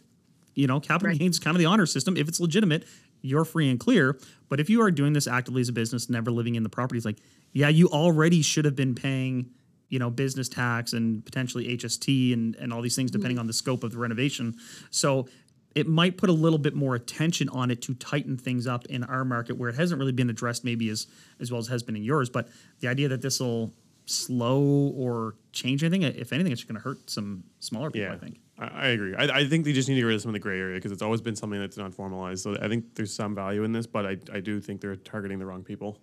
you 0.56 0.68
know, 0.68 0.80
capital 0.80 1.10
Right. 1.10 1.20
gains 1.20 1.36
is 1.36 1.40
kind 1.40 1.54
of 1.54 1.60
the 1.60 1.66
honor 1.66 1.86
system. 1.86 2.16
If 2.16 2.30
it's 2.30 2.40
legitimate, 2.40 2.86
you're 3.24 3.44
free 3.44 3.70
and 3.70 3.78
clear. 3.78 4.18
But 4.48 4.62
if 4.62 4.70
you 4.70 4.82
are 4.84 4.92
doing 4.92 5.12
this 5.12 5.28
actively 5.28 5.60
as 5.60 5.68
a 5.68 5.74
business, 5.74 6.10
never 6.10 6.32
living 6.32 6.56
in 6.56 6.64
the 6.64 6.70
property, 6.70 6.96
it's 6.98 7.06
like, 7.06 7.20
yeah, 7.52 7.68
you 7.68 7.90
already 7.90 8.42
should 8.42 8.64
have 8.64 8.76
been 8.78 8.96
paying, 8.96 9.50
you 9.91 9.99
know, 9.99 10.10
business 10.10 10.49
tax 10.49 10.93
and 10.93 11.23
potentially 11.23 11.77
HST 11.77 12.34
and 12.34 12.56
and 12.56 12.73
all 12.73 12.82
these 12.82 12.95
things 12.95 13.12
mm-hmm. 13.12 13.19
depending 13.19 13.38
on 13.38 13.45
the 13.45 13.54
scope 13.54 13.84
of 13.84 13.91
the 13.91 13.97
renovation. 13.99 14.56
So 14.89 15.27
it 15.75 15.88
might 15.88 16.17
put 16.17 16.30
a 16.30 16.34
little 16.34 16.58
bit 16.58 16.73
more 16.73 16.95
attention 16.95 17.47
on 17.49 17.69
it 17.69 17.82
to 17.84 17.93
tighten 17.93 18.38
things 18.38 18.67
up 18.67 18.86
in 18.88 19.04
our 19.04 19.23
market 19.23 19.58
where 19.58 19.69
it 19.69 19.75
hasn't 19.75 19.99
really 19.99 20.12
been 20.12 20.30
addressed 20.30 20.63
maybe 20.63 20.89
as 20.89 21.08
as 21.39 21.51
well 21.51 21.60
as 21.60 21.67
has 21.67 21.84
been 21.84 21.95
in 21.95 22.04
yours. 22.04 22.30
But 22.30 22.49
the 22.80 22.88
idea 22.88 23.10
that 23.10 23.21
this 23.21 23.39
will 23.41 23.73
slow 24.06 24.91
or 24.95 25.36
change 25.51 25.84
anything, 25.84 26.04
if 26.04 26.34
anything, 26.34 26.51
it's 26.51 26.63
going 26.63 26.75
to 26.75 26.82
hurt 26.82 27.10
some 27.10 27.43
smaller 27.60 27.91
people. 27.91 28.08
yeah. 28.08 28.13
I 28.13 28.17
think. 28.17 28.39
I, 28.58 28.65
I 28.65 28.88
agree. 28.88 29.13
I, 29.15 29.39
I 29.39 29.47
think 29.47 29.65
they 29.65 29.73
just 29.73 29.89
need 29.89 29.95
to 29.95 30.01
get 30.01 30.08
rid 30.08 30.15
of 30.15 30.21
some 30.21 30.30
of 30.30 30.34
the 30.34 30.39
gray 30.39 30.60
area 30.60 30.75
because 30.75 30.91
it's 30.91 31.01
always 31.01 31.21
been 31.21 31.36
something 31.36 31.60
that's 31.60 31.77
not 31.77 31.93
formalized. 31.93 32.43
So 32.43 32.56
I 32.62 32.67
think 32.67 32.95
there's 32.95 33.13
some 33.13 33.36
value 33.36 33.63
in 33.63 33.73
this, 33.73 33.88
but 33.88 34.06
I, 34.06 34.17
I 34.32 34.39
do 34.39 34.62
think 34.62 34.82
they're 34.82 34.95
targeting 34.95 35.39
the 35.39 35.45
wrong 35.45 35.63
people. 35.63 35.97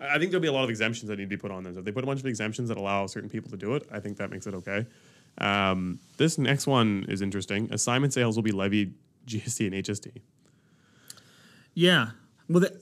I 0.00 0.14
I 0.14 0.18
think 0.18 0.30
there'll 0.30 0.42
be 0.42 0.48
a 0.48 0.52
lot 0.52 0.64
of 0.64 0.70
exemptions 0.70 1.08
that 1.08 1.18
need 1.18 1.24
to 1.24 1.28
be 1.28 1.36
put 1.36 1.50
on 1.50 1.62
this. 1.64 1.76
If 1.76 1.84
they 1.84 1.92
put 1.92 2.04
a 2.04 2.06
bunch 2.06 2.20
of 2.20 2.26
exemptions 2.26 2.68
that 2.68 2.78
allow 2.78 3.06
certain 3.06 3.28
people 3.28 3.50
to 3.50 3.56
do 3.56 3.74
it, 3.74 3.86
I 3.92 4.00
think 4.00 4.16
that 4.18 4.30
makes 4.30 4.46
it 4.46 4.54
okay. 4.54 4.86
Um, 5.38 6.00
this 6.16 6.38
next 6.38 6.66
one 6.66 7.06
is 7.08 7.22
interesting. 7.22 7.68
Assignment 7.72 8.12
sales 8.12 8.36
will 8.36 8.42
be 8.42 8.52
levied 8.52 8.94
GST 9.26 9.66
and 9.66 9.74
HST, 9.84 10.20
Yeah. 11.74 12.10
Well, 12.48 12.60
that, 12.60 12.72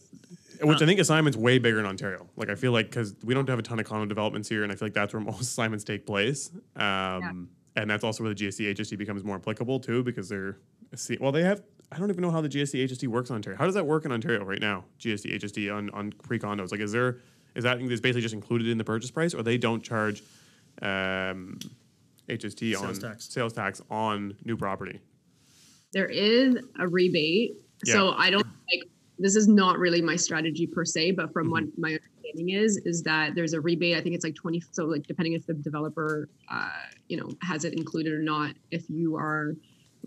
which 0.63 0.81
I 0.81 0.87
think 0.87 0.99
assignments 0.99 1.37
way 1.37 1.59
bigger 1.59 1.79
in 1.79 1.87
Ontario. 1.87 2.27
Like 2.37 2.49
I 2.49 2.55
feel 2.55 2.73
like 2.73 2.89
because 2.91 3.15
we 3.23 3.35
don't 3.35 3.49
have 3.49 3.59
a 3.59 3.63
ton 3.63 3.79
of 3.79 3.87
condo 3.87 4.07
developments 4.07 4.49
here, 4.49 4.63
and 4.63 4.73
I 4.73 4.77
feel 4.77 4.87
like 4.87 4.95
that's 4.95 5.13
where 5.13 5.21
most 5.33 5.41
assignments 5.43 5.85
take 5.85 6.07
place. 6.07 6.51
Um, 6.77 7.51
And 7.77 7.89
that's 7.89 8.03
also 8.03 8.25
where 8.25 8.35
the 8.35 8.47
GST 8.47 8.75
HST 8.75 8.99
becomes 8.99 9.23
more 9.23 9.37
applicable 9.37 9.79
too, 9.79 10.03
because 10.03 10.29
they're 10.29 10.59
see, 10.95 11.17
well 11.21 11.33
they 11.33 11.43
have. 11.43 11.63
I 11.91 11.99
don't 11.99 12.11
even 12.11 12.23
know 12.23 12.31
how 12.31 12.41
the 12.41 12.49
GST 12.49 12.85
HST 12.89 13.09
works 13.09 13.31
in 13.31 13.37
Ontario. 13.37 13.59
How 13.59 13.65
does 13.65 13.75
that 13.75 13.87
work 13.87 14.05
in 14.05 14.13
Ontario 14.13 14.45
right 14.45 14.61
now? 14.61 14.85
GST 15.01 15.35
HST 15.41 15.75
on 15.75 15.91
on 15.91 16.13
pre 16.23 16.39
condos. 16.39 16.71
Like 16.71 16.81
is 16.81 16.93
there 16.93 17.19
is 17.55 17.65
that 17.65 17.81
is 17.81 18.01
basically 18.01 18.23
just 18.23 18.35
included 18.35 18.69
in 18.69 18.79
the 18.79 18.85
purchase 18.85 19.11
price, 19.11 19.35
or 19.35 19.43
they 19.43 19.57
don't 19.57 19.83
charge 19.83 20.23
um, 20.83 21.59
HST 22.29 22.77
on 22.77 22.83
Sales 22.83 22.99
tax. 22.99 23.29
sales 23.33 23.53
tax 23.53 23.83
on 23.91 24.37
new 24.45 24.57
property? 24.57 25.01
There 25.93 26.07
is 26.07 26.57
a 26.79 26.87
rebate. 26.87 27.57
So 27.85 28.13
I 28.13 28.31
don't 28.31 28.45
like 28.45 28.89
this 29.19 29.35
is 29.35 29.49
not 29.49 29.79
really 29.79 30.03
my 30.03 30.17
strategy 30.17 30.67
per 30.67 30.85
se, 30.85 31.13
but 31.13 31.33
from 31.33 31.51
what 31.51 31.65
my 31.77 31.99
understanding 31.99 32.51
is, 32.51 32.77
is 32.85 33.03
that 33.03 33.35
there's 33.35 33.53
a 33.53 33.61
rebate. 33.61 33.97
I 33.97 34.01
think 34.01 34.15
it's 34.15 34.25
like 34.25 34.35
20. 34.35 34.63
So 34.73 34.85
like 34.85 35.07
depending 35.07 35.33
if 35.33 35.47
the 35.47 35.55
developer, 35.55 36.29
uh, 36.51 36.71
you 37.09 37.17
know, 37.17 37.31
has 37.43 37.65
it 37.65 37.73
included 37.73 38.13
or 38.13 38.23
not. 38.23 38.55
If 38.71 38.89
you 38.89 39.17
are 39.17 39.55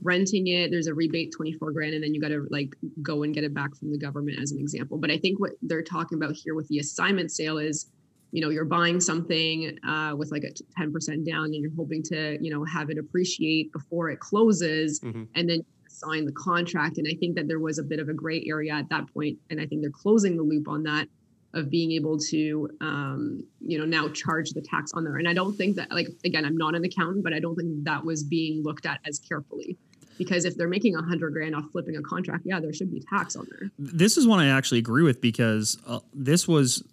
renting 0.04 0.48
it, 0.48 0.72
there's 0.72 0.88
a 0.88 0.94
rebate 0.94 1.32
24 1.36 1.72
grand, 1.72 1.94
and 1.94 2.04
then 2.04 2.14
you 2.14 2.22
got 2.22 2.30
to 2.30 2.48
like 2.50 2.76
go 3.02 3.24
and 3.24 3.34
get 3.34 3.44
it 3.44 3.54
back 3.54 3.76
from 3.76 3.92
the 3.92 3.98
government 3.98 4.40
as 4.42 4.52
an 4.52 4.60
example. 4.60 4.98
But 4.98 5.12
I 5.12 5.18
think 5.18 5.40
what 5.40 5.52
they're 5.62 5.84
talking 5.84 6.18
about 6.18 6.34
here 6.36 6.56
with 6.56 6.68
the 6.68 6.80
assignment 6.80 7.32
sale 7.32 7.58
is 7.58 7.90
you 8.32 8.42
know 8.42 8.50
you're 8.50 8.66
buying 8.66 9.02
something 9.02 9.78
uh, 9.86 10.14
with 10.16 10.32
like 10.32 10.44
a 10.44 10.82
10% 10.82 11.26
down 11.30 11.46
and 11.46 11.56
you're 11.56 11.76
hoping 11.76 12.02
to 12.04 12.38
you 12.42 12.50
know 12.50 12.64
have 12.64 12.90
it 12.90 12.98
appreciate 12.98 13.72
before 13.74 14.10
it 14.10 14.20
closes 14.22 15.00
Mhm. 15.02 15.28
and 15.36 15.50
then 15.50 15.66
sign 15.90 16.24
the 16.26 16.32
contract 16.32 16.98
and 16.98 17.06
i 17.10 17.14
think 17.20 17.36
that 17.36 17.50
there 17.50 17.60
was 17.60 17.78
a 17.78 17.84
bit 17.84 18.00
of 18.00 18.08
a 18.08 18.14
gray 18.14 18.42
area 18.48 18.72
at 18.74 18.88
that 18.90 19.14
point 19.14 19.38
and 19.50 19.60
i 19.60 19.66
think 19.66 19.82
they're 19.82 19.92
closing 19.92 20.38
the 20.38 20.44
loop 20.44 20.70
on 20.70 20.82
that 20.84 21.08
of 21.54 21.70
being 21.70 21.92
able 21.92 22.18
to 22.18 22.70
um, 22.82 23.44
you 23.60 23.78
know 23.78 23.86
now 23.86 24.08
charge 24.10 24.52
the 24.52 24.62
tax 24.62 24.92
on 24.94 25.04
there. 25.04 25.18
And 25.18 25.28
i 25.28 25.34
don't 25.34 25.56
think 25.56 25.76
that 25.76 25.92
like 25.92 26.08
again 26.26 26.46
i'm 26.46 26.58
not 26.58 26.76
an 26.76 26.84
accountant 26.84 27.24
but 27.24 27.34
i 27.34 27.40
don't 27.40 27.56
think 27.56 27.84
that 27.84 28.04
was 28.06 28.24
being 28.24 28.64
looked 28.64 28.86
at 28.86 29.00
as 29.06 29.20
carefully. 29.20 29.78
Because 30.18 30.46
if 30.46 30.56
they're 30.56 30.68
making 30.68 30.96
a 30.96 31.02
hundred 31.02 31.34
grand 31.34 31.56
off 31.56 31.66
flipping 31.72 31.96
a 31.98 32.02
contract 32.02 32.44
yeah 32.46 32.60
there 32.60 32.74
should 32.74 32.92
be 32.92 33.02
tax 33.10 33.36
on 33.36 33.48
there. 33.50 33.70
This 33.80 34.18
is 34.18 34.28
one 34.28 34.40
I 34.40 34.50
actually 34.50 34.80
agree 34.80 35.04
with 35.04 35.22
because 35.22 35.78
uh, 35.88 36.00
this 36.14 36.48
was 36.48 36.84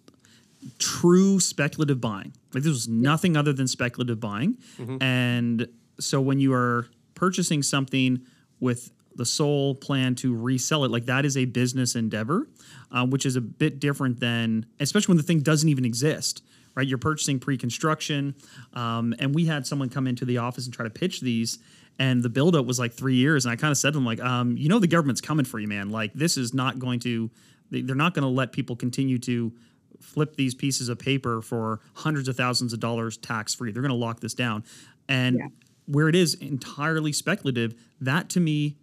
true 0.77 1.39
speculative 1.39 2.01
buying. 2.01 2.33
Like 2.53 2.63
this 2.63 2.71
was 2.71 2.87
nothing 2.87 3.37
other 3.37 3.53
than 3.53 3.67
speculative 3.67 4.19
buying. 4.19 4.57
And 5.01 5.67
so 5.99 6.19
when 6.19 6.39
you 6.39 6.53
are 6.53 6.87
purchasing 7.15 7.63
something 7.63 8.25
with 8.59 8.91
the 9.19 9.25
sole 9.25 9.75
plan 9.75 10.15
to 10.15 10.35
resell 10.35 10.83
it, 10.85 10.89
like 10.91 11.05
that 11.05 11.23
is 11.25 11.37
a 11.37 11.45
business 11.45 11.95
endeavor, 11.95 12.47
uh, 12.91 13.05
which 13.05 13.25
is 13.25 13.35
a 13.35 13.41
bit 13.41 13.79
different 13.79 14.19
than, 14.19 14.65
especially 14.79 15.11
when 15.11 15.17
the 15.17 15.23
thing 15.29 15.41
doesn't 15.41 15.69
even 15.69 15.85
exist. 15.85 16.41
Right, 16.75 16.87
you're 16.87 16.99
purchasing 16.99 17.39
pre-construction, 17.39 18.35
um, 18.73 19.13
and 19.19 19.35
we 19.35 19.45
had 19.45 19.67
someone 19.67 19.89
come 19.89 20.07
into 20.07 20.23
the 20.23 20.37
office 20.37 20.65
and 20.65 20.73
try 20.73 20.85
to 20.85 20.89
pitch 20.89 21.19
these, 21.19 21.59
and 21.97 22.23
the 22.23 22.29
build-up 22.29 22.65
was 22.65 22.79
like 22.79 22.93
three 22.93 23.15
years. 23.15 23.43
And 23.45 23.51
I 23.51 23.55
kind 23.57 23.71
of 23.71 23.77
said 23.77 23.89
to 23.93 23.97
them, 23.97 24.05
like, 24.05 24.21
um, 24.21 24.55
you 24.55 24.69
know, 24.69 24.79
the 24.79 24.87
government's 24.87 25.19
coming 25.19 25.45
for 25.45 25.59
you, 25.59 25.67
man. 25.67 25.89
Like, 25.89 26.13
this 26.13 26.37
is 26.37 26.53
not 26.53 26.79
going 26.79 26.99
to, 27.01 27.29
they- 27.71 27.81
they're 27.81 27.95
not 27.95 28.13
going 28.13 28.23
to 28.23 28.29
let 28.29 28.53
people 28.53 28.75
continue 28.77 29.17
to 29.19 29.51
flip 29.99 30.35
these 30.37 30.55
pieces 30.55 30.87
of 30.87 30.97
paper 30.99 31.41
for 31.41 31.81
hundreds 31.95 32.29
of 32.29 32.37
thousands 32.37 32.71
of 32.71 32.79
dollars 32.79 33.17
tax 33.17 33.53
free. 33.53 33.71
They're 33.71 33.81
going 33.81 33.89
to 33.89 34.05
lock 34.07 34.21
this 34.21 34.35
down. 34.35 34.63
And 35.09 35.37
Yeah. 35.37 35.47
where 35.87 36.07
it 36.07 36.15
is 36.15 36.35
entirely 36.35 37.11
speculative, 37.11 37.73
that 37.99 38.29
to 38.29 38.39
me 38.39 38.77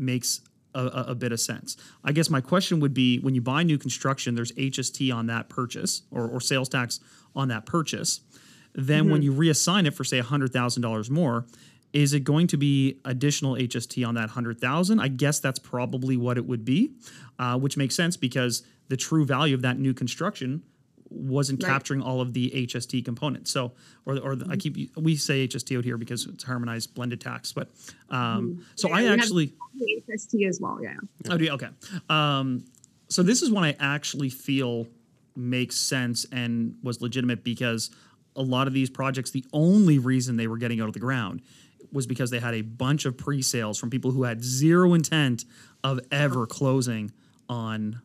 makes 0.00 0.40
a, 0.74 0.86
a, 1.08 1.14
bit 1.14 1.32
of 1.32 1.40
sense. 1.40 1.76
I 2.04 2.12
guess 2.12 2.30
my 2.30 2.40
question 2.40 2.80
would 2.80 2.94
be 2.94 3.18
when 3.18 3.34
you 3.34 3.40
buy 3.40 3.62
new 3.62 3.78
construction, 3.78 4.34
there's 4.34 4.52
HST 4.52 5.12
on 5.12 5.26
that 5.26 5.48
purchase 5.48 6.02
or, 6.10 6.28
or 6.28 6.40
sales 6.40 6.68
tax 6.68 7.00
on 7.34 7.48
that 7.48 7.66
purchase. 7.66 8.20
Then 8.72 9.10
when 9.10 9.22
you 9.22 9.32
reassign 9.32 9.86
it 9.86 9.92
for 9.94 10.04
say 10.04 10.20
$100,000 10.20 11.10
more, 11.10 11.46
is 11.92 12.14
it 12.14 12.20
going 12.20 12.46
to 12.46 12.56
be 12.56 13.00
additional 13.04 13.54
HST 13.54 14.06
on 14.06 14.14
that 14.14 14.28
100,000? 14.28 15.00
I 15.00 15.08
guess 15.08 15.40
that's 15.40 15.58
probably 15.58 16.16
what 16.16 16.38
it 16.38 16.46
would 16.46 16.64
be, 16.64 16.92
uh, 17.38 17.58
which 17.58 17.76
makes 17.76 17.96
sense 17.96 18.16
because 18.16 18.62
the 18.88 18.96
true 18.96 19.24
value 19.24 19.54
of 19.54 19.62
that 19.62 19.78
new 19.78 19.92
construction 19.92 20.62
wasn't 21.10 21.62
Right. 21.62 21.68
capturing 21.70 22.00
all 22.02 22.20
of 22.20 22.32
the 22.32 22.50
HST 22.54 23.04
components. 23.04 23.50
So, 23.50 23.72
or, 24.06 24.18
or 24.18 24.36
the, 24.36 24.46
I 24.48 24.56
keep 24.56 24.76
we 24.96 25.16
say 25.16 25.46
HST 25.46 25.76
out 25.76 25.84
here 25.84 25.98
because 25.98 26.26
it's 26.26 26.44
harmonized 26.44 26.94
blended 26.94 27.20
tax, 27.20 27.52
but 27.52 27.68
um, 28.10 28.64
so 28.76 28.88
Yeah, 28.88 28.94
I 28.96 29.04
actually 29.12 29.52
HST 30.08 30.46
as 30.48 30.60
well 30.60 30.78
yeah 30.82 30.94
oh 31.28 31.36
do 31.36 31.44
you? 31.44 31.50
okay. 31.52 31.68
Um, 32.08 32.64
so 33.08 33.22
this 33.22 33.42
is 33.42 33.50
one 33.50 33.64
I 33.64 33.74
actually 33.80 34.30
feel 34.30 34.86
makes 35.36 35.76
sense 35.76 36.26
and 36.32 36.76
was 36.82 37.00
legitimate 37.00 37.42
because 37.44 37.90
a 38.36 38.42
lot 38.42 38.68
of 38.68 38.72
these 38.72 38.88
projects, 38.90 39.30
the 39.32 39.44
only 39.52 39.98
reason 39.98 40.36
they 40.36 40.46
were 40.46 40.58
getting 40.58 40.80
out 40.80 40.86
of 40.86 40.92
the 40.94 41.00
ground 41.00 41.42
was 41.92 42.06
because 42.06 42.30
they 42.30 42.38
had 42.38 42.54
a 42.54 42.60
bunch 42.62 43.04
of 43.04 43.16
pre-sales 43.18 43.78
from 43.78 43.90
people 43.90 44.12
who 44.12 44.22
had 44.22 44.44
zero 44.44 44.94
intent 44.94 45.44
of 45.82 45.98
ever 46.12 46.46
closing 46.46 47.10
on 47.48 48.00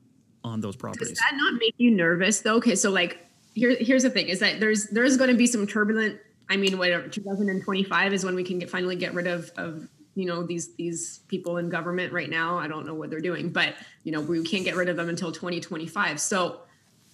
on 0.46 0.62
those 0.62 0.76
Does 0.76 0.82
properties. 0.82 1.18
that 1.18 1.34
not 1.36 1.56
make 1.60 1.74
you 1.78 1.92
nervous 1.92 2.42
though? 2.42 2.56
Okay, 2.58 2.76
so 2.76 2.92
like 2.92 3.26
here, 3.54 3.76
here's 3.76 4.04
the 4.04 4.10
thing: 4.10 4.28
is 4.30 4.40
that 4.40 4.60
there's 4.60 4.88
there's 4.88 5.18
going 5.18 5.30
to 5.30 5.36
be 5.36 5.48
some 5.48 5.68
turbulent. 5.68 6.20
I 6.50 6.58
mean, 6.58 6.78
whatever 6.78 7.08
2025 7.08 8.14
is 8.14 8.24
when 8.24 8.36
we 8.36 8.44
can 8.44 8.60
get 8.60 8.70
finally 8.70 8.96
get 8.96 9.14
rid 9.14 9.28
of 9.28 9.52
of 9.58 9.88
you 10.14 10.26
know 10.26 10.44
these 10.44 10.76
these 10.76 11.20
people 11.28 11.58
in 11.58 11.70
government 11.70 12.14
right 12.14 12.30
now. 12.30 12.58
I 12.58 12.68
don't 12.68 12.86
know 12.86 12.94
what 12.94 13.10
they're 13.10 13.20
doing, 13.20 13.50
but 13.50 13.74
you 14.04 14.12
know 14.12 14.22
we 14.22 14.44
can't 14.44 14.64
get 14.64 14.76
rid 14.76 14.88
of 14.88 14.96
them 14.96 15.10
until 15.10 15.32
2025. 15.32 16.20
So 16.20 16.62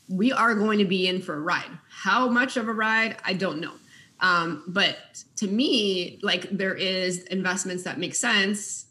we 0.10 0.34
are 0.34 0.54
going 0.54 0.80
to 0.80 0.86
be 0.86 1.08
in 1.08 1.22
for 1.22 1.36
a 1.36 1.40
ride. 1.40 1.72
How 1.90 2.28
much 2.28 2.58
of 2.58 2.68
a 2.68 2.74
ride? 2.74 3.16
I 3.24 3.34
don't 3.34 3.62
know. 3.62 3.74
Um, 4.20 4.64
but 4.68 5.24
to 5.38 5.48
me, 5.48 6.20
like 6.22 6.50
there 6.52 6.76
is 6.76 7.24
investments 7.24 7.84
that 7.84 7.98
make 7.98 8.14
sense, 8.14 8.88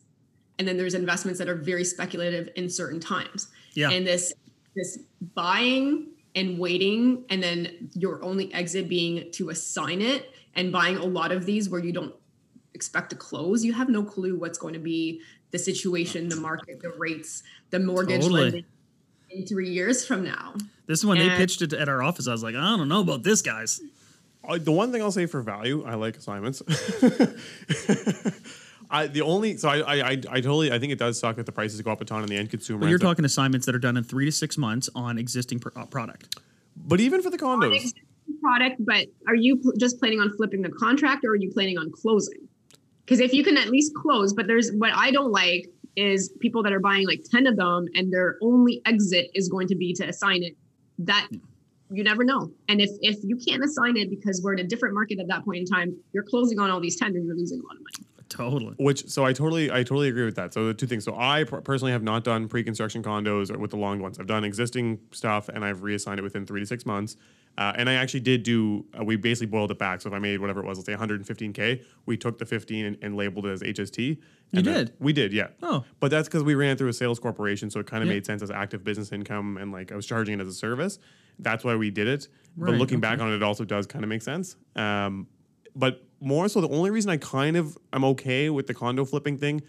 and 0.58 0.66
then 0.66 0.78
there's 0.78 0.94
investments 0.94 1.38
that 1.38 1.48
are 1.48 1.54
very 1.54 1.84
speculative 1.84 2.48
in 2.56 2.70
certain 2.70 3.00
times. 3.00 3.48
Yeah. 3.74 3.90
And 3.90 4.06
this 4.06 4.32
this 4.74 4.98
buying 5.34 6.08
and 6.34 6.58
waiting, 6.58 7.24
and 7.28 7.42
then 7.42 7.90
your 7.94 8.22
only 8.22 8.52
exit 8.54 8.88
being 8.88 9.30
to 9.32 9.50
assign 9.50 10.00
it, 10.00 10.30
and 10.54 10.70
buying 10.70 10.96
a 10.96 11.04
lot 11.04 11.32
of 11.32 11.46
these 11.46 11.68
where 11.68 11.82
you 11.82 11.92
don't 11.92 12.14
expect 12.74 13.10
to 13.10 13.16
close. 13.16 13.64
You 13.64 13.72
have 13.72 13.88
no 13.88 14.02
clue 14.02 14.38
what's 14.38 14.58
going 14.58 14.74
to 14.74 14.80
be 14.80 15.20
the 15.50 15.58
situation, 15.58 16.28
the 16.28 16.36
market, 16.36 16.80
the 16.80 16.90
rates, 16.90 17.42
the 17.70 17.80
mortgage 17.80 18.22
Totally. 18.22 18.42
lending 18.42 18.64
in 19.30 19.46
three 19.46 19.70
years 19.70 20.06
from 20.06 20.24
now. 20.24 20.54
This 20.86 21.00
is 21.00 21.06
when 21.06 21.18
they 21.18 21.28
pitched 21.30 21.62
it 21.62 21.72
at 21.72 21.88
our 21.88 22.02
office. 22.02 22.26
I 22.26 22.32
was 22.32 22.42
like, 22.42 22.54
I 22.54 22.76
don't 22.76 22.88
know 22.88 23.00
about 23.00 23.22
this, 23.22 23.42
guys. 23.42 23.80
Uh, 24.42 24.58
the 24.58 24.72
one 24.72 24.90
thing 24.90 25.02
I'll 25.02 25.12
say 25.12 25.26
for 25.26 25.42
value, 25.42 25.84
I 25.84 25.94
like 25.94 26.16
assignments. 26.16 26.62
I 28.90 29.06
the 29.06 29.22
only 29.22 29.56
so 29.56 29.68
I, 29.68 29.78
I 29.78 29.94
I 29.96 30.10
I 30.10 30.40
totally 30.40 30.72
I 30.72 30.78
think 30.78 30.92
it 30.92 30.98
does 30.98 31.18
suck 31.18 31.36
that 31.36 31.46
the 31.46 31.52
prices 31.52 31.80
go 31.80 31.92
up 31.92 32.00
a 32.00 32.04
ton 32.04 32.20
and 32.20 32.28
the 32.28 32.36
end 32.36 32.50
consumer. 32.50 32.80
Well, 32.80 32.88
you're 32.88 32.96
ends 32.96 33.04
up- 33.04 33.10
talking 33.10 33.24
assignments 33.24 33.66
that 33.66 33.74
are 33.74 33.78
done 33.80 33.96
in 33.96 34.04
three 34.04 34.24
to 34.24 34.32
six 34.32 34.58
months 34.58 34.88
on 34.94 35.18
existing 35.18 35.60
pr- 35.60 35.68
uh, 35.76 35.86
product. 35.86 36.38
but 36.76 37.00
even 37.00 37.22
for 37.22 37.30
the 37.30 37.38
condos, 37.38 37.74
existing 37.74 38.02
product, 38.42 38.84
but 38.84 39.06
are 39.26 39.34
you 39.34 39.56
pl- 39.56 39.72
just 39.78 39.98
planning 39.98 40.20
on 40.20 40.30
flipping 40.36 40.62
the 40.62 40.70
contract 40.70 41.24
or 41.24 41.30
are 41.30 41.36
you 41.36 41.50
planning 41.52 41.78
on 41.78 41.90
closing? 41.92 42.48
Because 43.04 43.20
if 43.20 43.32
you 43.32 43.42
can 43.44 43.56
at 43.56 43.68
least 43.68 43.92
close, 43.94 44.32
but 44.32 44.46
there's 44.46 44.70
what 44.72 44.92
I 44.94 45.10
don't 45.10 45.32
like 45.32 45.66
is 45.96 46.28
people 46.40 46.62
that 46.62 46.72
are 46.72 46.80
buying 46.80 47.06
like 47.06 47.20
10 47.30 47.46
of 47.46 47.56
them 47.56 47.86
and 47.94 48.12
their 48.12 48.38
only 48.40 48.80
exit 48.86 49.30
is 49.34 49.48
going 49.48 49.66
to 49.68 49.74
be 49.74 49.92
to 49.94 50.08
assign 50.08 50.42
it. 50.42 50.56
That 51.00 51.28
you 51.90 52.04
never 52.04 52.24
know. 52.24 52.52
And 52.68 52.80
if 52.80 52.90
if 53.00 53.16
you 53.24 53.36
can't 53.36 53.64
assign 53.64 53.96
it 53.96 54.10
because 54.10 54.40
we're 54.42 54.52
in 54.52 54.60
a 54.60 54.64
different 54.64 54.94
market 54.94 55.18
at 55.18 55.26
that 55.28 55.44
point 55.44 55.58
in 55.58 55.64
time, 55.66 55.96
you're 56.12 56.22
closing 56.22 56.58
on 56.58 56.70
all 56.70 56.80
these 56.80 56.96
10 56.96 57.08
and 57.16 57.26
you're 57.26 57.36
losing 57.36 57.58
a 57.58 57.62
lot 57.62 57.76
of 57.76 57.82
money. 57.82 58.06
Totally. 58.30 58.74
which 58.78 59.06
so 59.08 59.24
I 59.26 59.32
totally 59.34 59.70
I 59.70 59.82
totally 59.82 60.08
agree 60.08 60.24
with 60.24 60.36
that. 60.36 60.54
So 60.54 60.66
the 60.66 60.72
two 60.74 60.86
things. 60.86 61.04
So 61.04 61.14
I 61.18 61.44
per- 61.44 61.60
personally 61.60 61.92
have 61.92 62.02
not 62.02 62.24
done 62.24 62.48
pre-construction 62.48 63.02
condos 63.02 63.50
or 63.54 63.58
with 63.58 63.70
the 63.72 63.76
long 63.76 64.00
ones. 64.00 64.18
I've 64.18 64.26
done 64.26 64.44
existing 64.44 65.00
stuff 65.12 65.48
and 65.48 65.64
I've 65.64 65.82
reassigned 65.82 66.18
it 66.18 66.22
within 66.22 66.46
three 66.46 66.60
to 66.60 66.66
six 66.66 66.86
months. 66.86 67.16
Uh, 67.58 67.72
and 67.76 67.90
I 67.90 67.94
actually 67.94 68.20
did 68.20 68.44
do. 68.44 68.86
Uh, 68.98 69.02
we 69.04 69.16
basically 69.16 69.48
boiled 69.48 69.72
it 69.72 69.78
back. 69.78 70.00
So 70.00 70.08
if 70.08 70.14
I 70.14 70.20
made 70.20 70.38
whatever 70.40 70.60
it 70.60 70.66
was, 70.66 70.78
let's 70.78 70.86
say 70.86 70.94
115k, 70.94 71.82
we 72.06 72.16
took 72.16 72.38
the 72.38 72.46
15 72.46 72.84
and, 72.86 72.96
and 73.02 73.16
labeled 73.16 73.44
it 73.44 73.50
as 73.50 73.60
HST. 73.62 74.18
You 74.52 74.62
did? 74.62 74.92
We 75.00 75.12
did, 75.12 75.32
yeah. 75.32 75.48
Oh. 75.62 75.84
But 75.98 76.12
that's 76.12 76.28
because 76.28 76.44
we 76.44 76.54
ran 76.54 76.76
through 76.76 76.88
a 76.88 76.92
sales 76.92 77.18
corporation, 77.18 77.68
so 77.70 77.80
it 77.80 77.86
kind 77.86 78.02
of 78.02 78.08
Yeah. 78.08 78.14
made 78.14 78.26
sense 78.26 78.42
as 78.42 78.50
active 78.52 78.84
business 78.84 79.10
income, 79.12 79.56
and 79.58 79.72
like 79.72 79.90
I 79.92 79.96
was 79.96 80.06
charging 80.06 80.38
it 80.38 80.40
as 80.42 80.48
a 80.48 80.52
service. 80.54 80.98
That's 81.40 81.64
why 81.64 81.74
we 81.74 81.90
did 81.90 82.06
it. 82.06 82.28
but 82.56 82.70
Right, 82.70 82.78
looking 82.78 83.00
back 83.00 83.20
on 83.20 83.32
it, 83.32 83.36
it 83.36 83.42
also 83.42 83.64
does 83.64 83.86
kind 83.86 84.04
of 84.04 84.08
make 84.08 84.22
sense. 84.22 84.56
Um, 84.76 85.26
but 85.74 86.04
more 86.20 86.48
so, 86.48 86.60
the 86.60 86.68
only 86.68 86.90
reason 86.90 87.10
I 87.10 87.16
kind 87.16 87.56
of 87.56 87.76
I'm 87.92 88.04
okay 88.04 88.50
with 88.50 88.66
the 88.66 88.74
condo 88.74 89.04
flipping 89.04 89.38
thing, 89.38 89.62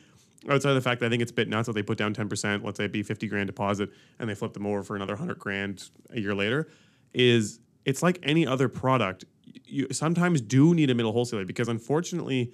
outside 0.50 0.70
of 0.70 0.76
the 0.76 0.82
fact 0.82 1.00
that 1.00 1.08
I 1.08 1.10
think 1.10 1.22
it's 1.22 1.32
a 1.32 1.36
bit 1.36 1.48
nuts 1.48 1.68
that 1.68 1.74
they 1.74 1.84
put 1.84 1.98
down 1.98 2.14
ten 2.14 2.28
percent, 2.30 2.64
let's 2.64 2.78
say 2.78 2.86
it 2.86 2.92
be 2.92 3.04
fifty 3.04 3.28
grand 3.28 3.48
deposit, 3.48 3.90
and 4.20 4.30
they 4.30 4.36
flip 4.36 4.54
them 4.54 4.66
over 4.66 4.84
for 4.84 4.96
another 4.96 5.16
hundred 5.16 5.40
grand 5.40 5.90
a 6.12 6.20
year 6.20 6.36
later, 6.36 6.68
is 7.14 7.60
it's 7.86 8.04
like 8.04 8.20
any 8.24 8.46
other 8.46 8.68
product. 8.68 9.26
You 9.66 9.88
sometimes 9.92 10.42
do 10.42 10.74
need 10.74 10.90
a 10.90 10.96
middle 10.96 11.12
wholesaler 11.12 11.46
because 11.46 11.68
unfortunately 11.68 12.54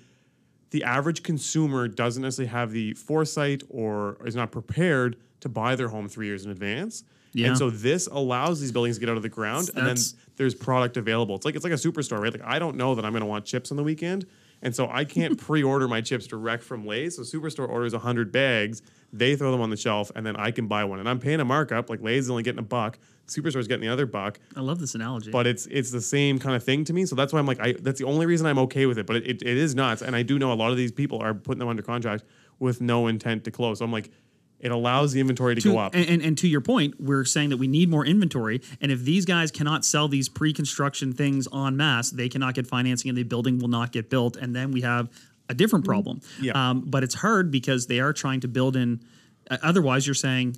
the 0.72 0.84
average 0.84 1.24
consumer 1.24 1.88
doesn't 1.88 2.22
necessarily 2.22 2.50
have 2.52 2.72
the 2.72 2.94
foresight 2.94 3.64
or 3.70 4.18
is 4.26 4.36
not 4.36 4.52
prepared 4.52 5.16
to 5.40 5.50
buy 5.50 5.76
their 5.76 5.88
home 5.88 6.10
three 6.10 6.28
years 6.28 6.46
in 6.46 6.52
advance. 6.52 7.04
Yeah. 7.34 7.48
And 7.48 7.58
so 7.58 7.70
this 7.70 8.08
allows 8.08 8.60
these 8.60 8.72
buildings 8.72 8.98
to 8.98 9.00
get 9.00 9.10
out 9.10 9.18
of 9.18 9.24
the 9.24 9.30
ground, 9.30 9.70
and 9.70 9.78
then 9.78 9.96
That's- 9.96 10.16
there's 10.38 10.56
product 10.56 10.97
available. 10.97 11.36
It's 11.36 11.45
like 11.45 11.56
it's 11.56 11.63
like 11.63 11.73
a 11.73 11.78
superstore, 11.78 12.19
right? 12.19 12.32
Like 12.32 12.43
I 12.45 12.60
don't 12.60 12.78
know 12.78 12.95
that 12.95 13.04
I'm 13.04 13.12
going 13.12 13.21
to 13.21 13.28
want 13.28 13.45
chips 13.45 13.71
on 13.71 13.78
the 13.78 13.84
weekend, 13.84 14.26
and 14.62 14.76
so 14.76 14.88
I 14.89 15.04
can't 15.04 15.38
pre-order 15.45 15.88
my 15.88 16.02
chips 16.02 16.28
direct 16.28 16.63
from 16.63 16.86
Lay's. 16.86 17.17
So 17.17 17.23
superstore 17.23 17.67
orders 17.67 17.93
hundred 17.93 18.32
bags, 18.32 18.82
they 19.12 19.36
throw 19.36 19.52
them 19.52 19.62
on 19.62 19.69
the 19.69 19.78
shelf, 19.78 20.12
and 20.15 20.26
then 20.26 20.36
I 20.36 20.52
can 20.52 20.67
buy 20.67 20.84
one, 20.86 21.00
and 21.00 21.10
I'm 21.10 21.19
paying 21.19 21.39
a 21.39 21.45
markup. 21.45 21.89
Like 21.89 22.02
Lay's 22.02 22.26
is 22.26 22.30
only 22.30 22.43
getting 22.43 22.60
a 22.60 22.63
buck, 22.63 23.00
superstore's 23.28 23.67
getting 23.67 23.86
the 23.86 23.91
other 23.91 24.06
buck 24.06 24.39
I 24.56 24.62
love 24.62 24.80
this 24.80 24.95
analogy. 24.95 25.32
but 25.32 25.45
it's 25.47 25.65
it's 25.67 25.91
the 25.91 26.02
same 26.02 26.39
kind 26.39 26.56
of 26.56 26.63
thing 26.63 26.84
to 26.86 26.93
me. 26.93 27.06
So 27.06 27.15
that's 27.15 27.34
why 27.34 27.39
I'm 27.39 27.47
like, 27.47 27.60
I 27.60 27.73
that's 27.73 28.00
the 28.00 28.06
only 28.06 28.26
reason 28.26 28.47
I'm 28.47 28.60
okay 28.60 28.86
with 28.86 28.97
it. 28.97 29.06
But 29.06 29.17
it, 29.17 29.28
it, 29.28 29.41
it 29.41 29.58
is 29.58 29.76
nuts, 29.76 30.02
and 30.02 30.15
I 30.15 30.21
do 30.23 30.39
know 30.39 30.52
a 30.52 30.56
lot 30.56 30.71
of 30.71 30.78
these 30.78 30.91
people 30.91 31.19
are 31.19 31.34
putting 31.34 31.60
them 31.60 31.67
under 31.67 31.84
contract 31.84 32.23
with 32.60 32.82
no 32.82 33.08
intent 33.08 33.43
to 33.43 33.52
close. 33.52 33.80
So 33.80 33.86
I'm 33.86 33.91
like, 33.91 34.12
it 34.60 34.72
allows 34.72 35.12
the 35.13 35.20
inventory 35.20 35.56
to, 35.56 35.62
to, 35.62 35.72
go 35.72 35.78
up. 35.78 35.93
And, 35.93 36.08
and, 36.10 36.22
and 36.22 36.38
to 36.39 36.48
your 36.48 36.62
point, 36.62 37.00
we're 37.00 37.26
saying 37.26 37.50
that 37.50 37.58
we 37.58 37.67
need 37.67 37.89
more 37.89 38.06
inventory. 38.06 38.62
And 38.82 38.91
if 38.91 39.02
these 39.04 39.26
guys 39.26 39.52
cannot 39.52 39.86
sell 39.86 40.08
these 40.08 40.30
pre-construction 40.30 41.13
things 41.13 41.48
en 41.54 41.78
masse, 41.78 42.10
they 42.10 42.28
cannot 42.30 42.56
get 42.56 42.65
financing, 42.65 43.10
and 43.10 43.17
the 43.17 43.24
building 43.24 43.60
will 43.60 43.67
not 43.67 43.91
get 43.91 44.10
built. 44.10 44.36
And 44.36 44.56
then 44.56 44.72
we 44.72 44.82
have 44.82 45.10
a 45.50 45.54
different 45.54 45.86
problem. 45.86 46.21
Yeah. 46.42 46.54
Um, 46.69 46.82
but 46.88 47.04
it's 47.04 47.15
hard 47.15 47.52
because 47.52 47.88
they 47.88 48.00
are 48.00 48.13
trying 48.13 48.40
to 48.42 48.48
build 48.48 48.75
in. 48.75 49.02
uh, 49.50 49.58
Otherwise, 49.62 50.08
you're 50.08 50.13
saying, 50.15 50.58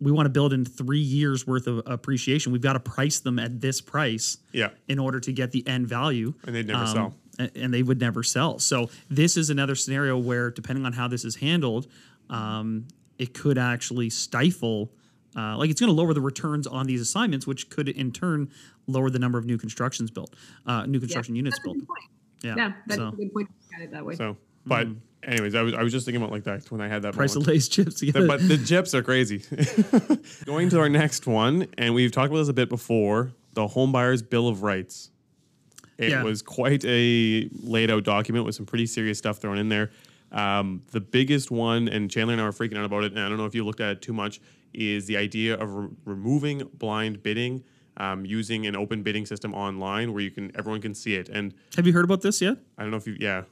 we 0.00 0.12
want 0.12 0.26
to 0.26 0.30
build 0.30 0.52
in 0.52 0.64
three 0.64 0.98
years 1.00 1.46
worth 1.46 1.66
of 1.66 1.82
appreciation. 1.86 2.52
We've 2.52 2.60
got 2.60 2.74
to 2.74 2.80
price 2.80 3.20
them 3.20 3.38
at 3.38 3.60
this 3.62 3.80
price 3.80 4.36
Yeah. 4.52 4.70
in 4.88 4.98
order 4.98 5.20
to 5.20 5.32
get 5.32 5.52
the 5.52 5.66
end 5.66 5.88
value. 5.88 6.34
And 6.46 6.54
they'd 6.54 6.66
never 6.66 6.86
sell. 6.86 7.14
And 7.38 7.72
they 7.72 7.82
would 7.82 8.00
never 8.00 8.22
sell. 8.22 8.58
So 8.58 8.90
this 9.08 9.36
is 9.36 9.50
another 9.50 9.74
scenario 9.74 10.18
where, 10.18 10.50
depending 10.50 10.84
on 10.84 10.92
how 10.92 11.08
this 11.08 11.24
is 11.24 11.36
handled, 11.36 11.86
um, 12.28 12.88
it 13.18 13.34
could 13.34 13.58
actually 13.58 14.10
stifle. 14.10 14.92
Uh, 15.36 15.56
like 15.58 15.68
it's 15.70 15.80
going 15.80 15.88
to 15.88 15.94
lower 15.94 16.14
the 16.14 16.20
returns 16.20 16.66
on 16.66 16.86
these 16.86 17.00
assignments, 17.00 17.46
which 17.46 17.68
could 17.68 17.88
in 17.90 18.10
turn 18.10 18.48
lower 18.86 19.10
the 19.10 19.18
number 19.18 19.36
of 19.38 19.44
new 19.44 19.58
constructions 19.58 20.10
built, 20.10 20.34
uh, 20.66 20.86
new 20.86 20.98
construction 20.98 21.36
units 21.36 21.56
That's 21.58 21.64
a 21.64 21.68
built. 21.68 21.78
good 21.78 21.88
point. 21.88 22.04
Yeah. 22.42 22.54
Yeah, 22.56 22.72
that's 22.86 22.98
so 22.98 23.08
a 23.08 23.12
good 23.12 23.32
point 23.34 23.48
to 23.48 23.54
look 23.54 23.74
at 23.74 23.80
it 23.82 23.90
that 23.92 24.04
way. 24.06 24.14
So, 24.14 24.36
but 24.64 24.86
anyways, 25.22 25.54
I 25.54 25.62
was 25.62 25.74
I 25.74 25.82
was 25.82 25.92
just 25.92 26.06
thinking 26.06 26.22
about 26.22 26.32
like 26.32 26.44
that 26.44 26.70
when 26.70 26.80
I 26.80 26.88
had 26.88 27.02
that. 27.02 27.14
price 27.14 27.34
moment. 27.34 27.48
of 27.48 27.52
Lay's 27.52 27.68
chips. 27.68 28.02
You 28.02 28.12
gotta- 28.12 28.26
but 28.26 28.46
the 28.48 28.56
chips 28.58 28.94
are 28.94 29.02
crazy. 29.02 29.42
Going 30.44 30.68
to 30.70 30.78
our 30.80 30.88
next 30.88 31.26
one, 31.26 31.66
and 31.78 31.94
we've 31.94 32.12
talked 32.12 32.28
about 32.30 32.38
this 32.38 32.48
a 32.48 32.52
bit 32.54 32.68
before 32.68 33.32
the 33.54 33.66
Home 33.68 33.92
Buyers 33.92 34.22
Bill 34.22 34.48
of 34.48 34.62
Rights. 34.62 35.10
It 35.98 36.10
Yeah. 36.10 36.22
was 36.22 36.42
quite 36.42 36.84
a 36.86 37.48
laid 37.62 37.90
out 37.90 38.04
document 38.04 38.44
with 38.44 38.54
some 38.54 38.66
pretty 38.66 38.86
serious 38.86 39.18
stuff 39.18 39.38
thrown 39.38 39.58
in 39.58 39.68
there. 39.68 39.90
Um, 40.36 40.82
the 40.90 41.00
biggest 41.00 41.50
one, 41.50 41.88
and 41.88 42.10
Chandler 42.10 42.34
and 42.34 42.42
I 42.42 42.44
were 42.44 42.52
freaking 42.52 42.76
out 42.76 42.84
about 42.84 43.04
it, 43.04 43.12
and 43.12 43.20
I 43.20 43.28
don't 43.28 43.38
know 43.38 43.46
if 43.46 43.54
you 43.54 43.64
looked 43.64 43.80
at 43.80 43.90
it 43.90 44.02
too 44.02 44.12
much, 44.12 44.40
is 44.74 45.06
the 45.06 45.16
idea 45.16 45.54
of 45.56 45.74
re- 45.74 45.88
removing 46.04 46.68
blind 46.74 47.22
bidding. 47.22 47.64
Um, 47.98 48.26
using 48.26 48.66
an 48.66 48.76
open 48.76 49.02
bidding 49.02 49.24
system 49.24 49.54
online 49.54 50.12
where 50.12 50.22
you 50.22 50.30
can 50.30 50.52
everyone 50.54 50.82
can 50.82 50.94
see 50.94 51.14
it, 51.14 51.30
and 51.30 51.54
Have 51.76 51.86
you 51.86 51.94
heard 51.94 52.04
about 52.04 52.20
this 52.20 52.42
yet? 52.42 52.58
I 52.76 52.82
don't 52.82 52.90
know 52.90 52.98
if 52.98 53.06
you 53.06 53.16
yeah 53.18 53.44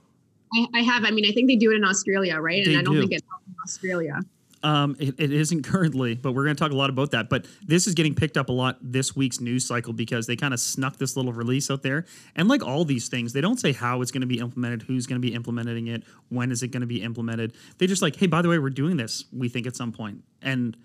I, 0.54 0.66
I 0.74 0.80
have. 0.82 1.04
I 1.04 1.10
mean, 1.10 1.26
I 1.26 1.32
think 1.32 1.48
they 1.48 1.56
do 1.56 1.70
it 1.72 1.76
in 1.76 1.84
Australia, 1.84 2.36
right? 2.38 2.64
They 2.64 2.72
and 2.72 2.80
I 2.80 2.82
don't 2.82 2.94
do. 2.94 3.00
think 3.00 3.12
it's 3.12 3.22
in 3.46 3.54
Australia. 3.64 4.20
Um, 4.64 4.96
it, 4.98 5.14
it 5.18 5.30
isn't 5.30 5.62
currently, 5.62 6.14
but 6.14 6.32
we're 6.32 6.44
going 6.44 6.56
to 6.56 6.60
talk 6.60 6.72
a 6.72 6.76
lot 6.76 6.88
about 6.88 7.10
that. 7.10 7.28
But 7.28 7.46
this 7.62 7.86
is 7.86 7.92
getting 7.92 8.14
picked 8.14 8.38
up 8.38 8.48
a 8.48 8.52
lot 8.52 8.78
this 8.80 9.14
week's 9.14 9.38
news 9.38 9.66
cycle 9.66 9.92
because 9.92 10.26
they 10.26 10.36
kind 10.36 10.54
of 10.54 10.58
snuck 10.58 10.96
this 10.96 11.16
little 11.16 11.34
release 11.34 11.70
out 11.70 11.82
there. 11.82 12.06
And 12.34 12.48
like 12.48 12.64
all 12.64 12.86
these 12.86 13.08
things, 13.08 13.34
they 13.34 13.42
don't 13.42 13.60
say 13.60 13.72
how 13.72 14.00
it's 14.00 14.10
going 14.10 14.22
to 14.22 14.26
be 14.26 14.38
implemented, 14.38 14.82
who's 14.82 15.06
going 15.06 15.20
to 15.20 15.26
be 15.26 15.34
implementing 15.34 15.88
it, 15.88 16.02
when 16.30 16.50
is 16.50 16.62
it 16.62 16.68
going 16.68 16.80
to 16.80 16.86
be 16.86 17.02
implemented. 17.02 17.54
They 17.76 17.86
just 17.86 18.00
like, 18.00 18.16
hey, 18.16 18.26
by 18.26 18.40
the 18.40 18.48
way, 18.48 18.58
we're 18.58 18.70
doing 18.70 18.96
this. 18.96 19.26
We 19.32 19.50
think 19.50 19.66
at 19.66 19.76
some 19.76 19.92
point, 19.92 20.24
and 20.40 20.76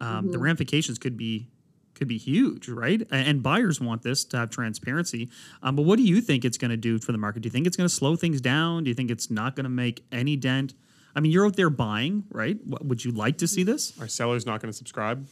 um, 0.00 0.30
the 0.30 0.38
ramifications 0.38 0.98
could 0.98 1.16
be 1.16 1.48
could 1.94 2.08
be 2.08 2.18
huge, 2.18 2.68
right? 2.68 3.02
And 3.10 3.42
buyers 3.42 3.80
want 3.80 4.02
this 4.02 4.24
to 4.24 4.38
have 4.38 4.50
transparency. 4.50 5.30
Um, 5.62 5.76
but 5.76 5.82
what 5.82 5.96
do 5.96 6.02
you 6.02 6.20
think 6.20 6.44
it's 6.44 6.58
going 6.58 6.70
to 6.70 6.76
do 6.76 6.98
for 6.98 7.12
the 7.12 7.18
market? 7.18 7.40
Do 7.40 7.46
you 7.46 7.50
think 7.50 7.66
it's 7.66 7.76
going 7.76 7.88
to 7.88 7.94
slow 7.94 8.16
things 8.16 8.40
down? 8.40 8.84
Do 8.84 8.90
you 8.90 8.94
think 8.94 9.10
it's 9.10 9.30
not 9.30 9.56
going 9.56 9.64
to 9.64 9.70
make 9.70 10.04
any 10.10 10.36
dent? 10.36 10.74
I 11.14 11.20
mean, 11.20 11.32
you're 11.32 11.46
out 11.46 11.56
there 11.56 11.70
buying, 11.70 12.24
right? 12.30 12.58
What, 12.64 12.84
would 12.84 13.04
you 13.04 13.12
like 13.12 13.38
to 13.38 13.48
see 13.48 13.62
this? 13.62 13.98
our 14.00 14.08
seller's 14.08 14.46
not 14.46 14.60
going 14.60 14.70
to 14.70 14.76
subscribe. 14.76 15.26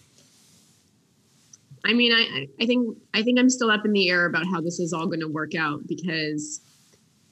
I 1.85 1.95
mean, 1.95 2.13
I, 2.13 2.49
I 2.61 2.67
think 2.67 2.99
I 3.15 3.23
think 3.23 3.39
I'm 3.39 3.49
still 3.49 3.71
up 3.71 3.85
in 3.87 3.93
the 3.93 4.11
air 4.11 4.27
about 4.27 4.45
how 4.47 4.61
this 4.61 4.79
is 4.79 4.93
all 4.93 5.07
going 5.07 5.21
to 5.21 5.29
work 5.29 5.55
out 5.55 5.87
because, 5.87 6.61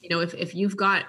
you 0.01 0.09
know, 0.09 0.21
if 0.21 0.33
if 0.33 0.55
you've 0.55 0.75
got 0.75 1.05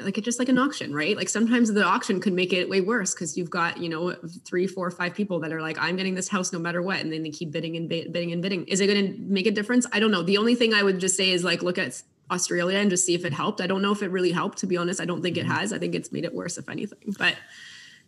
like 0.00 0.18
it's 0.18 0.24
just 0.24 0.38
like 0.38 0.48
an 0.48 0.58
auction, 0.58 0.94
right? 0.94 1.16
Like 1.16 1.28
sometimes 1.28 1.72
the 1.72 1.84
auction 1.84 2.20
could 2.20 2.32
make 2.32 2.52
it 2.52 2.68
way 2.68 2.80
worse 2.80 3.14
because 3.14 3.36
you've 3.36 3.50
got 3.50 3.78
you 3.78 3.88
know 3.88 4.14
three, 4.44 4.66
four, 4.66 4.90
five 4.90 5.14
people 5.14 5.40
that 5.40 5.52
are 5.52 5.60
like, 5.60 5.78
I'm 5.78 5.96
getting 5.96 6.14
this 6.14 6.28
house 6.28 6.52
no 6.52 6.58
matter 6.58 6.82
what, 6.82 7.00
and 7.00 7.12
then 7.12 7.22
they 7.22 7.30
keep 7.30 7.50
bidding 7.50 7.76
and 7.76 7.88
bidding 7.88 8.32
and 8.32 8.42
bidding. 8.42 8.64
Is 8.64 8.80
it 8.80 8.86
going 8.86 9.06
to 9.06 9.18
make 9.20 9.46
a 9.46 9.50
difference? 9.50 9.86
I 9.92 10.00
don't 10.00 10.10
know. 10.10 10.22
The 10.22 10.38
only 10.38 10.54
thing 10.54 10.74
I 10.74 10.82
would 10.82 10.98
just 10.98 11.16
say 11.16 11.30
is 11.30 11.44
like 11.44 11.62
look 11.62 11.78
at 11.78 12.02
Australia 12.30 12.78
and 12.78 12.90
just 12.90 13.06
see 13.06 13.14
if 13.14 13.24
it 13.24 13.32
helped. 13.32 13.60
I 13.60 13.66
don't 13.66 13.82
know 13.82 13.92
if 13.92 14.02
it 14.02 14.08
really 14.10 14.32
helped. 14.32 14.58
To 14.58 14.66
be 14.66 14.76
honest, 14.76 15.00
I 15.00 15.04
don't 15.04 15.22
think 15.22 15.36
it 15.36 15.46
has. 15.46 15.72
I 15.72 15.78
think 15.78 15.94
it's 15.94 16.12
made 16.12 16.24
it 16.24 16.34
worse, 16.34 16.58
if 16.58 16.68
anything. 16.68 17.14
But 17.18 17.36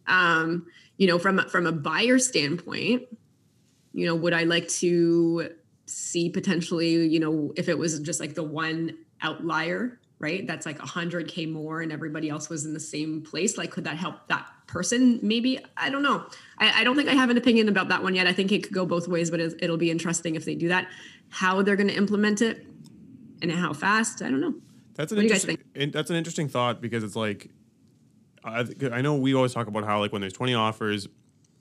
um, 0.06 0.66
you 0.96 1.06
know, 1.06 1.18
from 1.18 1.38
a- 1.38 1.48
from 1.48 1.66
a 1.66 1.72
buyer 1.72 2.18
standpoint, 2.18 3.02
you 3.92 4.06
know, 4.06 4.14
would 4.14 4.32
I 4.32 4.44
like 4.44 4.68
to 4.68 5.50
see 5.86 6.28
potentially, 6.30 7.06
you 7.06 7.20
know, 7.20 7.52
if 7.56 7.68
it 7.68 7.78
was 7.78 7.98
just 8.00 8.20
like 8.20 8.34
the 8.34 8.42
one 8.42 8.96
outlier, 9.22 9.98
right? 10.18 10.46
That's 10.46 10.66
like 10.66 10.78
100K 10.78 11.50
more 11.50 11.80
and 11.80 11.92
everybody 11.92 12.28
else 12.28 12.48
was 12.48 12.64
in 12.64 12.74
the 12.74 12.80
same 12.80 13.22
place. 13.22 13.56
Like, 13.56 13.70
could 13.70 13.84
that 13.84 13.96
help 13.96 14.28
that 14.28 14.46
person? 14.66 15.18
Maybe. 15.22 15.58
I 15.76 15.90
don't 15.90 16.02
know. 16.02 16.26
I, 16.58 16.80
I 16.80 16.84
don't 16.84 16.96
think 16.96 17.08
I 17.08 17.14
have 17.14 17.30
an 17.30 17.36
opinion 17.36 17.68
about 17.68 17.88
that 17.88 18.02
one 18.02 18.14
yet. 18.14 18.26
I 18.26 18.32
think 18.32 18.52
it 18.52 18.64
could 18.64 18.74
go 18.74 18.84
both 18.84 19.08
ways, 19.08 19.30
but 19.30 19.40
it'll 19.40 19.76
be 19.76 19.90
interesting 19.90 20.34
if 20.34 20.44
they 20.44 20.54
do 20.54 20.68
that. 20.68 20.88
How 21.30 21.62
they're 21.62 21.76
going 21.76 21.88
to 21.88 21.96
implement 21.96 22.42
it 22.42 22.66
and 23.42 23.50
how 23.52 23.72
fast, 23.72 24.22
I 24.22 24.30
don't 24.30 24.40
know. 24.40 24.54
That's 24.94 25.12
an 25.12 25.16
What 25.16 25.22
do 25.22 25.26
you 25.28 25.32
guys 25.32 25.44
interesting. 25.44 25.70
in- 25.74 25.90
That's 25.90 26.10
an 26.10 26.16
interesting 26.16 26.48
thought 26.48 26.80
because 26.80 27.04
it's 27.04 27.16
like, 27.16 27.50
I, 28.44 28.64
I 28.92 29.00
know 29.00 29.14
we 29.16 29.34
always 29.34 29.52
talk 29.52 29.66
about 29.66 29.84
how 29.84 30.00
like 30.00 30.12
when 30.12 30.20
there's 30.20 30.32
20 30.32 30.54
offers, 30.54 31.08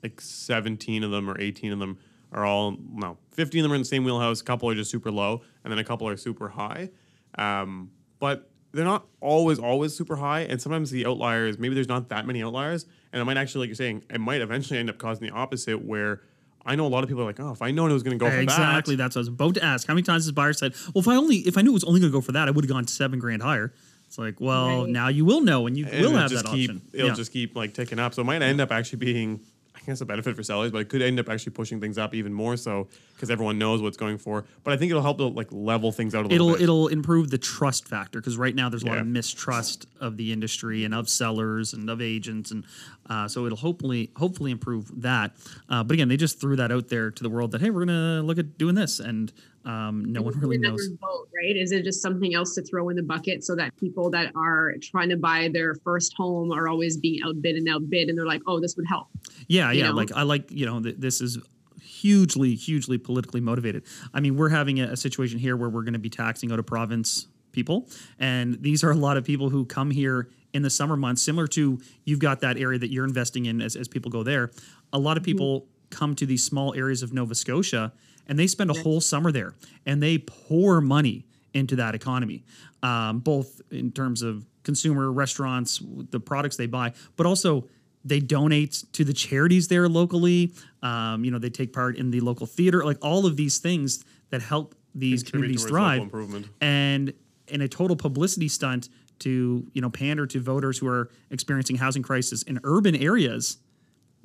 like 0.02 0.20
17 0.20 1.04
of 1.04 1.10
them 1.10 1.28
or 1.28 1.40
18 1.40 1.72
of 1.72 1.78
them 1.78 1.98
are 2.32 2.44
all 2.44 2.76
no, 2.92 3.16
15 3.32 3.60
of 3.60 3.62
them 3.64 3.72
are 3.72 3.74
in 3.74 3.80
the 3.80 3.84
same 3.86 4.04
wheelhouse. 4.04 4.40
A 4.40 4.44
couple 4.44 4.68
are 4.70 4.74
just 4.74 4.90
super 4.90 5.10
low, 5.10 5.42
and 5.64 5.70
then 5.72 5.78
a 5.78 5.84
couple 5.84 6.08
are 6.08 6.16
super 6.16 6.48
high. 6.48 6.90
Um, 7.36 7.90
but 8.18 8.50
they're 8.72 8.84
not 8.84 9.06
always 9.20 9.58
always 9.58 9.94
super 9.94 10.16
high, 10.16 10.40
and 10.40 10.60
sometimes 10.60 10.90
the 10.90 11.06
outliers 11.06 11.58
maybe 11.58 11.74
there's 11.74 11.88
not 11.88 12.08
that 12.10 12.26
many 12.26 12.42
outliers, 12.42 12.86
and 13.12 13.20
it 13.22 13.24
might 13.24 13.36
actually 13.36 13.60
like 13.60 13.68
you're 13.68 13.74
saying 13.76 14.04
it 14.10 14.20
might 14.20 14.40
eventually 14.40 14.78
end 14.78 14.90
up 14.90 14.98
causing 14.98 15.26
the 15.28 15.32
opposite 15.34 15.84
where. 15.84 16.22
I 16.68 16.76
know 16.76 16.86
a 16.86 16.88
lot 16.88 17.02
of 17.02 17.08
people 17.08 17.22
are 17.22 17.26
like, 17.26 17.40
oh, 17.40 17.50
if 17.52 17.62
I 17.62 17.70
known 17.70 17.90
it 17.90 17.94
was 17.94 18.02
going 18.02 18.18
to 18.18 18.22
go 18.24 18.30
for 18.30 18.36
exactly. 18.38 18.94
that, 18.96 19.04
That's 19.04 19.16
what 19.16 19.20
I 19.20 19.22
was 19.22 19.28
about 19.28 19.54
to 19.54 19.64
ask. 19.64 19.86
How 19.88 19.94
many 19.94 20.02
times 20.02 20.24
has 20.26 20.32
buyer 20.32 20.52
said, 20.52 20.74
"Well, 20.94 21.00
if 21.02 21.08
I 21.08 21.16
only 21.16 21.36
if 21.38 21.56
I 21.56 21.62
knew 21.62 21.70
it 21.70 21.74
was 21.74 21.84
only 21.84 22.00
going 22.00 22.12
to 22.12 22.16
go 22.16 22.20
for 22.20 22.32
that, 22.32 22.46
I 22.46 22.50
would 22.50 22.64
have 22.64 22.70
gone 22.70 22.86
seven 22.86 23.18
grand 23.18 23.42
higher." 23.42 23.72
It's 24.06 24.18
like, 24.18 24.40
well, 24.40 24.82
Right. 24.84 24.88
now 24.90 25.08
you 25.08 25.24
will 25.26 25.40
know, 25.42 25.66
and 25.66 25.76
you 25.76 25.86
and 25.86 26.00
will 26.04 26.12
have 26.16 26.30
that 26.30 26.46
keep, 26.46 26.70
option. 26.70 26.82
It'll 26.94 27.08
Yeah. 27.08 27.14
just 27.14 27.32
keep 27.32 27.54
like 27.56 27.74
ticking 27.74 27.98
up. 27.98 28.14
So 28.14 28.22
it 28.22 28.24
might 28.24 28.40
end 28.42 28.60
up 28.60 28.70
actually 28.72 28.98
being, 29.00 29.40
I 29.80 29.86
guess, 29.86 30.00
a 30.00 30.04
benefit 30.06 30.36
for 30.36 30.42
sellers, 30.42 30.70
but 30.70 30.78
it 30.78 30.88
could 30.88 31.00
end 31.02 31.18
up 31.20 31.28
actually 31.28 31.52
pushing 31.52 31.80
things 31.80 31.96
up 31.98 32.14
even 32.14 32.32
more 32.32 32.56
so 32.56 32.88
because 33.14 33.30
everyone 33.30 33.58
knows 33.58 33.80
what's 33.80 33.96
going 33.96 34.18
for. 34.18 34.44
But 34.64 34.74
I 34.74 34.76
think 34.76 34.90
it'll 34.90 35.02
help 35.02 35.18
to 35.18 35.26
like 35.28 35.48
level 35.50 35.92
things 35.92 36.14
out 36.14 36.24
a 36.24 36.28
little 36.28 36.48
it'll 36.48 36.52
bit. 36.56 36.62
it'll 36.62 36.88
improve 36.88 37.30
the 37.30 37.38
trust 37.38 37.86
factor 37.88 38.20
because 38.20 38.36
right 38.36 38.54
now 38.54 38.68
there's 38.68 38.82
a 38.82 38.86
lot 38.86 38.94
Yeah. 38.96 39.00
of 39.02 39.06
mistrust 39.06 39.86
of 40.00 40.16
the 40.16 40.32
industry 40.32 40.84
and 40.84 40.94
of 40.94 41.08
sellers 41.08 41.72
and 41.72 41.88
of 41.88 42.00
agents 42.02 42.50
and 42.50 42.64
uh, 43.08 43.26
so 43.28 43.46
it'll 43.46 43.56
hopefully 43.58 44.10
hopefully 44.16 44.50
improve 44.50 45.00
that 45.02 45.32
uh, 45.68 45.82
but 45.82 45.94
again 45.94 46.08
they 46.08 46.16
just 46.16 46.40
threw 46.40 46.56
that 46.56 46.70
out 46.70 46.88
there 46.88 47.10
to 47.10 47.22
the 47.22 47.30
world 47.30 47.52
that 47.52 47.60
hey 47.60 47.70
we're 47.70 47.84
gonna 47.86 48.22
look 48.22 48.38
at 48.38 48.58
doing 48.58 48.74
this 48.74 49.00
and 49.00 49.32
um, 49.68 50.02
no 50.06 50.22
one 50.22 50.32
really 50.40 50.56
knows 50.56 50.88
Vote, 50.98 51.28
right? 51.36 51.54
Is 51.54 51.72
it 51.72 51.84
just 51.84 52.00
something 52.00 52.34
else 52.34 52.54
to 52.54 52.62
throw 52.62 52.88
in 52.88 52.96
the 52.96 53.02
bucket 53.02 53.44
so 53.44 53.54
that 53.56 53.76
people 53.76 54.08
that 54.10 54.32
are 54.34 54.72
trying 54.80 55.10
to 55.10 55.16
buy 55.18 55.50
their 55.52 55.74
first 55.74 56.14
home 56.16 56.50
are 56.52 56.68
always 56.68 56.96
being 56.96 57.20
outbid 57.22 57.56
and 57.56 57.68
outbid, 57.68 58.08
and 58.08 58.16
they're 58.16 58.24
like, 58.24 58.40
"Oh, 58.46 58.60
this 58.60 58.76
would 58.76 58.86
help." 58.86 59.08
Yeah, 59.46 59.70
you 59.70 59.80
yeah. 59.80 59.88
know? 59.88 59.94
Like 59.94 60.10
I 60.12 60.22
like 60.22 60.50
you 60.50 60.64
know 60.64 60.80
th- 60.80 60.96
this 60.98 61.20
is 61.20 61.38
hugely, 61.82 62.54
hugely 62.54 62.96
politically 62.96 63.42
motivated. 63.42 63.84
I 64.14 64.20
mean, 64.20 64.38
we're 64.38 64.48
having 64.48 64.80
a, 64.80 64.92
a 64.92 64.96
situation 64.96 65.38
here 65.38 65.54
where 65.54 65.68
we're 65.68 65.82
going 65.82 65.92
to 65.92 65.98
be 65.98 66.10
taxing 66.10 66.50
out 66.50 66.58
of 66.58 66.64
province 66.64 67.28
people, 67.52 67.90
and 68.18 68.62
these 68.62 68.82
are 68.82 68.90
a 68.90 68.96
lot 68.96 69.18
of 69.18 69.24
people 69.24 69.50
who 69.50 69.66
come 69.66 69.90
here 69.90 70.30
in 70.54 70.62
the 70.62 70.70
summer 70.70 70.96
months. 70.96 71.20
Similar 71.20 71.46
to 71.48 71.78
you've 72.06 72.20
got 72.20 72.40
that 72.40 72.56
area 72.56 72.78
that 72.78 72.90
you're 72.90 73.04
investing 73.04 73.44
in 73.44 73.60
as 73.60 73.76
as 73.76 73.86
people 73.86 74.10
go 74.10 74.22
there. 74.22 74.50
A 74.94 74.98
lot 74.98 75.18
of 75.18 75.22
people 75.22 75.66
come 75.90 76.14
to 76.16 76.26
these 76.26 76.44
small 76.44 76.74
areas 76.74 77.02
of 77.02 77.12
Nova 77.12 77.34
Scotia, 77.34 77.92
and 78.26 78.38
they 78.38 78.46
spend 78.46 78.70
a 78.70 78.74
whole 78.74 79.00
summer 79.00 79.32
there, 79.32 79.54
and 79.86 80.02
they 80.02 80.18
pour 80.18 80.80
money 80.80 81.26
into 81.54 81.76
that 81.76 81.94
economy, 81.94 82.44
um, 82.82 83.20
both 83.20 83.60
in 83.70 83.90
terms 83.90 84.22
of 84.22 84.46
consumer 84.62 85.10
restaurants, 85.10 85.82
the 86.10 86.20
products 86.20 86.56
they 86.56 86.66
buy, 86.66 86.92
but 87.16 87.26
also 87.26 87.66
they 88.04 88.20
donate 88.20 88.84
to 88.92 89.04
the 89.04 89.12
charities 89.12 89.68
there 89.68 89.88
locally. 89.88 90.52
Um, 90.82 91.24
you 91.24 91.30
know, 91.30 91.38
they 91.38 91.50
take 91.50 91.72
part 91.72 91.96
in 91.96 92.10
the 92.10 92.20
local 92.20 92.46
theater, 92.46 92.84
like 92.84 92.98
all 93.02 93.26
of 93.26 93.36
these 93.36 93.58
things 93.58 94.04
that 94.30 94.42
help 94.42 94.74
these 94.94 95.22
communities 95.22 95.64
thrive. 95.64 96.02
improvement. 96.02 96.46
And 96.60 97.12
in 97.48 97.60
a 97.62 97.68
total 97.68 97.96
publicity 97.96 98.48
stunt 98.48 98.88
to 99.20 99.66
you 99.72 99.82
know 99.82 99.90
pander 99.90 100.26
to 100.26 100.40
voters 100.40 100.78
who 100.78 100.86
are 100.86 101.10
experiencing 101.30 101.76
housing 101.76 102.02
crisis 102.02 102.42
in 102.42 102.60
urban 102.64 102.94
areas, 102.94 103.58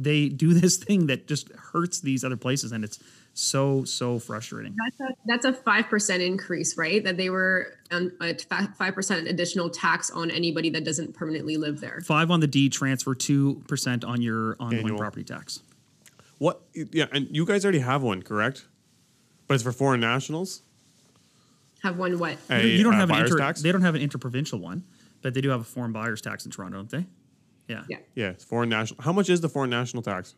they 0.04 0.30
do 0.30 0.54
this 0.60 0.78
thing 0.78 1.08
that 1.08 1.28
just 1.28 1.52
hurts 1.52 2.02
these 2.02 2.24
other 2.24 2.38
places, 2.38 2.72
and 2.72 2.84
it's 2.84 3.00
so 3.34 3.84
so 3.84 4.20
frustrating. 4.20 4.76
That's 4.84 5.00
a 5.00 5.16
that's 5.26 5.46
a 5.46 5.54
five 5.54 5.88
percent 5.88 6.22
increase, 6.22 6.78
right? 6.78 7.04
That 7.04 7.18
they 7.18 7.30
were 7.30 7.74
on 7.92 8.12
a 8.22 8.36
five 8.78 8.94
percent 8.94 9.28
additional 9.28 9.70
tax 9.70 10.12
on 10.12 10.30
anybody 10.32 10.70
that 10.72 10.84
doesn't 10.84 11.14
permanently 11.14 11.58
live 11.58 11.80
there. 11.82 12.02
Five 12.02 12.32
on 12.32 12.40
the 12.40 12.48
D 12.48 12.70
transfer, 12.70 13.16
two 13.16 13.64
percent 13.68 14.04
on 14.04 14.22
your 14.22 14.56
ongoing 14.60 14.84
Annual. 14.84 15.00
property 15.00 15.24
tax. 15.24 15.62
what? 16.38 16.62
Yeah, 16.74 17.06
and 17.12 17.28
you 17.32 17.46
guys 17.46 17.66
already 17.66 17.80
have 17.80 18.04
one, 18.04 18.22
correct? 18.22 18.66
But 19.48 19.56
it's 19.56 19.64
for 19.64 19.72
foreign 19.72 20.00
nationals. 20.00 20.62
Have 21.82 21.98
one 21.98 22.18
what? 22.18 22.38
A, 22.50 22.66
you 22.66 22.84
don't 22.84 22.94
uh, 22.94 23.00
have 23.00 23.10
an 23.10 23.16
buyer's 23.16 23.32
inter, 23.32 23.44
tax. 23.44 23.62
they 23.62 23.72
don't 23.72 23.82
have 23.82 23.96
an 23.96 24.02
interprovincial 24.02 24.58
one, 24.60 24.84
but 25.22 25.34
they 25.34 25.42
do 25.42 25.50
have 25.50 25.60
a 25.62 25.66
foreign 25.66 25.92
buyers 25.92 26.22
tax 26.22 26.46
in 26.46 26.52
Toronto, 26.52 26.78
don't 26.78 26.90
they? 26.90 27.06
Yeah. 27.68 27.84
Yeah, 27.90 27.98
Yeah, 28.16 28.30
it's 28.30 28.44
foreign 28.44 28.70
national. 28.70 29.02
How 29.04 29.14
much 29.14 29.30
is 29.30 29.42
the 29.42 29.50
foreign 29.50 29.70
national 29.70 30.04
tax? 30.04 30.36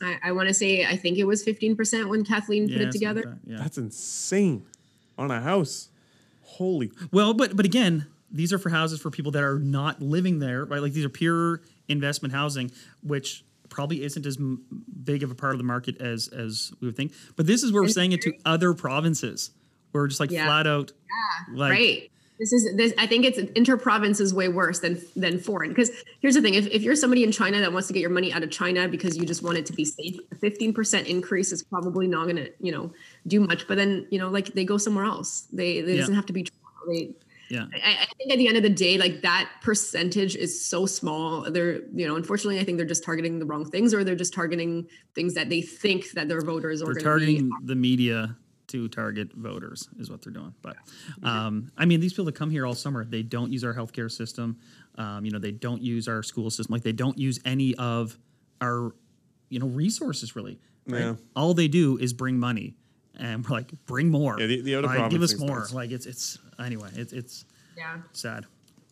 I, 0.00 0.18
I 0.24 0.32
want 0.32 0.48
to 0.48 0.54
say 0.54 0.84
I 0.84 0.96
think 0.96 1.18
it 1.18 1.24
was 1.24 1.42
fifteen 1.42 1.76
percent 1.76 2.08
when 2.08 2.24
Kathleen 2.24 2.64
put 2.68 2.72
Yeah, 2.76 2.76
it 2.88 2.92
something 2.92 3.08
like 3.08 3.14
together. 3.16 3.38
that, 3.44 3.50
Yeah. 3.52 3.58
That's 3.58 3.78
insane 3.78 4.66
on 5.18 5.30
a 5.30 5.40
house. 5.40 5.88
Holy. 6.42 6.90
Well, 7.12 7.34
but 7.34 7.56
but 7.56 7.64
again, 7.66 8.06
these 8.30 8.52
are 8.52 8.58
for 8.58 8.70
houses 8.70 9.00
for 9.00 9.10
people 9.10 9.32
that 9.32 9.42
are 9.42 9.58
not 9.58 10.00
living 10.02 10.38
there, 10.38 10.64
right? 10.64 10.80
Like 10.82 10.92
these 10.92 11.04
are 11.04 11.08
pure 11.10 11.62
investment 11.88 12.32
housing, 12.34 12.70
which 13.02 13.44
probably 13.68 14.02
isn't 14.02 14.26
as 14.26 14.36
m- 14.38 14.62
big 15.04 15.22
of 15.22 15.30
a 15.30 15.34
part 15.34 15.52
of 15.52 15.58
the 15.58 15.64
market 15.64 16.00
as 16.00 16.28
as 16.28 16.72
we 16.80 16.88
would 16.88 16.96
think. 16.96 17.12
But 17.36 17.46
this 17.46 17.62
is 17.62 17.72
where 17.72 17.82
we're 17.82 17.88
saying 17.88 18.12
it 18.12 18.22
to 18.22 18.32
other 18.44 18.74
provinces. 18.74 19.50
We're 19.92 20.08
just 20.08 20.20
like 20.20 20.30
Yeah. 20.30 20.46
flat 20.46 20.66
out, 20.66 20.92
like, 21.52 21.70
right. 21.72 22.10
This 22.42 22.52
is 22.52 22.74
this. 22.76 22.92
I 22.98 23.06
think 23.06 23.24
it's 23.24 23.38
inter-province 23.38 24.18
is 24.18 24.34
way 24.34 24.48
worse 24.48 24.80
than 24.80 25.00
than 25.14 25.38
foreign. 25.38 25.68
Because 25.68 25.92
here's 26.18 26.34
the 26.34 26.42
thing: 26.42 26.54
if, 26.54 26.66
if 26.66 26.82
you're 26.82 26.96
somebody 26.96 27.22
in 27.22 27.30
China 27.30 27.60
that 27.60 27.72
wants 27.72 27.86
to 27.86 27.94
get 27.94 28.00
your 28.00 28.10
money 28.10 28.32
out 28.32 28.42
of 28.42 28.50
China 28.50 28.88
because 28.88 29.16
you 29.16 29.24
just 29.24 29.44
want 29.44 29.58
it 29.58 29.66
to 29.66 29.72
be 29.72 29.84
safe, 29.84 30.18
a 30.32 30.34
15 30.34 30.74
percent 30.74 31.06
increase 31.06 31.52
is 31.52 31.62
probably 31.62 32.08
not 32.08 32.24
going 32.24 32.34
to 32.34 32.50
you 32.58 32.72
know 32.72 32.92
do 33.28 33.38
much. 33.38 33.68
But 33.68 33.76
then 33.76 34.08
you 34.10 34.18
know 34.18 34.28
like 34.28 34.54
they 34.54 34.64
go 34.64 34.76
somewhere 34.76 35.04
else. 35.04 35.46
They 35.52 35.82
they 35.82 35.92
Yeah. 35.92 36.00
doesn't 36.00 36.16
have 36.16 36.26
to 36.26 36.32
be. 36.32 36.48
They 36.88 37.10
Yeah. 37.48 37.66
I, 37.74 37.90
I 38.02 38.06
think 38.18 38.32
at 38.32 38.38
the 38.38 38.48
end 38.48 38.56
of 38.56 38.64
the 38.64 38.70
day, 38.70 38.98
like 38.98 39.22
that 39.22 39.48
percentage 39.62 40.34
is 40.34 40.60
so 40.60 40.84
small. 40.84 41.48
They're, 41.48 41.82
you 41.94 42.08
know, 42.08 42.16
unfortunately, 42.16 42.58
I 42.58 42.64
think 42.64 42.76
they're 42.76 42.86
just 42.86 43.04
targeting 43.04 43.38
the 43.38 43.44
wrong 43.46 43.64
things, 43.70 43.94
or 43.94 44.02
they're 44.02 44.16
just 44.16 44.34
targeting 44.34 44.88
things 45.14 45.34
that 45.34 45.48
they 45.48 45.62
think 45.62 46.10
that 46.12 46.26
their 46.26 46.40
voters 46.40 46.82
are 46.82 46.92
targeting 46.94 47.52
the 47.62 47.76
media 47.76 48.36
to 48.72 48.88
target 48.88 49.32
voters 49.34 49.88
is 49.98 50.10
what 50.10 50.22
they're 50.22 50.32
doing. 50.32 50.54
But 50.62 50.76
um, 51.22 51.70
I 51.76 51.84
mean, 51.84 52.00
these 52.00 52.12
people 52.12 52.24
that 52.26 52.34
come 52.34 52.50
here 52.50 52.66
all 52.66 52.74
summer, 52.74 53.04
they 53.04 53.22
don't 53.22 53.52
use 53.52 53.64
our 53.64 53.74
healthcare 53.74 54.10
system. 54.10 54.58
Um, 54.96 55.24
you 55.24 55.30
know, 55.30 55.38
they 55.38 55.52
don't 55.52 55.82
use 55.82 56.08
our 56.08 56.22
school 56.22 56.50
system. 56.50 56.72
Like 56.72 56.82
they 56.82 56.92
don't 56.92 57.16
use 57.18 57.38
any 57.44 57.74
of 57.76 58.18
our, 58.60 58.94
you 59.50 59.58
know, 59.58 59.66
resources 59.68 60.34
really. 60.34 60.58
Right? 60.86 61.00
Yeah. 61.00 61.14
All 61.36 61.54
they 61.54 61.68
do 61.68 61.96
is 61.98 62.12
bring 62.12 62.38
money, 62.38 62.74
and 63.18 63.44
we're 63.46 63.54
like, 63.56 63.70
bring 63.86 64.08
more. 64.10 64.40
Yeah, 64.40 64.46
the- 64.46 64.62
the 64.62 64.76
out 64.76 64.84
of 64.84 64.90
Like, 64.90 65.10
give 65.10 65.22
us 65.22 65.38
more. 65.38 65.48
starts. 65.48 65.72
Like 65.74 65.90
it's 65.92 66.06
it's 66.06 66.38
anyway. 66.58 66.88
It's 66.94 67.12
it's 67.12 67.44
Yeah. 67.76 67.98
sad. 68.12 68.46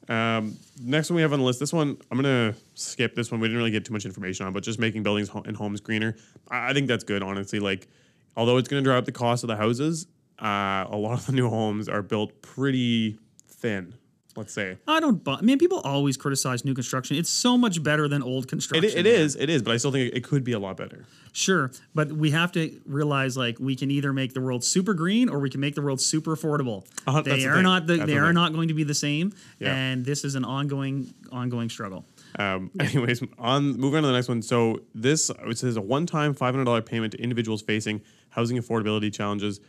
Um, 0.09 0.57
next 0.83 1.09
one 1.11 1.17
we 1.17 1.23
have 1.23 1.33
on 1.33 1.39
the 1.41 1.45
list. 1.45 1.61
This 1.61 1.73
one 1.73 1.97
I'm 2.11 2.19
gonna 2.19 2.55
skip. 2.75 3.15
This 3.15 3.31
one 3.31 3.41
we 3.41 3.47
didn't 3.49 3.59
really 3.59 3.71
get 3.71 3.85
too 3.85 3.93
much 3.93 4.05
information 4.05 4.47
on, 4.47 4.53
but 4.53 4.63
just 4.65 4.79
making 4.79 5.03
buildings 5.03 5.29
ho- 5.29 5.43
and 5.47 5.57
homes 5.57 5.81
greener. 5.81 6.17
I, 6.49 6.71
I 6.71 6.73
think 6.75 6.89
that's 6.89 7.05
good, 7.05 7.23
honestly. 7.23 7.61
Like, 7.61 7.89
although 8.37 8.57
it's 8.57 8.69
gonna 8.69 8.83
drive 8.83 8.99
up 8.99 9.05
the 9.05 9.13
cost 9.13 9.45
of 9.45 9.49
the 9.49 9.57
houses, 9.57 10.07
uh, 10.41 10.87
a 10.91 10.97
lot 10.97 11.15
of 11.19 11.27
the 11.27 11.33
new 11.33 11.49
homes 11.49 11.89
are 11.89 12.03
built 12.03 12.41
pretty 12.43 13.19
thin. 13.49 13.95
Let's 14.37 14.55
say 14.55 14.79
I 14.87 15.01
don't. 15.01 15.23
bu- 15.25 15.33
I 15.33 15.41
mean, 15.41 15.59
people 15.59 15.81
always 15.81 16.17
criticize 16.17 16.65
new 16.65 16.73
construction. 16.73 17.17
It's 17.17 17.29
so 17.29 17.59
much 17.59 17.83
better 17.83 18.07
than 18.07 18.23
old 18.23 18.47
construction. 18.47 18.85
it 18.97 19.05
man. 19.05 19.07
is, 19.07 19.35
it 19.35 19.51
is, 19.51 19.61
but 19.61 19.73
I 19.73 19.77
still 19.77 19.91
think 19.91 20.15
it 20.15 20.23
could 20.23 20.45
be 20.45 20.53
a 20.53 20.59
lot 20.59 20.77
better. 20.77 21.05
Sure, 21.33 21.73
but 21.97 22.13
we 22.13 22.31
have 22.31 22.53
to 22.53 22.81
realize 22.87 23.37
like 23.37 23.59
we 23.59 23.75
can 23.75 23.91
either 23.91 24.13
make 24.13 24.33
the 24.33 24.41
world 24.41 24.63
super 24.63 24.95
green 24.95 25.29
or 25.29 25.41
we 25.41 25.51
can 25.51 25.61
make 25.61 25.75
the 25.75 25.83
world 25.83 26.01
super 26.01 26.37
affordable. 26.37 26.87
Uh-huh, 27.09 27.23
they 27.23 27.41
the 27.41 27.49
are 27.49 27.55
thing. 27.55 27.63
not 27.65 27.87
the, 27.89 27.97
they 27.97 28.05
the 28.07 28.19
are 28.19 28.27
thing. 28.27 28.35
not 28.35 28.53
going 28.53 28.69
to 28.69 28.75
be 28.75 28.85
the 28.85 28.95
same, 28.95 29.33
Yeah. 29.59 29.75
and 29.75 30.05
this 30.05 30.25
is 30.25 30.37
an 30.37 30.45
ongoing 30.45 31.13
ongoing 31.33 31.69
struggle. 31.69 32.05
Um, 32.39 32.71
anyways, 32.81 33.23
on 33.37 33.77
moving 33.79 33.97
on 33.97 34.03
to 34.05 34.07
the 34.07 34.13
next 34.15 34.29
one. 34.29 34.43
So 34.43 34.81
this 34.95 35.29
it 35.45 35.59
says 35.59 35.77
a 35.77 35.81
one-time 35.83 36.35
five 36.35 36.55
hundred 36.55 36.67
dollar 36.67 36.83
payment 36.83 37.13
to 37.15 37.21
individuals 37.21 37.63
facing 37.63 38.01
housing 38.31 38.57
affordability 38.57 39.13
challenges. 39.13 39.61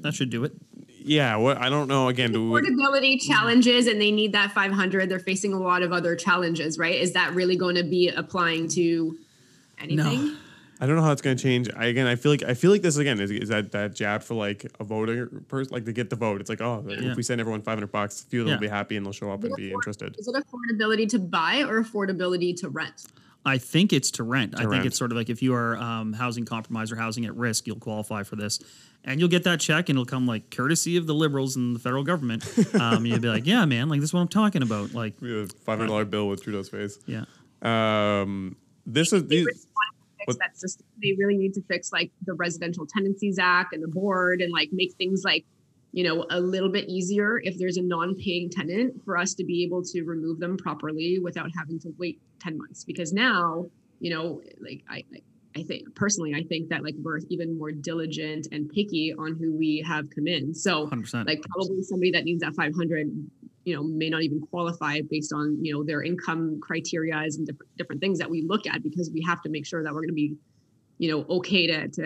That 0.00 0.14
should 0.14 0.30
do 0.30 0.44
it. 0.44 0.52
Yeah, 0.88 1.36
what 1.36 1.58
I 1.58 1.68
don't 1.68 1.86
know. 1.88 2.08
Again, 2.08 2.32
do 2.32 2.50
we, 2.50 2.60
affordability 2.60 3.20
challenges 3.20 3.86
and 3.86 4.00
they 4.00 4.10
need 4.10 4.32
that 4.32 4.52
500 4.52 5.08
they're 5.08 5.18
facing 5.18 5.52
a 5.52 5.58
lot 5.60 5.82
of 5.82 5.92
other 5.92 6.16
challenges 6.16 6.78
right 6.78 6.96
is 6.96 7.12
that 7.12 7.32
really 7.34 7.56
going 7.56 7.76
to 7.76 7.84
be 7.84 8.08
applying 8.08 8.66
to 8.70 9.16
anything 9.78 10.36
I 10.78 10.86
don't 10.86 10.96
know 10.96 11.02
how 11.02 11.12
it's 11.12 11.22
going 11.22 11.36
to 11.36 11.42
change. 11.42 11.70
I, 11.74 11.86
again, 11.86 12.06
I 12.06 12.16
feel 12.16 12.30
like 12.30 12.42
I 12.42 12.52
feel 12.52 12.70
like 12.70 12.82
this 12.82 12.98
again 12.98 13.18
is, 13.18 13.30
is 13.30 13.48
that 13.48 13.72
that 13.72 13.94
jab 13.94 14.22
for 14.22 14.34
like 14.34 14.70
a 14.78 14.84
voter 14.84 15.26
person, 15.48 15.72
like 15.72 15.86
to 15.86 15.92
get 15.92 16.10
the 16.10 16.16
vote. 16.16 16.40
It's 16.42 16.50
like, 16.50 16.60
oh, 16.60 16.84
Yeah. 16.86 17.12
if 17.12 17.16
we 17.16 17.22
send 17.22 17.40
everyone 17.40 17.62
five 17.62 17.76
hundred 17.78 17.92
bucks, 17.92 18.22
a 18.22 18.26
few 18.26 18.42
of 18.42 18.46
them 18.46 18.56
will 18.56 18.60
be 18.60 18.68
happy 18.68 18.96
and 18.98 19.06
they'll 19.06 19.12
show 19.14 19.30
up 19.30 19.42
and 19.44 19.54
be 19.56 19.72
interested. 19.72 20.14
is 20.18 20.28
it 20.28 20.34
affordability 20.34 21.08
to 21.08 21.18
buy 21.18 21.62
or 21.62 21.82
affordability 21.82 22.54
to 22.60 22.68
rent 22.68 23.06
I 23.46 23.58
think 23.58 23.92
it's 23.94 24.10
to 24.12 24.24
rent. 24.24 24.54
I 24.56 24.58
think 24.62 24.70
rent. 24.72 24.86
it's 24.86 24.98
sort 24.98 25.12
of 25.12 25.16
like 25.16 25.30
if 25.30 25.40
you 25.40 25.54
are 25.54 25.76
um, 25.78 26.12
housing 26.12 26.44
compromised 26.44 26.92
or 26.92 26.96
housing 26.96 27.24
at 27.24 27.34
risk, 27.36 27.66
you'll 27.66 27.78
qualify 27.78 28.22
for 28.24 28.36
this, 28.36 28.58
and 29.04 29.20
you'll 29.20 29.28
get 29.30 29.44
that 29.44 29.60
check, 29.60 29.88
and 29.88 29.96
it'll 29.96 30.04
come 30.04 30.26
like 30.26 30.50
courtesy 30.50 30.96
of 30.98 31.06
the 31.06 31.14
liberals 31.14 31.56
and 31.56 31.74
the 31.74 31.78
federal 31.80 32.02
government. 32.04 32.44
Um, 32.80 33.06
you'll 33.06 33.20
be 33.20 33.28
like, 33.28 33.46
yeah, 33.46 33.64
man, 33.64 33.88
like 33.88 34.00
this 34.00 34.10
is 34.10 34.14
what 34.14 34.20
I'm 34.20 34.28
talking 34.28 34.62
about. 34.62 34.92
Like, 34.92 35.14
Five 35.20 35.78
hundred 35.78 35.86
dollar 35.86 36.04
bill 36.04 36.28
with 36.28 36.42
Trudeau's 36.42 36.68
face. 36.68 36.98
yeah, 37.06 37.24
Um, 37.62 38.56
this 38.86 39.12
is 39.12 39.26
these. 39.26 39.46
really 39.46 39.58
want 39.74 39.94
to 39.94 40.16
fix 40.18 40.26
what- 40.26 40.38
that 40.40 40.58
system. 40.58 40.86
They 41.02 41.14
really 41.18 41.36
need 41.36 41.54
to 41.54 41.62
fix 41.62 41.92
like 41.92 42.10
the 42.24 42.34
Residential 42.34 42.86
Tenancies 42.86 43.38
Act 43.38 43.72
and 43.74 43.82
the 43.82 43.88
board 43.88 44.40
and 44.42 44.52
like 44.52 44.70
make 44.72 44.92
things 44.94 45.22
like, 45.24 45.44
you 45.96 46.04
know, 46.04 46.26
a 46.30 46.38
little 46.54 46.68
bit 46.76 46.84
easier 46.96 47.40
if 47.42 47.54
there's 47.58 47.78
a 47.78 47.82
non-paying 47.82 48.50
tenant 48.50 48.88
for 49.04 49.16
us 49.22 49.30
to 49.38 49.44
be 49.50 49.64
able 49.64 49.82
to 49.82 50.02
remove 50.04 50.38
them 50.44 50.54
properly 50.66 51.18
without 51.28 51.48
having 51.58 51.78
to 51.80 51.88
wait 51.98 52.20
10 52.40 52.58
months. 52.58 52.84
Because 52.84 53.14
now, 53.14 53.64
you 54.04 54.10
know, 54.14 54.42
like 54.66 54.80
I 54.88 54.98
I- 55.58 55.62
think 55.62 55.82
personally, 55.94 56.32
I 56.40 56.42
think 56.50 56.68
that 56.68 56.82
like 56.84 56.96
we're 57.02 57.20
even 57.30 57.56
more 57.56 57.72
diligent 57.72 58.46
and 58.52 58.68
picky 58.68 59.14
on 59.18 59.30
who 59.40 59.56
we 59.56 59.82
have 59.92 60.04
come 60.14 60.26
in. 60.26 60.52
So 60.54 60.72
100. 60.82 61.00
percent 61.04 61.26
like 61.30 61.40
probably 61.50 61.80
somebody 61.82 62.10
that 62.10 62.24
needs 62.24 62.42
that 62.44 62.54
500 62.54 63.06
you 63.64 63.74
know 63.74 63.82
may 63.82 64.10
not 64.10 64.22
even 64.22 64.38
qualify 64.50 65.00
based 65.10 65.32
on 65.32 65.46
you 65.64 65.72
know 65.72 65.82
their 65.82 66.02
income 66.02 66.60
criteria 66.60 67.16
and 67.16 67.46
different, 67.46 67.70
different 67.78 68.00
things 68.02 68.18
that 68.18 68.28
we 68.34 68.42
look 68.52 68.66
at 68.72 68.82
because 68.82 69.10
we 69.14 69.22
have 69.30 69.40
to 69.44 69.48
make 69.48 69.64
sure 69.70 69.82
that 69.82 69.92
we're 69.94 70.02
going 70.06 70.16
to 70.16 70.22
be 70.26 70.34
you 70.98 71.08
know 71.10 71.20
okay 71.38 71.66
to 71.66 71.88
to 71.88 72.04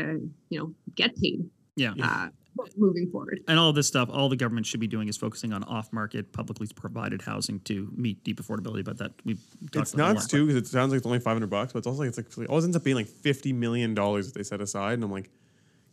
you 0.50 0.58
know 0.60 0.72
get 0.94 1.10
paid 1.16 1.40
Yeah. 1.76 1.94
uh, 2.00 2.28
moving 2.76 3.10
forward 3.10 3.40
and 3.48 3.58
all 3.58 3.72
this 3.72 3.86
stuff, 3.86 4.08
all 4.12 4.28
the 4.28 4.36
government 4.36 4.66
should 4.66 4.80
be 4.80 4.86
doing 4.86 5.08
is 5.08 5.16
focusing 5.16 5.52
on 5.52 5.62
off-market, 5.64 6.32
publicly 6.32 6.66
provided 6.74 7.22
housing 7.22 7.60
to 7.60 7.90
meet 7.96 8.22
deep 8.24 8.40
affordability. 8.40 8.84
But 8.84 8.98
that 8.98 9.12
we've 9.24 9.40
talked 9.72 9.76
It's 9.76 9.94
about 9.94 10.14
nuts 10.14 10.26
too 10.26 10.46
because 10.46 10.62
it 10.62 10.66
sounds 10.66 10.92
like 10.92 10.98
it's 10.98 11.06
only 11.06 11.20
five 11.20 11.34
hundred 11.34 11.50
bucks, 11.50 11.72
but 11.72 11.78
it's 11.78 11.86
also 11.86 12.00
like 12.00 12.08
it's 12.08 12.18
like 12.18 12.46
it 12.46 12.50
always 12.50 12.64
ends 12.64 12.76
up 12.76 12.84
being 12.84 12.96
like 12.96 13.06
fifty 13.06 13.52
million 13.52 13.94
dollars 13.94 14.26
that 14.26 14.38
they 14.38 14.42
set 14.44 14.60
aside, 14.60 14.94
and 14.94 15.04
I'm 15.04 15.12
like, 15.12 15.30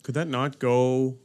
could 0.03 0.15
that 0.15 0.27
not 0.27 0.59
go? 0.59 1.17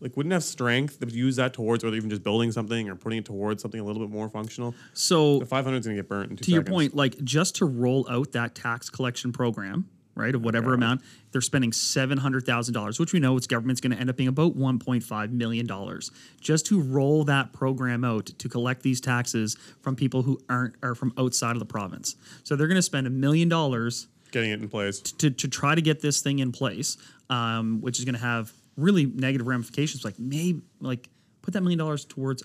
Like, 0.00 0.16
wouldn't 0.16 0.32
it 0.32 0.36
have 0.36 0.44
strength 0.44 1.00
to 1.00 1.08
use 1.08 1.34
that 1.36 1.52
towards, 1.52 1.82
whether 1.82 1.96
even 1.96 2.08
just 2.08 2.22
building 2.22 2.52
something 2.52 2.88
or 2.88 2.94
putting 2.94 3.18
it 3.18 3.24
towards 3.24 3.62
something 3.62 3.80
a 3.80 3.84
little 3.84 4.00
bit 4.00 4.12
more 4.12 4.28
functional? 4.28 4.74
So 4.94 5.40
The 5.40 5.46
five 5.46 5.64
hundred 5.64 5.78
is 5.78 5.86
gonna 5.86 5.96
get 5.96 6.08
burnt 6.08 6.30
in 6.30 6.36
two 6.36 6.44
to 6.44 6.50
your 6.52 6.62
point, 6.62 6.94
like 6.94 7.22
just 7.24 7.56
to 7.56 7.66
roll 7.66 8.06
out 8.08 8.30
that 8.32 8.54
tax 8.54 8.90
collection 8.90 9.32
program, 9.32 9.88
right, 10.18 10.34
of 10.34 10.42
whatever 10.42 10.74
amount, 10.74 11.02
they're 11.32 11.40
spending 11.40 11.72
seven 11.72 12.18
hundred 12.18 12.44
thousand 12.44 12.74
dollars, 12.74 12.98
which 12.98 13.12
we 13.12 13.20
know 13.20 13.36
its 13.36 13.46
government's 13.46 13.80
going 13.80 13.92
to 13.92 13.98
end 13.98 14.10
up 14.10 14.16
being 14.16 14.28
about 14.28 14.56
one 14.56 14.78
point 14.78 15.02
five 15.02 15.32
million 15.32 15.66
dollars, 15.66 16.10
just 16.40 16.66
to 16.66 16.80
roll 16.80 17.24
that 17.24 17.52
program 17.52 18.04
out 18.04 18.26
to 18.26 18.48
collect 18.48 18.82
these 18.82 19.00
taxes 19.00 19.56
from 19.80 19.96
people 19.96 20.22
who 20.22 20.38
aren't 20.48 20.74
are 20.82 20.94
from 20.94 21.12
outside 21.16 21.52
of 21.52 21.60
the 21.60 21.66
province. 21.66 22.16
So 22.44 22.56
they're 22.56 22.68
going 22.68 22.76
to 22.76 22.82
spend 22.82 23.06
a 23.06 23.10
million 23.10 23.48
dollars 23.48 24.08
getting 24.30 24.50
it 24.50 24.60
in 24.60 24.68
place. 24.68 25.00
to, 25.00 25.30
to 25.30 25.48
try 25.48 25.74
to 25.74 25.80
get 25.80 26.00
this 26.00 26.20
thing 26.20 26.40
in 26.40 26.52
place, 26.52 26.96
um, 27.30 27.80
which 27.80 27.98
is 27.98 28.04
going 28.04 28.14
to 28.14 28.20
have 28.20 28.52
really 28.76 29.06
negative 29.06 29.46
ramifications. 29.46 30.04
Like 30.04 30.18
maybe 30.18 30.62
like 30.80 31.08
put 31.42 31.54
that 31.54 31.62
million 31.62 31.78
dollars 31.78 32.04
towards 32.04 32.42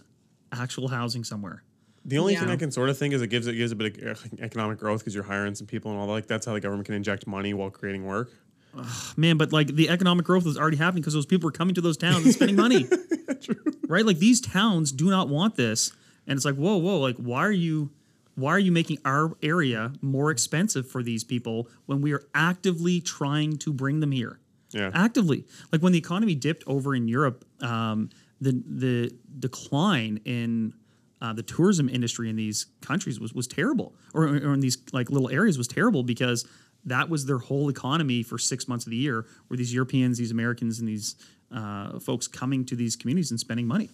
actual 0.51 0.87
housing 0.87 1.23
somewhere. 1.23 1.63
The 2.05 2.17
only 2.17 2.35
thing 2.35 2.49
I 2.49 2.57
can 2.57 2.71
sort 2.71 2.89
of 2.89 2.97
think 2.97 3.13
is 3.13 3.21
it 3.21 3.27
gives 3.27 3.47
it 3.47 3.55
gives 3.55 3.71
a 3.71 3.75
bit 3.75 3.97
of 4.03 4.25
economic 4.39 4.77
growth 4.77 4.99
because 4.99 5.15
you're 5.15 5.23
hiring 5.23 5.55
some 5.55 5.67
people 5.67 5.91
and 5.91 5.99
all 5.99 6.07
that. 6.07 6.13
Like 6.13 6.27
that's 6.27 6.45
how 6.45 6.53
the 6.53 6.59
government 6.59 6.85
can 6.85 6.95
inject 6.95 7.25
money 7.27 7.53
while 7.53 7.69
creating 7.69 8.05
work. 8.05 8.31
Man, 9.15 9.37
but 9.37 9.53
like 9.53 9.67
the 9.67 9.89
economic 9.89 10.25
growth 10.25 10.45
was 10.45 10.57
already 10.57 10.77
happening 10.77 11.01
because 11.01 11.13
those 11.13 11.25
people 11.25 11.47
were 11.47 11.51
coming 11.51 11.75
to 11.75 11.81
those 11.81 11.97
towns 11.97 12.25
and 12.25 12.33
spending 12.33 12.57
money. 12.57 12.87
Right? 13.89 14.05
Like 14.05 14.17
these 14.17 14.41
towns 14.41 14.91
do 14.91 15.09
not 15.09 15.27
want 15.27 15.55
this. 15.55 15.91
And 16.25 16.37
it's 16.37 16.45
like, 16.45 16.55
whoa, 16.55 16.77
whoa, 16.77 16.99
like 16.99 17.17
why 17.17 17.45
are 17.45 17.51
you 17.51 17.91
why 18.35 18.51
are 18.51 18.59
you 18.59 18.71
making 18.71 18.97
our 19.05 19.35
area 19.43 19.93
more 20.01 20.31
expensive 20.31 20.89
for 20.89 21.03
these 21.03 21.23
people 21.23 21.67
when 21.85 22.01
we 22.01 22.13
are 22.13 22.23
actively 22.33 23.01
trying 23.01 23.57
to 23.57 23.71
bring 23.71 23.99
them 23.99 24.11
here? 24.11 24.39
Yeah. 24.71 24.89
Actively. 24.93 25.45
Like 25.71 25.81
when 25.81 25.91
the 25.91 25.99
economy 25.99 26.33
dipped 26.33 26.63
over 26.65 26.95
in 26.95 27.07
Europe, 27.07 27.45
um, 27.61 28.09
the 28.41 28.63
the 28.65 29.11
decline 29.39 30.21
in 30.25 30.73
uh, 31.23 31.31
the 31.33 31.41
tourism 31.41 31.87
industry 31.89 32.29
in 32.29 32.35
these 32.35 32.67
countries 32.81 33.19
was 33.19 33.33
was 33.33 33.47
terrible, 33.47 33.95
or, 34.13 34.25
or 34.25 34.53
in 34.53 34.59
these 34.59 34.77
like 34.91 35.09
little 35.09 35.29
areas 35.29 35.57
was 35.57 35.67
terrible 35.67 36.03
because 36.03 36.45
that 36.85 37.09
was 37.09 37.25
their 37.25 37.37
whole 37.37 37.69
economy 37.69 38.21
for 38.23 38.37
six 38.37 38.67
months 38.67 38.85
of 38.85 38.91
the 38.91 38.97
year. 38.97 39.25
Were 39.49 39.55
these 39.55 39.73
Europeans, 39.73 40.17
these 40.17 40.31
Americans, 40.31 40.79
and 40.79 40.87
these 40.87 41.15
uh, 41.49 41.97
folks 41.99 42.27
coming 42.27 42.65
to 42.65 42.75
these 42.75 42.97
communities 42.97 43.31
and 43.31 43.39
spending 43.39 43.65
money, 43.65 43.89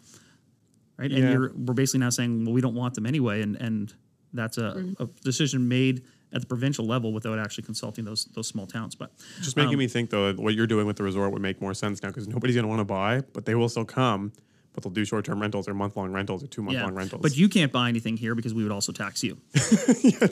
right? 0.97 1.11
And 1.11 1.19
Yeah. 1.19 1.31
you're, 1.31 1.53
we're 1.53 1.75
basically 1.75 1.99
now 1.99 2.09
saying, 2.09 2.45
well, 2.45 2.53
we 2.53 2.61
don't 2.61 2.75
want 2.75 2.95
them 2.95 3.05
anyway, 3.05 3.41
and 3.43 3.55
and 3.57 3.93
that's 4.33 4.57
a, 4.57 4.93
a 4.99 5.05
decision 5.23 5.67
made 5.67 6.03
at 6.33 6.41
the 6.41 6.47
provincial 6.47 6.85
level 6.85 7.11
without 7.13 7.37
actually 7.39 7.63
consulting 7.63 8.05
those 8.05 8.25
those 8.33 8.47
small 8.47 8.65
towns. 8.65 8.95
But 8.95 9.11
Just 9.41 9.55
making 9.55 9.73
um, 9.73 9.79
me 9.79 9.87
think 9.87 10.09
though 10.09 10.33
what 10.33 10.55
you're 10.55 10.67
doing 10.67 10.87
with 10.87 10.97
the 10.97 11.03
resort 11.03 11.31
would 11.31 11.41
make 11.41 11.61
more 11.61 11.75
sense 11.75 12.01
now 12.01 12.09
because 12.09 12.27
nobody's 12.27 12.55
gonna 12.55 12.67
want 12.67 12.79
to 12.79 12.85
buy, 12.85 13.21
but 13.33 13.45
they 13.45 13.53
will 13.53 13.69
still 13.69 13.85
come, 13.85 14.31
but 14.73 14.83
they'll 14.83 14.91
do 14.91 15.05
short 15.05 15.25
term 15.25 15.41
rentals 15.41 15.67
or 15.67 15.73
month 15.73 15.95
long 15.95 16.11
rentals 16.11 16.43
or 16.43 16.47
two 16.47 16.61
month 16.61 16.77
yeah, 16.77 16.83
long 16.83 16.95
rentals. 16.95 17.21
but 17.21 17.35
you 17.35 17.49
can't 17.49 17.71
buy 17.71 17.89
anything 17.89 18.17
here 18.17 18.35
because 18.35 18.53
we 18.53 18.63
would 18.63 18.71
also 18.71 18.91
tax 18.91 19.23
you. 19.23 19.37
Yeah, 20.03 20.27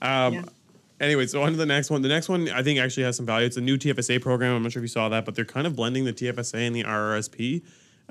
Um, 0.00 0.44
Anyway, 1.00 1.26
so 1.26 1.42
on 1.42 1.52
to 1.52 1.56
the 1.56 1.66
next 1.66 1.90
one. 1.90 2.02
The 2.02 2.08
next 2.08 2.28
one 2.28 2.48
I 2.48 2.62
think 2.62 2.78
actually 2.80 3.04
has 3.04 3.16
some 3.16 3.26
value. 3.26 3.46
It's 3.46 3.56
a 3.56 3.60
new 3.60 3.78
TFSA 3.78 4.20
program. 4.20 4.54
I'm 4.54 4.62
not 4.62 4.72
sure 4.72 4.80
if 4.80 4.84
you 4.84 4.88
saw 4.88 5.08
that, 5.10 5.24
but 5.24 5.34
they're 5.34 5.44
kind 5.44 5.66
of 5.66 5.76
blending 5.76 6.04
the 6.04 6.12
TFSA 6.12 6.66
and 6.66 6.74
the 6.74 6.82
RRSP. 6.82 7.62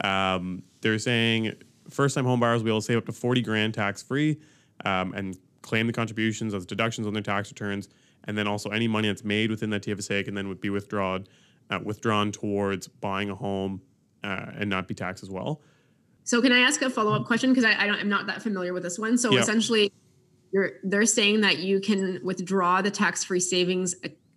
Um, 0.04 0.64
they're 0.82 1.00
saying 1.00 1.54
first 1.90 2.16
time 2.16 2.26
home 2.26 2.40
buyers 2.40 2.62
will 2.62 2.66
be 2.66 2.72
able 2.72 2.82
to 2.82 2.86
save 2.86 2.98
up 2.98 3.06
to 3.06 3.12
40 3.12 3.42
grand 3.42 3.74
tax 3.74 4.02
free 4.04 4.40
um, 4.86 5.14
and 5.14 5.38
claim 5.62 5.88
the 5.88 5.94
contributions 5.94 6.54
as 6.54 6.66
deductions 6.66 7.08
on 7.08 7.14
their 7.14 7.24
tax 7.24 7.50
returns, 7.52 7.90
and 8.24 8.38
then 8.38 8.48
also 8.48 8.70
any 8.70 8.88
money 8.88 9.10
that's 9.10 9.24
made 9.24 9.50
within 9.50 9.70
that 9.72 9.84
TFSA 9.84 10.24
can 10.26 10.34
then 10.34 10.48
would 10.48 10.62
be 10.62 10.70
withdrawn, 10.70 11.28
uh, 11.70 11.80
withdrawn 11.84 12.32
towards 12.32 12.88
buying 12.88 13.30
a 13.30 13.36
home 13.36 13.82
uh, 14.24 14.52
and 14.58 14.70
not 14.70 14.88
be 14.88 14.94
taxed 14.94 15.24
as 15.24 15.30
well. 15.30 15.62
So 16.24 16.42
can 16.42 16.52
I 16.52 16.60
ask 16.60 16.82
a 16.82 16.90
follow 16.90 17.14
up 17.14 17.26
question? 17.26 17.52
Because 17.52 17.64
I, 17.64 17.84
I 17.84 17.88
don't, 17.88 18.00
I'm 18.00 18.10
not 18.10 18.28
that 18.28 18.42
familiar 18.42 18.74
with 18.74 18.84
this 18.84 19.00
one. 19.00 19.18
So 19.18 19.32
Yeah. 19.32 19.40
essentially, 19.40 19.92
you're 20.52 20.72
they're 20.84 21.06
saying 21.06 21.42
that 21.42 21.60
you 21.60 21.80
can 21.80 22.20
withdraw 22.24 22.82
the 22.82 22.92
tax 22.92 23.24
free 23.24 23.40
savings 23.40 23.96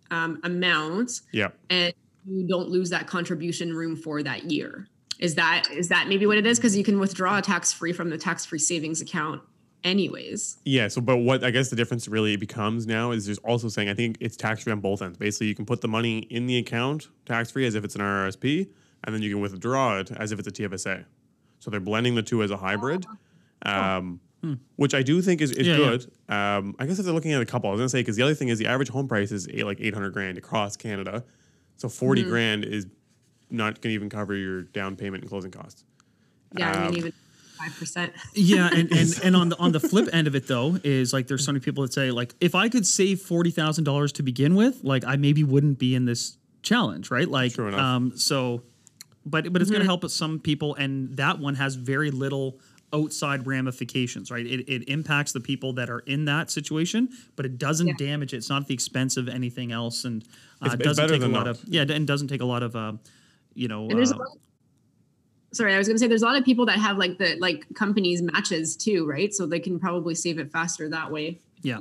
um, 0.09 0.39
amount 0.43 1.21
Yeah. 1.33 1.49
and 1.69 1.93
you 2.27 2.47
don't 2.47 2.69
lose 2.69 2.89
that 2.91 3.07
contribution 3.07 3.73
room 3.73 3.95
for 3.95 4.21
that 4.23 4.51
year. 4.51 4.87
Is 5.19 5.35
that 5.35 5.67
is 5.71 5.89
that 5.89 6.07
maybe 6.07 6.25
what 6.25 6.37
it 6.37 6.45
is? 6.45 6.57
Because 6.59 6.75
you 6.77 6.83
can 6.83 6.99
withdraw 6.99 7.39
tax 7.41 7.71
free 7.73 7.93
from 7.93 8.09
the 8.09 8.17
tax 8.17 8.45
free 8.45 8.59
savings 8.59 9.01
account, 9.01 9.41
anyways. 9.83 10.57
Yeah. 10.65 10.87
So, 10.87 11.01
but 11.01 11.17
what 11.17 11.43
I 11.43 11.51
guess 11.51 11.69
the 11.69 11.75
difference 11.75 12.07
really 12.07 12.35
becomes 12.37 12.87
now 12.87 13.11
is 13.11 13.25
there's 13.25 13.37
also 13.39 13.67
saying 13.67 13.89
I 13.89 13.93
think 13.93 14.17
it's 14.19 14.35
tax 14.35 14.63
free 14.63 14.71
on 14.73 14.79
both 14.79 15.01
ends. 15.01 15.17
Basically, 15.17 15.47
you 15.47 15.55
can 15.55 15.65
put 15.65 15.81
the 15.81 15.87
money 15.87 16.19
in 16.19 16.47
the 16.47 16.57
account 16.57 17.09
tax 17.25 17.51
free 17.51 17.65
as 17.65 17.75
if 17.75 17.83
it's 17.83 17.95
an 17.95 18.01
RRSP, 18.01 18.69
and 19.03 19.13
then 19.15 19.21
you 19.21 19.29
can 19.31 19.39
withdraw 19.41 19.99
it 19.99 20.11
as 20.11 20.31
if 20.31 20.39
it's 20.39 20.47
a 20.47 20.51
TFSA. 20.51 21.05
So 21.59 21.69
they're 21.71 21.79
blending 21.79 22.15
the 22.15 22.23
two 22.23 22.41
as 22.43 22.51
a 22.51 22.57
hybrid, 22.57 23.05
um, 23.63 24.19
which 24.75 24.93
I 24.95 25.03
do 25.03 25.21
think 25.21 25.41
is, 25.41 25.51
is 25.51 25.67
Yeah, 25.67 25.77
yeah. 25.77 25.89
good. 25.89 26.11
Um, 26.29 26.75
I 26.79 26.85
guess 26.87 26.97
if 26.97 27.05
they're 27.05 27.13
looking 27.13 27.33
at 27.33 27.41
a 27.41 27.45
couple, 27.45 27.69
I 27.69 27.73
was 27.73 27.79
gonna 27.79 27.89
say 27.89 27.99
because 28.01 28.15
the 28.15 28.23
other 28.23 28.33
thing 28.33 28.49
is 28.49 28.57
the 28.57 28.67
average 28.67 28.89
home 28.89 29.07
price 29.07 29.31
is 29.31 29.47
eight, 29.49 29.65
like 29.65 29.79
eight 29.79 29.93
hundred 29.93 30.13
grand 30.13 30.37
across 30.37 30.75
Canada, 30.75 31.23
so 31.77 31.87
40 31.89 32.23
grand 32.23 32.65
is 32.65 32.87
not 33.49 33.81
gonna 33.81 33.93
even 33.93 34.09
cover 34.09 34.33
your 34.35 34.63
down 34.63 34.95
payment 34.95 35.23
and 35.23 35.29
closing 35.29 35.51
costs. 35.51 35.83
Yeah, 36.57 36.71
I 36.71 36.75
Um, 36.77 36.85
mean 36.87 36.97
even 36.97 37.13
five 37.59 37.75
percent. 37.77 38.13
Yeah, 38.33 38.69
and, 38.73 38.91
and 38.91 39.19
and 39.23 39.35
on 39.35 39.49
the 39.49 39.57
on 39.57 39.71
the 39.71 39.79
flip 39.79 40.09
end 40.11 40.25
of 40.27 40.35
it 40.35 40.47
though 40.47 40.77
is 40.83 41.13
like 41.13 41.27
there's 41.27 41.45
so 41.45 41.51
many 41.51 41.63
people 41.63 41.83
that 41.83 41.93
say 41.93 42.09
like 42.11 42.33
if 42.41 42.55
I 42.55 42.69
could 42.69 42.87
save 42.87 43.21
forty 43.21 43.51
thousand 43.51 43.83
dollars 43.83 44.11
to 44.13 44.23
begin 44.23 44.55
with, 44.55 44.83
like 44.83 45.05
I 45.05 45.15
maybe 45.17 45.43
wouldn't 45.43 45.77
be 45.77 45.93
in 45.93 46.05
this 46.05 46.37
challenge, 46.63 47.09
right? 47.11 47.27
Like, 47.27 47.53
True 47.53 47.73
um, 47.75 48.15
so, 48.17 48.61
but 49.25 49.51
but 49.53 49.61
it's 49.61 49.71
going 49.71 49.81
to 49.81 49.85
help 49.87 50.07
some 50.09 50.39
people, 50.39 50.75
and 50.75 51.15
that 51.17 51.39
one 51.39 51.55
has 51.55 51.75
very 51.75 52.11
little 52.11 52.59
outside 52.93 53.47
ramifications, 53.47 54.29
right? 54.31 54.45
It, 54.45 54.67
it 54.69 54.83
impacts 54.89 55.31
the 55.31 55.39
people 55.39 55.71
that 55.73 55.89
are 55.89 55.99
in 55.99 56.25
that 56.25 56.51
situation, 56.51 57.07
but 57.37 57.45
it 57.45 57.57
doesn't 57.57 57.87
Yeah. 57.87 57.93
damage 57.97 58.33
it. 58.33 58.37
It's 58.37 58.49
not 58.49 58.63
at 58.63 58.67
the 58.67 58.73
expense 58.73 59.15
of 59.15 59.29
anything 59.29 59.71
else, 59.71 60.03
and 60.03 60.23
uh, 60.61 60.65
It's- 60.65 60.73
it 60.73 60.83
doesn't 60.83 61.01
better 61.03 61.13
take 61.13 61.23
a 61.23 61.27
lot 61.31 61.45
not. 61.45 61.47
of 61.47 61.63
yeah, 61.67 61.83
and 61.83 62.05
doesn't 62.05 62.27
take 62.27 62.41
a 62.41 62.45
lot 62.45 62.63
of 62.63 62.75
uh, 62.75 62.93
you 63.53 63.67
know. 63.69 63.87
And 63.89 63.97
there's 63.97 64.11
uh, 64.11 64.15
a 64.15 64.17
lot, 64.17 64.27
sorry, 65.53 65.73
I 65.73 65.77
was 65.77 65.87
going 65.87 65.95
to 65.95 65.99
say 65.99 66.07
there's 66.07 66.21
a 66.21 66.25
lot 66.25 66.37
of 66.37 66.43
people 66.43 66.65
that 66.65 66.79
have 66.79 66.97
like 66.97 67.17
the 67.17 67.37
like 67.39 67.65
companies 67.75 68.21
matches 68.21 68.75
too, 68.75 69.05
right? 69.07 69.33
So 69.33 69.45
they 69.45 69.59
can 69.59 69.79
probably 69.79 70.15
save 70.15 70.37
it 70.39 70.51
faster 70.51 70.89
that 70.89 71.09
way. 71.11 71.39
yeah. 71.61 71.77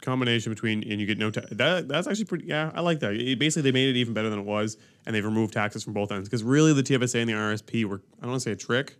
Combination 0.00 0.52
between 0.52 0.88
and 0.88 1.00
you 1.00 1.06
get 1.06 1.18
no 1.18 1.30
tax. 1.30 1.46
That 1.50 1.88
that's 1.88 2.06
actually 2.06 2.26
pretty. 2.26 2.46
Yeah, 2.46 2.70
I 2.74 2.80
like 2.82 3.00
that. 3.00 3.14
It, 3.14 3.38
basically, 3.38 3.62
they 3.70 3.72
made 3.72 3.88
it 3.88 3.98
even 3.98 4.14
better 4.14 4.30
than 4.30 4.38
it 4.38 4.44
was, 4.44 4.76
and 5.04 5.14
they've 5.14 5.24
removed 5.24 5.52
taxes 5.52 5.82
from 5.82 5.92
both 5.92 6.12
ends. 6.12 6.28
Because 6.28 6.44
really, 6.44 6.72
the 6.72 6.82
TFSA 6.84 7.20
and 7.20 7.28
the 7.28 7.32
RSP 7.34 7.84
were 7.84 8.00
I 8.18 8.22
don't 8.22 8.30
want 8.30 8.42
to 8.42 8.48
say 8.48 8.52
a 8.52 8.56
trick, 8.56 8.96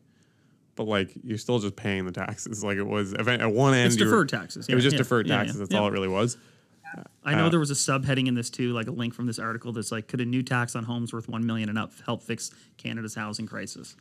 but 0.75 0.85
like 0.89 1.13
you're 1.23 1.39
still 1.39 1.61
just 1.61 1.77
paying 1.77 2.05
the 2.05 2.13
taxes. 2.13 2.65
Like 2.65 2.79
it 2.79 2.83
was 2.87 3.15
at 3.15 3.29
at 3.29 3.53
one 3.53 3.75
end, 3.75 3.93
It's 3.93 3.99
were- 3.99 4.07
deferred 4.07 4.29
taxes. 4.29 4.69
It 4.69 4.75
was 4.75 4.83
just 4.83 4.95
yeah, 4.95 4.99
deferred 4.99 5.27
yeah, 5.29 5.35
yeah, 5.35 5.39
taxes. 5.45 5.59
That's 5.61 5.75
all 5.75 5.87
it 5.87 5.93
really 5.93 6.09
was. 6.09 6.37
I 7.23 7.35
know 7.35 7.47
Uh, 7.47 7.49
there 7.51 7.61
was 7.61 7.71
a 7.71 7.75
subheading 7.75 8.29
in 8.29 8.35
this 8.35 8.49
too, 8.49 8.73
like 8.73 8.87
a 8.87 8.91
link 8.91 9.13
from 9.15 9.27
this 9.27 9.39
article 9.39 9.73
that's 9.73 9.93
like, 9.93 10.09
could 10.09 10.21
a 10.23 10.25
new 10.25 10.43
tax 10.43 10.75
on 10.75 10.85
homes 10.85 11.13
worth 11.13 11.29
one 11.29 11.45
million 11.47 11.69
and 11.69 11.79
up 11.79 11.93
help 12.07 12.23
fix 12.23 12.51
Canada's 12.79 13.15
housing 13.15 13.47
crisis? 13.47 13.95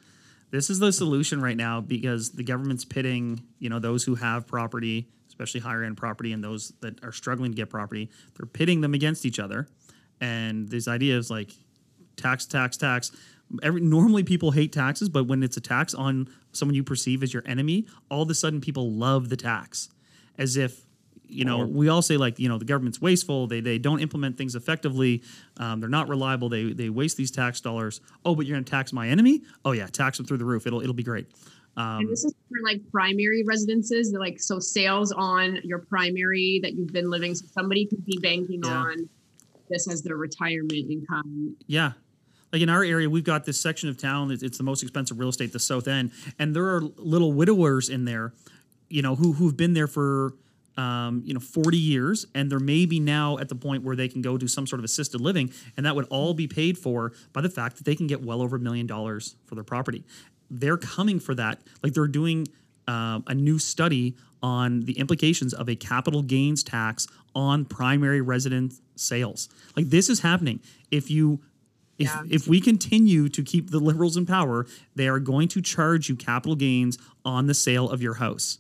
This 0.51 0.69
is 0.69 0.79
the 0.79 0.93
solution 0.93 1.41
right 1.41 1.57
now 1.57 1.81
because 1.81 2.29
the 2.31 2.43
government's 2.43 2.85
pitting, 2.85 3.43
you 3.59 3.69
know, 3.69 3.79
those 3.79 4.05
who 4.05 4.15
have 4.15 4.47
property, 4.47 5.09
especially 5.37 5.59
higher 5.59 5.83
end 5.83 5.97
property, 5.97 6.33
and 6.33 6.43
those 6.43 6.73
that 6.81 7.03
are 7.03 7.11
struggling 7.11 7.51
to 7.51 7.55
get 7.55 7.69
property. 7.69 8.09
They're 8.35 8.47
pitting 8.47 8.81
them 8.81 8.93
against 8.93 9.25
each 9.25 9.39
other, 9.39 9.67
and 10.19 10.67
this 10.67 10.87
idea 10.87 11.15
is 11.17 11.29
like 11.29 11.51
tax, 12.15 12.45
tax, 12.45 12.75
tax. 12.75 13.11
Every 13.61 13.79
normally 13.79 14.23
people 14.23 14.51
hate 14.51 14.73
taxes, 14.73 15.09
but 15.09 15.27
when 15.27 15.43
it's 15.43 15.55
a 15.55 15.61
tax 15.61 15.93
on 15.93 16.27
someone 16.51 16.75
you 16.75 16.83
perceive 16.83 17.21
as 17.21 17.33
your 17.33 17.43
enemy, 17.45 17.87
all 18.09 18.23
of 18.23 18.29
a 18.29 18.35
sudden 18.35 18.59
people 18.61 18.91
love 18.91 19.29
the 19.29 19.37
tax, 19.37 19.89
as 20.37 20.57
if 20.57 20.81
you 21.29 21.45
know 21.45 21.65
we 21.65 21.87
all 21.87 22.01
say 22.01 22.17
like 22.17 22.39
you 22.39 22.49
know 22.49 22.57
the 22.57 22.65
government's 22.65 22.99
wasteful. 22.99 23.45
They 23.45 23.61
they 23.61 23.77
don't 23.77 23.99
implement 23.99 24.37
things 24.37 24.55
effectively. 24.55 25.21
Um, 25.57 25.79
they're 25.79 25.89
not 25.89 26.09
reliable. 26.09 26.49
They 26.49 26.73
they 26.73 26.89
waste 26.89 27.15
these 27.15 27.31
tax 27.31 27.61
dollars. 27.61 28.01
Oh, 28.25 28.33
but 28.33 28.47
you're 28.47 28.55
going 28.55 28.65
to 28.65 28.71
tax 28.71 28.91
my 28.91 29.07
enemy? 29.07 29.43
Oh 29.63 29.71
yeah, 29.71 29.85
tax 29.85 30.17
them 30.17 30.25
through 30.25 30.39
the 30.39 30.45
roof. 30.45 30.65
It'll 30.65 30.81
it'll 30.81 30.93
be 30.93 31.03
great. 31.03 31.27
Um, 31.77 31.99
and 31.99 32.09
this 32.09 32.25
is 32.25 32.33
for 32.49 32.57
like 32.65 32.81
primary 32.91 33.43
residences, 33.45 34.11
like 34.17 34.39
so 34.39 34.59
sales 34.59 35.11
on 35.11 35.59
your 35.63 35.79
primary 35.79 36.59
that 36.63 36.73
you've 36.73 36.91
been 36.91 37.09
living. 37.09 37.35
So 37.35 37.45
somebody 37.51 37.85
could 37.85 38.03
be 38.03 38.17
banking 38.21 38.61
Yeah. 38.63 38.71
on 38.71 39.09
this 39.69 39.87
as 39.87 40.01
their 40.01 40.17
retirement 40.17 40.89
income. 40.89 41.55
Yeah. 41.67 41.91
Like 42.51 42.61
in 42.61 42.69
our 42.69 42.83
area, 42.83 43.09
we've 43.09 43.23
got 43.23 43.45
this 43.45 43.59
section 43.61 43.89
of 43.89 43.97
town. 43.97 44.31
It's, 44.31 44.41
it's 44.41 44.57
the 44.57 44.63
most 44.63 44.81
expensive 44.81 45.19
real 45.19 45.29
estate, 45.29 45.53
the 45.53 45.59
South 45.59 45.87
End, 45.87 46.11
and 46.39 46.55
there 46.55 46.65
are 46.75 46.81
little 46.81 47.33
widowers 47.33 47.89
in 47.89 48.05
there, 48.05 48.33
you 48.89 49.01
know, 49.01 49.15
who 49.15 49.33
who've 49.33 49.57
been 49.57 49.73
there 49.73 49.85
for, 49.87 50.33
um, 50.77 51.21
you 51.25 51.33
know, 51.33 51.41
forty 51.41 51.77
years, 51.77 52.25
and 52.33 52.49
they're 52.49 52.57
maybe 52.59 53.01
now 53.01 53.37
at 53.37 53.49
the 53.49 53.55
point 53.55 53.83
where 53.83 53.97
they 53.97 54.07
can 54.07 54.21
go 54.21 54.37
do 54.37 54.47
some 54.47 54.65
sort 54.65 54.79
of 54.79 54.85
assisted 54.85 55.19
living, 55.19 55.51
and 55.75 55.85
that 55.85 55.95
would 55.97 56.07
all 56.09 56.33
be 56.33 56.47
paid 56.47 56.77
for 56.77 57.11
by 57.33 57.41
the 57.41 57.49
fact 57.49 57.75
that 57.75 57.83
they 57.83 57.95
can 57.95 58.07
get 58.07 58.23
well 58.23 58.41
over 58.41 58.55
a 58.55 58.59
million 58.59 58.87
dollars 58.87 59.35
for 59.45 59.55
their 59.55 59.65
property. 59.65 60.05
They're 60.49 60.77
coming 60.77 61.19
for 61.19 61.35
that. 61.35 61.59
Like 61.83 61.93
they're 61.93 62.07
doing 62.07 62.47
um, 62.87 63.23
a 63.27 63.33
new 63.33 63.59
study 63.59 64.15
on 64.41 64.81
the 64.81 64.97
implications 64.99 65.53
of 65.53 65.67
a 65.67 65.75
capital 65.75 66.21
gains 66.21 66.63
tax 66.63 67.07
on 67.35 67.65
primary 67.65 68.21
residence 68.21 68.81
sales. 68.95 69.49
Like 69.75 69.89
this 69.89 70.09
is 70.09 70.21
happening. 70.21 70.59
If 70.91 71.09
you 71.11 71.39
if, 71.97 72.05
Yeah. 72.05 72.23
if 72.29 72.47
we 72.47 72.61
continue 72.61 73.27
to 73.29 73.41
keep 73.41 73.71
the 73.71 73.79
liberals 73.79 74.17
in 74.17 74.27
power, 74.27 74.67
they 74.95 75.07
are 75.07 75.19
going 75.19 75.47
to 75.49 75.61
charge 75.61 76.09
you 76.09 76.15
capital 76.15 76.55
gains 76.55 76.99
on 77.25 77.47
the 77.47 77.55
sale 77.55 77.89
of 77.89 78.03
your 78.03 78.15
house. 78.15 78.59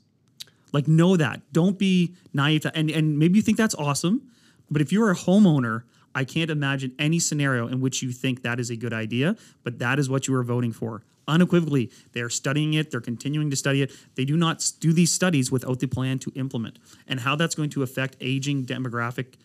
Like 0.73 0.87
know 0.87 1.15
that. 1.17 1.41
Don't 1.53 1.77
be 1.77 2.15
naive. 2.33 2.61
To, 2.61 2.75
and 2.75 2.89
and 2.89 3.17
maybe 3.19 3.35
you 3.37 3.43
think 3.43 3.57
that's 3.57 3.75
awesome, 3.75 4.23
but 4.71 4.81
if 4.81 4.91
you're 4.91 5.11
a 5.11 5.15
homeowner, 5.15 5.83
I 6.15 6.23
can't 6.23 6.49
imagine 6.49 6.93
any 6.97 7.19
scenario 7.19 7.67
in 7.67 7.79
which 7.79 8.01
you 8.01 8.11
think 8.11 8.41
that 8.41 8.59
is 8.59 8.71
a 8.71 8.75
good 8.75 8.93
idea. 8.93 9.35
But 9.63 9.77
that 9.79 9.99
is 9.99 10.09
what 10.09 10.27
you 10.27 10.33
are 10.35 10.43
voting 10.43 10.71
for. 10.73 11.03
Unequivocally, 11.27 11.91
they 12.13 12.21
are 12.21 12.29
studying 12.29 12.73
it. 12.73 12.91
They're 12.91 13.01
continuing 13.01 13.49
to 13.49 13.55
study 13.55 13.81
it. 13.81 13.91
They 14.15 14.25
do 14.25 14.37
not 14.37 14.71
do 14.79 14.93
these 14.93 15.11
studies 15.11 15.51
without 15.51 15.79
the 15.79 15.87
plan 15.87 16.19
to 16.19 16.31
implement, 16.35 16.79
and 17.07 17.19
how 17.19 17.35
that's 17.35 17.55
going 17.55 17.69
to 17.71 17.83
affect 17.83 18.15
aging 18.21 18.65
demographic 18.65 19.35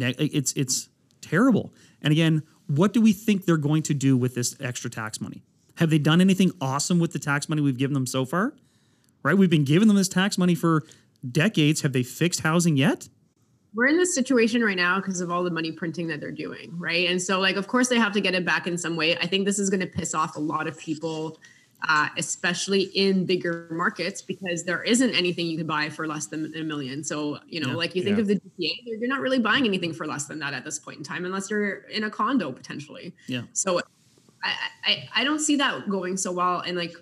it's 0.00 0.52
it's 0.54 0.88
terrible. 1.20 1.72
And 2.02 2.12
again, 2.12 2.42
what 2.66 2.92
do 2.92 3.00
we 3.00 3.12
think 3.12 3.44
they're 3.44 3.56
going 3.56 3.82
to 3.84 3.94
do 3.94 4.16
with 4.16 4.34
this 4.34 4.56
extra 4.60 4.90
tax 4.90 5.20
money? 5.20 5.42
Have 5.76 5.90
they 5.90 5.98
done 5.98 6.20
anything 6.20 6.52
awesome 6.60 6.98
with 6.98 7.12
the 7.12 7.18
tax 7.18 7.48
money 7.48 7.62
we've 7.62 7.78
given 7.78 7.94
them 7.94 8.06
so 8.06 8.24
far? 8.24 8.54
Right? 9.22 9.36
We've 9.36 9.50
been 9.50 9.64
giving 9.64 9.88
them 9.88 9.96
this 9.96 10.08
tax 10.08 10.36
money 10.36 10.54
for 10.54 10.82
decades. 11.28 11.80
Have 11.82 11.92
they 11.92 12.02
fixed 12.02 12.40
housing 12.40 12.76
yet? 12.76 13.08
We're 13.74 13.88
in 13.88 13.96
this 13.96 14.14
situation 14.14 14.62
right 14.62 14.76
now 14.76 15.00
because 15.00 15.20
of 15.20 15.30
all 15.30 15.42
the 15.42 15.50
money 15.50 15.72
printing 15.72 16.06
that 16.08 16.20
they're 16.20 16.30
doing, 16.30 16.72
right? 16.78 17.08
And 17.08 17.20
so, 17.20 17.40
like, 17.40 17.56
of 17.56 17.66
course, 17.66 17.88
they 17.88 17.98
have 17.98 18.12
to 18.12 18.20
get 18.20 18.34
it 18.34 18.44
back 18.44 18.66
in 18.66 18.78
some 18.78 18.94
way. 18.96 19.16
I 19.16 19.26
think 19.26 19.44
this 19.44 19.58
is 19.58 19.68
going 19.68 19.80
to 19.80 19.86
piss 19.86 20.14
off 20.14 20.36
a 20.36 20.40
lot 20.40 20.68
of 20.68 20.78
people, 20.78 21.38
uh, 21.88 22.08
especially 22.16 22.82
in 22.94 23.26
bigger 23.26 23.68
markets, 23.72 24.22
because 24.22 24.64
there 24.64 24.82
isn't 24.84 25.10
anything 25.14 25.46
you 25.48 25.58
can 25.58 25.66
buy 25.66 25.88
for 25.88 26.06
less 26.06 26.26
than 26.26 26.54
a 26.54 26.62
million. 26.62 27.02
So, 27.02 27.40
you 27.46 27.60
know, 27.60 27.70
Yeah. 27.70 27.74
like 27.74 27.94
you 27.96 28.02
think 28.02 28.16
Yeah. 28.16 28.22
of 28.22 28.28
the 28.28 28.40
you're, 28.58 28.96
you're 28.96 29.08
not 29.08 29.20
really 29.20 29.40
buying 29.40 29.64
anything 29.64 29.92
for 29.92 30.06
less 30.06 30.26
than 30.26 30.38
that 30.38 30.54
at 30.54 30.64
this 30.64 30.78
point 30.78 30.98
in 30.98 31.04
time, 31.04 31.24
unless 31.24 31.50
you're 31.50 31.78
in 31.90 32.04
a 32.04 32.10
condo 32.10 32.52
potentially. 32.52 33.12
Yeah. 33.26 33.42
So 33.54 33.80
I, 34.44 34.54
I, 34.84 35.08
I 35.16 35.24
don't 35.24 35.40
see 35.40 35.56
that 35.56 35.88
going 35.88 36.16
so 36.16 36.30
well. 36.30 36.60
And 36.60 36.76
like, 36.76 36.94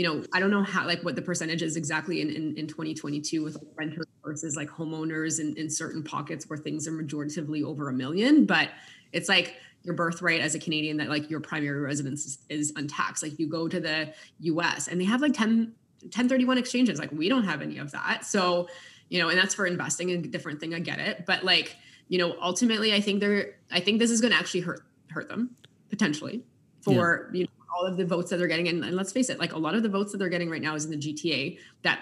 you 0.00 0.06
know, 0.06 0.24
I 0.32 0.40
don't 0.40 0.50
know 0.50 0.62
how, 0.62 0.86
like 0.86 1.02
what 1.02 1.14
the 1.14 1.20
percentage 1.20 1.60
is 1.60 1.76
exactly 1.76 2.22
in, 2.22 2.30
in, 2.30 2.56
in 2.56 2.66
2022 2.66 3.44
with 3.44 3.56
like 3.56 3.66
renters 3.74 4.06
versus 4.24 4.56
like 4.56 4.70
homeowners 4.70 5.40
in, 5.40 5.54
in 5.58 5.68
certain 5.68 6.02
pockets 6.02 6.48
where 6.48 6.58
things 6.58 6.88
are 6.88 6.92
majoritively 6.92 7.62
over 7.62 7.90
a 7.90 7.92
million, 7.92 8.46
but 8.46 8.70
it's 9.12 9.28
like 9.28 9.56
your 9.82 9.94
birthright 9.94 10.40
as 10.40 10.54
a 10.54 10.58
Canadian 10.58 10.96
that 10.96 11.10
like 11.10 11.28
your 11.28 11.38
primary 11.38 11.80
residence 11.80 12.24
is, 12.24 12.38
is 12.48 12.72
untaxed. 12.76 13.22
Like 13.22 13.38
you 13.38 13.46
go 13.46 13.68
to 13.68 13.78
the 13.78 14.14
US 14.38 14.88
and 14.88 14.98
they 14.98 15.04
have 15.04 15.20
like 15.20 15.34
10, 15.34 15.74
1031 16.00 16.56
exchanges. 16.56 16.98
Like 16.98 17.12
we 17.12 17.28
don't 17.28 17.44
have 17.44 17.60
any 17.60 17.76
of 17.76 17.90
that. 17.90 18.24
So, 18.24 18.68
you 19.10 19.18
know, 19.18 19.28
and 19.28 19.36
that's 19.36 19.54
for 19.54 19.66
investing 19.66 20.08
in 20.08 20.24
a 20.24 20.28
different 20.28 20.60
thing. 20.60 20.72
I 20.72 20.78
get 20.78 20.98
it. 20.98 21.26
But 21.26 21.44
like, 21.44 21.76
you 22.08 22.16
know, 22.16 22.36
ultimately 22.40 22.94
I 22.94 23.02
think 23.02 23.20
they're, 23.20 23.56
I 23.70 23.80
think 23.80 23.98
this 23.98 24.10
is 24.10 24.22
going 24.22 24.32
to 24.32 24.38
actually 24.38 24.60
hurt, 24.60 24.80
hurt 25.10 25.28
them 25.28 25.54
potentially 25.90 26.42
for 26.82 27.28
you 27.34 27.44
know 27.44 27.50
all 27.80 27.86
of 27.86 27.96
the 27.96 28.04
votes 28.04 28.30
that 28.30 28.36
they're 28.36 28.46
getting 28.46 28.68
and, 28.68 28.84
and 28.84 28.94
let's 28.94 29.12
face 29.12 29.30
it 29.30 29.38
like 29.38 29.52
a 29.52 29.58
lot 29.58 29.74
of 29.74 29.82
the 29.82 29.88
votes 29.88 30.12
that 30.12 30.18
they're 30.18 30.28
getting 30.28 30.50
right 30.50 30.62
now 30.62 30.74
is 30.74 30.84
in 30.84 30.90
the 30.90 30.96
gta 30.96 31.58
that 31.82 32.00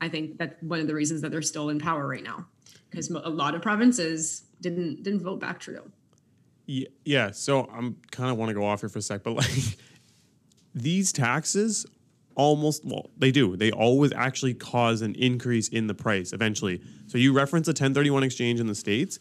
i 0.00 0.08
think 0.08 0.36
that's 0.36 0.54
one 0.62 0.78
of 0.78 0.86
the 0.86 0.94
reasons 0.94 1.22
that 1.22 1.30
they're 1.30 1.42
still 1.42 1.70
in 1.70 1.78
power 1.78 2.06
right 2.06 2.22
now 2.22 2.44
because 2.90 3.08
a 3.10 3.30
lot 3.30 3.54
of 3.54 3.62
provinces 3.62 4.44
didn't 4.60 5.02
didn't 5.02 5.22
vote 5.22 5.40
back 5.40 5.58
trudeau 5.58 5.84
Yeah, 6.66 6.88
yeah. 7.04 7.30
So 7.30 7.68
I'm 7.72 7.96
kind 8.10 8.30
of 8.30 8.38
want 8.38 8.48
to 8.48 8.54
go 8.54 8.64
off 8.64 8.80
here 8.80 8.88
for 8.88 8.98
a 8.98 9.02
sec, 9.02 9.22
but 9.22 9.32
like 9.34 9.76
these 10.74 11.12
taxes 11.12 11.86
almost 12.36 12.84
well 12.84 13.10
they 13.16 13.30
do. 13.30 13.56
They 13.56 13.70
always 13.70 14.12
actually 14.12 14.54
cause 14.54 15.02
an 15.02 15.14
increase 15.14 15.68
in 15.68 15.86
the 15.86 15.94
price 15.94 16.32
eventually. 16.32 16.80
So 17.06 17.18
you 17.18 17.32
reference 17.32 17.68
a 17.68 17.70
1031 17.70 18.22
exchange 18.22 18.60
in 18.60 18.66
the 18.66 18.74
states 18.74 19.18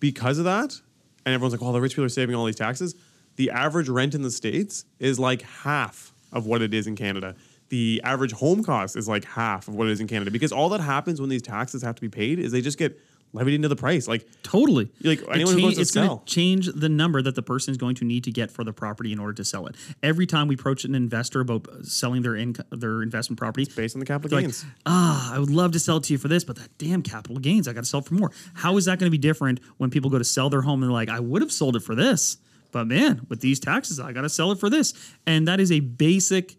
because 0.00 0.38
of 0.38 0.44
that 0.44 0.80
and 1.24 1.34
everyone's 1.34 1.52
like 1.52 1.60
well 1.60 1.72
the 1.72 1.80
rich 1.80 1.92
people 1.92 2.04
are 2.04 2.08
saving 2.08 2.34
all 2.34 2.44
these 2.44 2.56
taxes 2.56 2.94
the 3.38 3.50
average 3.50 3.88
rent 3.88 4.14
in 4.14 4.22
the 4.22 4.30
states 4.30 4.84
is 4.98 5.18
like 5.18 5.42
half 5.42 6.12
of 6.32 6.44
what 6.46 6.60
it 6.60 6.74
is 6.74 6.86
in 6.86 6.94
canada 6.94 7.34
the 7.70 8.00
average 8.04 8.32
home 8.32 8.62
cost 8.62 8.96
is 8.96 9.08
like 9.08 9.24
half 9.24 9.68
of 9.68 9.74
what 9.74 9.86
it 9.88 9.90
is 9.90 10.00
in 10.00 10.06
canada 10.06 10.30
because 10.30 10.52
all 10.52 10.68
that 10.68 10.80
happens 10.80 11.20
when 11.20 11.30
these 11.30 11.42
taxes 11.42 11.82
have 11.82 11.94
to 11.94 12.02
be 12.02 12.08
paid 12.08 12.38
is 12.38 12.52
they 12.52 12.60
just 12.60 12.78
get 12.78 13.00
levied 13.34 13.54
into 13.54 13.68
the 13.68 13.76
price 13.76 14.08
like 14.08 14.26
Totally. 14.42 14.88
Like, 15.02 15.20
It 15.20 15.28
anyone 15.28 15.54
who 15.54 15.62
wants 15.62 15.76
to 15.76 15.82
it's 15.82 15.90
gonna 15.90 16.06
sell. 16.06 16.22
change 16.24 16.70
the 16.74 16.88
number 16.88 17.20
that 17.20 17.34
the 17.34 17.42
person 17.42 17.70
is 17.72 17.76
going 17.76 17.94
to 17.96 18.06
need 18.06 18.24
to 18.24 18.30
get 18.32 18.50
for 18.50 18.64
the 18.64 18.72
property 18.72 19.12
in 19.12 19.18
order 19.18 19.34
to 19.34 19.44
sell 19.44 19.66
it. 19.66 19.76
Every 20.02 20.26
time 20.26 20.48
we 20.48 20.54
approach 20.54 20.86
an 20.86 20.94
investor 20.94 21.40
about 21.40 21.66
selling 21.82 22.22
their 22.22 22.34
income, 22.34 22.64
their 22.70 23.02
investment 23.02 23.38
property, 23.38 23.64
it's 23.64 23.74
based 23.74 23.94
on 23.94 24.00
the 24.00 24.06
capital 24.06 24.34
like, 24.34 24.44
gains 24.44 24.64
ah, 24.86 25.34
I 25.34 25.38
would 25.38 25.50
love 25.50 25.72
to 25.72 25.78
sell 25.78 25.98
it 25.98 26.04
to 26.04 26.14
you 26.14 26.18
for 26.18 26.28
this, 26.28 26.44
but 26.44 26.56
that 26.56 26.78
damn 26.78 27.02
capital 27.02 27.36
gains, 27.38 27.68
I 27.68 27.74
got 27.74 27.82
to 27.82 27.86
sell 27.86 28.00
it 28.00 28.06
for 28.06 28.14
more. 28.14 28.30
How 28.54 28.78
is 28.78 28.86
that 28.86 28.98
going 28.98 29.08
to 29.08 29.10
be 29.10 29.18
different 29.18 29.60
when 29.76 29.90
people 29.90 30.08
go 30.08 30.16
to 30.16 30.24
sell 30.24 30.48
their 30.48 30.62
home 30.62 30.82
and 30.82 30.88
they're 30.90 30.94
like, 30.94 31.10
I 31.10 31.20
would 31.20 31.42
have 31.42 31.52
sold 31.52 31.76
it 31.76 31.82
for 31.82 31.94
this, 31.94 32.38
but 32.70 32.86
man, 32.86 33.26
with 33.28 33.40
these 33.40 33.60
taxes, 33.60 33.98
I 33.98 34.12
got 34.12 34.22
to 34.22 34.28
sell 34.28 34.52
it 34.52 34.58
for 34.58 34.70
this. 34.70 34.94
And 35.26 35.48
that 35.48 35.60
is 35.60 35.72
a 35.72 35.80
basic, 35.80 36.56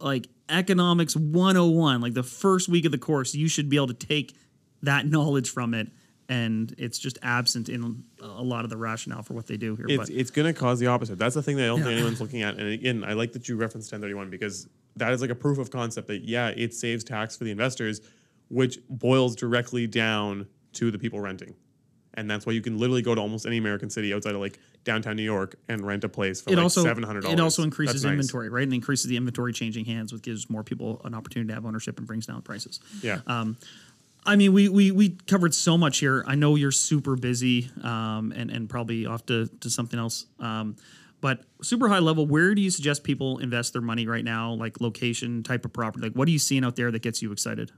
like 0.00 0.28
economics 0.48 1.16
101, 1.16 2.00
like 2.00 2.14
the 2.14 2.22
first 2.22 2.68
week 2.68 2.84
of 2.84 2.92
the 2.92 2.98
course, 2.98 3.34
you 3.34 3.48
should 3.48 3.68
be 3.68 3.76
able 3.76 3.88
to 3.88 3.94
take 3.94 4.36
that 4.82 5.06
knowledge 5.06 5.50
from 5.50 5.74
it. 5.74 5.88
And 6.30 6.74
it's 6.76 6.98
just 6.98 7.18
absent 7.22 7.70
in 7.70 8.04
a 8.20 8.42
lot 8.42 8.64
of 8.64 8.70
the 8.70 8.76
rationale 8.76 9.22
for 9.22 9.32
what 9.32 9.46
they 9.46 9.56
do 9.56 9.76
here. 9.76 9.86
it's 9.88 9.96
but 9.96 10.10
it's 10.10 10.30
going 10.30 10.52
to 10.52 10.58
cause 10.58 10.78
the 10.78 10.86
opposite. 10.86 11.18
That's 11.18 11.34
the 11.34 11.42
thing 11.42 11.56
that 11.56 11.64
I 11.64 11.66
don't 11.68 11.78
think 11.78 11.92
anyone's 11.92 12.20
looking 12.20 12.42
at. 12.42 12.58
And 12.58 12.68
again, 12.68 13.02
I 13.02 13.14
like 13.14 13.32
that 13.32 13.48
you 13.48 13.56
referenced 13.56 13.90
1031 13.90 14.28
because 14.28 14.68
that 14.96 15.12
is 15.12 15.22
like 15.22 15.30
a 15.30 15.34
proof 15.34 15.56
of 15.56 15.70
concept 15.70 16.06
that 16.08 16.24
yeah, 16.24 16.48
it 16.48 16.74
saves 16.74 17.02
tax 17.02 17.36
for 17.36 17.44
the 17.44 17.50
investors, 17.50 18.02
which 18.50 18.78
boils 18.90 19.36
directly 19.36 19.86
down 19.86 20.46
to 20.74 20.90
the 20.90 20.98
people 20.98 21.18
renting. 21.18 21.54
And 22.18 22.30
that's 22.30 22.44
why 22.46 22.52
you 22.52 22.60
can 22.60 22.78
literally 22.78 23.02
go 23.02 23.14
to 23.14 23.20
almost 23.20 23.46
any 23.46 23.58
American 23.58 23.90
city 23.90 24.12
outside 24.12 24.34
of 24.34 24.40
like 24.40 24.58
downtown 24.84 25.16
New 25.16 25.22
York 25.22 25.56
and 25.68 25.86
rent 25.86 26.04
a 26.04 26.08
place 26.08 26.40
for 26.40 26.50
it 26.50 26.56
like 26.56 26.64
also 26.64 26.82
seven 26.82 27.02
hundred 27.04 27.22
dollars. 27.22 27.38
it 27.38 27.42
also 27.42 27.62
increases 27.62 28.04
inventory, 28.04 28.48
right? 28.48 28.64
And 28.64 28.74
increases 28.74 29.06
the 29.06 29.16
inventory 29.16 29.52
changing 29.52 29.84
hands, 29.84 30.12
which 30.12 30.22
gives 30.22 30.50
more 30.50 30.64
people 30.64 31.00
an 31.04 31.14
opportunity 31.14 31.48
to 31.48 31.54
have 31.54 31.64
ownership 31.64 31.98
and 31.98 32.06
brings 32.06 32.26
down 32.26 32.42
prices. 32.42 32.80
Yeah. 33.02 33.20
I 34.26 34.36
mean, 34.36 34.52
we 34.52 34.68
we 34.68 34.90
we 34.90 35.10
covered 35.26 35.54
so 35.54 35.78
much 35.78 35.98
here. 35.98 36.22
I 36.26 36.34
know 36.34 36.54
you're 36.54 36.70
super 36.70 37.16
busy, 37.16 37.70
um, 37.82 38.32
and 38.36 38.50
and 38.50 38.68
probably 38.68 39.06
off 39.06 39.24
to 39.26 39.46
to 39.60 39.70
something 39.70 39.98
else. 39.98 40.26
Um, 40.38 40.76
but 41.20 41.44
super 41.62 41.88
high 41.88 41.98
level, 41.98 42.26
where 42.26 42.54
do 42.54 42.60
you 42.60 42.70
suggest 42.70 43.04
people 43.04 43.38
invest 43.38 43.72
their 43.72 43.82
money 43.82 44.06
right 44.06 44.24
now? 44.24 44.52
Like 44.52 44.80
location, 44.80 45.42
type 45.42 45.64
of 45.64 45.72
property. 45.72 46.06
Like, 46.06 46.12
what 46.12 46.28
are 46.28 46.30
you 46.30 46.38
seeing 46.38 46.64
out 46.64 46.76
there 46.76 46.90
that 46.90 47.00
gets 47.00 47.22
you 47.22 47.32
excited? 47.32 47.72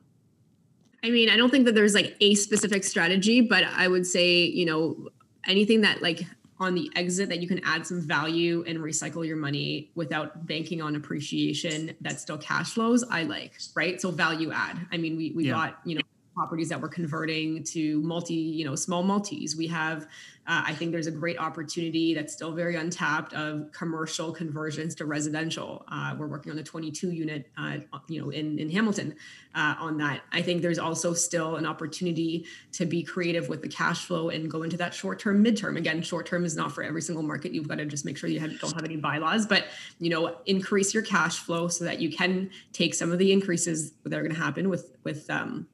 I 1.02 1.10
mean, 1.10 1.30
I 1.30 1.36
don't 1.36 1.50
think 1.50 1.64
that 1.66 1.74
there's 1.74 1.94
like 1.94 2.16
a 2.20 2.34
specific 2.34 2.84
strategy, 2.84 3.40
but 3.40 3.64
I 3.64 3.88
would 3.88 4.06
say, 4.06 4.44
you 4.44 4.66
know, 4.66 5.08
anything 5.46 5.80
that 5.80 6.02
like 6.02 6.22
on 6.58 6.74
the 6.74 6.90
exit 6.94 7.30
that 7.30 7.40
you 7.40 7.48
can 7.48 7.58
add 7.64 7.86
some 7.86 8.02
value 8.06 8.62
and 8.66 8.78
recycle 8.80 9.26
your 9.26 9.36
money 9.38 9.90
without 9.94 10.46
banking 10.46 10.82
on 10.82 10.94
appreciation 10.94 11.96
that 12.02 12.20
still 12.20 12.36
cash 12.36 12.72
flows, 12.74 13.02
I 13.10 13.22
like, 13.22 13.54
right? 13.74 13.98
So 13.98 14.10
value 14.10 14.52
add. 14.52 14.76
I 14.92 14.98
mean, 14.98 15.16
we 15.16 15.32
we 15.32 15.46
Yeah. 15.46 15.54
bought, 15.54 15.78
you 15.86 15.94
know, 15.96 15.99
properties 16.34 16.68
that 16.68 16.80
we're 16.80 16.88
converting 16.88 17.62
to 17.64 18.00
multi, 18.02 18.34
you 18.34 18.64
know, 18.64 18.74
small 18.74 19.02
multis. 19.02 19.56
We 19.56 19.66
have 19.68 20.06
uh, 20.50 20.64
I 20.66 20.74
think 20.74 20.90
there's 20.90 21.06
a 21.06 21.12
great 21.12 21.38
opportunity 21.38 22.12
that's 22.12 22.32
still 22.32 22.52
very 22.52 22.74
untapped 22.74 23.34
of 23.34 23.70
commercial 23.72 24.32
conversions 24.32 24.96
to 24.96 25.04
residential. 25.04 25.84
Uh, 25.86 26.16
we're 26.18 26.26
working 26.26 26.50
on 26.50 26.58
a 26.58 26.62
22 26.62 27.12
unit, 27.12 27.48
uh, 27.56 27.76
you 28.08 28.20
know, 28.20 28.30
in 28.30 28.58
in 28.58 28.68
Hamilton 28.68 29.14
uh, 29.54 29.76
on 29.78 29.98
that. 29.98 30.22
I 30.32 30.42
think 30.42 30.62
there's 30.62 30.78
also 30.78 31.12
still 31.12 31.54
an 31.54 31.66
opportunity 31.66 32.46
to 32.72 32.84
be 32.84 33.04
creative 33.04 33.48
with 33.48 33.62
the 33.62 33.68
cash 33.68 34.06
flow 34.06 34.30
and 34.30 34.50
go 34.50 34.64
into 34.64 34.76
that 34.78 34.92
short 34.92 35.20
term, 35.20 35.44
midterm. 35.44 35.76
Again, 35.76 36.02
short 36.02 36.26
term 36.26 36.44
is 36.44 36.56
not 36.56 36.72
for 36.72 36.82
every 36.82 37.02
single 37.02 37.22
market. 37.22 37.52
You've 37.52 37.68
got 37.68 37.78
to 37.78 37.84
just 37.84 38.04
make 38.04 38.16
sure 38.16 38.28
you 38.28 38.40
have, 38.40 38.58
don't 38.58 38.74
have 38.74 38.84
any 38.84 38.96
bylaws, 38.96 39.46
but 39.46 39.66
you 40.00 40.10
know, 40.10 40.36
increase 40.46 40.92
your 40.92 41.04
cash 41.04 41.38
flow 41.38 41.68
so 41.68 41.84
that 41.84 42.00
you 42.00 42.10
can 42.10 42.50
take 42.72 42.94
some 42.94 43.12
of 43.12 43.18
the 43.18 43.30
increases 43.30 43.92
that 44.04 44.18
are 44.18 44.22
going 44.22 44.34
to 44.34 44.40
happen 44.40 44.68
with 44.68 44.96
with 45.04 45.30
um, 45.30 45.68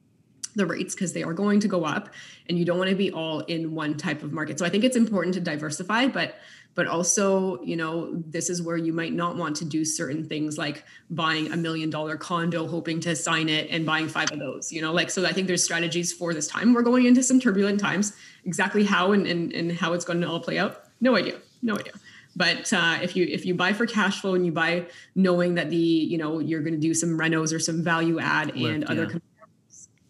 the 0.57 0.65
rates 0.65 0.93
because 0.93 1.13
they 1.13 1.23
are 1.23 1.33
going 1.33 1.59
to 1.61 1.67
go 1.67 1.85
up 1.85 2.09
and 2.49 2.57
you 2.59 2.65
don't 2.65 2.77
want 2.77 2.89
to 2.89 2.95
be 2.95 3.11
all 3.11 3.39
in 3.41 3.73
one 3.73 3.95
type 3.95 4.23
of 4.23 4.33
market. 4.33 4.59
So 4.59 4.65
i 4.65 4.69
think 4.69 4.83
it's 4.83 4.97
important 4.97 5.33
to 5.35 5.41
diversify 5.41 6.07
but 6.07 6.35
but 6.75 6.85
also 6.87 7.61
you 7.63 7.75
know 7.75 8.11
this 8.13 8.49
is 8.49 8.61
where 8.61 8.77
you 8.77 8.93
might 8.93 9.13
not 9.13 9.35
want 9.35 9.55
to 9.57 9.65
do 9.65 9.83
certain 9.83 10.27
things 10.27 10.57
like 10.57 10.83
buying 11.09 11.51
a 11.51 11.57
million 11.57 11.89
dollar 11.89 12.17
condo 12.17 12.67
hoping 12.67 12.99
to 12.99 13.15
sign 13.15 13.49
it 13.49 13.69
and 13.71 13.85
buying 13.85 14.07
five 14.07 14.31
of 14.31 14.39
those 14.39 14.71
you 14.71 14.81
know? 14.81 14.93
Like 14.93 15.09
so 15.09 15.25
i 15.25 15.31
think 15.31 15.47
there's 15.47 15.63
strategies 15.63 16.13
for 16.13 16.33
this 16.33 16.47
time. 16.47 16.73
We're 16.73 16.81
going 16.81 17.05
into 17.05 17.23
some 17.23 17.39
turbulent 17.39 17.79
times. 17.79 18.13
Exactly 18.45 18.83
how 18.83 19.11
and 19.11 19.27
and, 19.27 19.53
and 19.53 19.71
how 19.71 19.93
it's 19.93 20.05
going 20.05 20.21
to 20.21 20.27
all 20.27 20.39
play 20.39 20.57
out? 20.57 20.83
No 21.01 21.15
idea. 21.15 21.39
No 21.61 21.75
idea. 21.75 21.93
But 22.35 22.71
uh, 22.71 22.99
if 23.01 23.15
you 23.15 23.25
if 23.25 23.45
you 23.45 23.55
buy 23.55 23.73
for 23.73 23.85
cash 23.85 24.21
flow 24.21 24.35
and 24.35 24.45
you 24.45 24.51
buy 24.51 24.85
knowing 25.15 25.55
that 25.55 25.69
the 25.69 25.75
you 25.75 26.17
know 26.17 26.39
you're 26.39 26.61
going 26.61 26.75
to 26.75 26.79
do 26.79 26.93
some 26.93 27.17
renos 27.17 27.53
or 27.53 27.59
some 27.59 27.83
value 27.83 28.19
add 28.19 28.49
and 28.49 28.81
Lift, 28.81 28.91
other 28.91 29.03
yeah. 29.11 29.19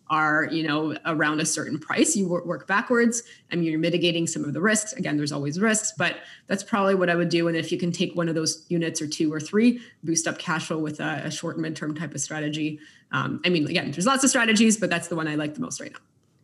Are 0.09 0.45
you 0.51 0.67
know 0.67 0.95
around 1.05 1.39
a 1.39 1.45
certain 1.45 1.77
price 1.77 2.15
you 2.15 2.27
work, 2.27 2.67
backwards 2.67 3.23
i 3.51 3.55
mean 3.55 3.65
you're 3.65 3.79
mitigating 3.79 4.25
some 4.27 4.43
of 4.43 4.53
the 4.53 4.61
risks 4.61 4.93
again 4.93 5.17
there's 5.17 5.31
always 5.31 5.59
risks 5.59 5.93
but 5.97 6.17
that's 6.47 6.63
probably 6.63 6.95
what 6.95 7.09
i 7.09 7.15
would 7.15 7.29
do 7.29 7.47
and 7.47 7.57
if 7.57 7.71
you 7.71 7.77
can 7.77 7.91
take 7.91 8.15
one 8.15 8.29
of 8.29 8.35
those 8.35 8.65
units 8.69 9.01
or 9.01 9.07
two 9.07 9.31
or 9.33 9.39
three 9.39 9.79
boost 10.03 10.27
up 10.27 10.37
cash 10.37 10.67
flow 10.67 10.77
with 10.77 10.99
a, 10.99 11.21
a 11.25 11.31
short 11.31 11.57
midterm 11.57 11.97
type 11.97 12.13
of 12.13 12.21
strategy 12.21 12.79
um, 13.11 13.41
i 13.45 13.49
mean 13.49 13.67
again 13.67 13.91
there's 13.91 14.05
lots 14.05 14.23
of 14.23 14.29
strategies 14.29 14.77
but 14.77 14.89
that's 14.89 15.07
the 15.07 15.15
one 15.15 15.27
i 15.27 15.35
like 15.35 15.53
the 15.53 15.61
most 15.61 15.79
right 15.79 15.91
now 15.91 15.99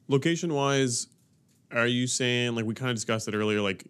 Location 0.08 0.54
wise, 0.54 1.08
are 1.72 1.88
you 1.88 2.08
saying 2.08 2.56
like 2.56 2.66
we 2.66 2.74
kind 2.74 2.90
of 2.90 2.96
discussed 2.96 3.28
it 3.28 3.36
earlier? 3.36 3.62
Like 3.62 3.86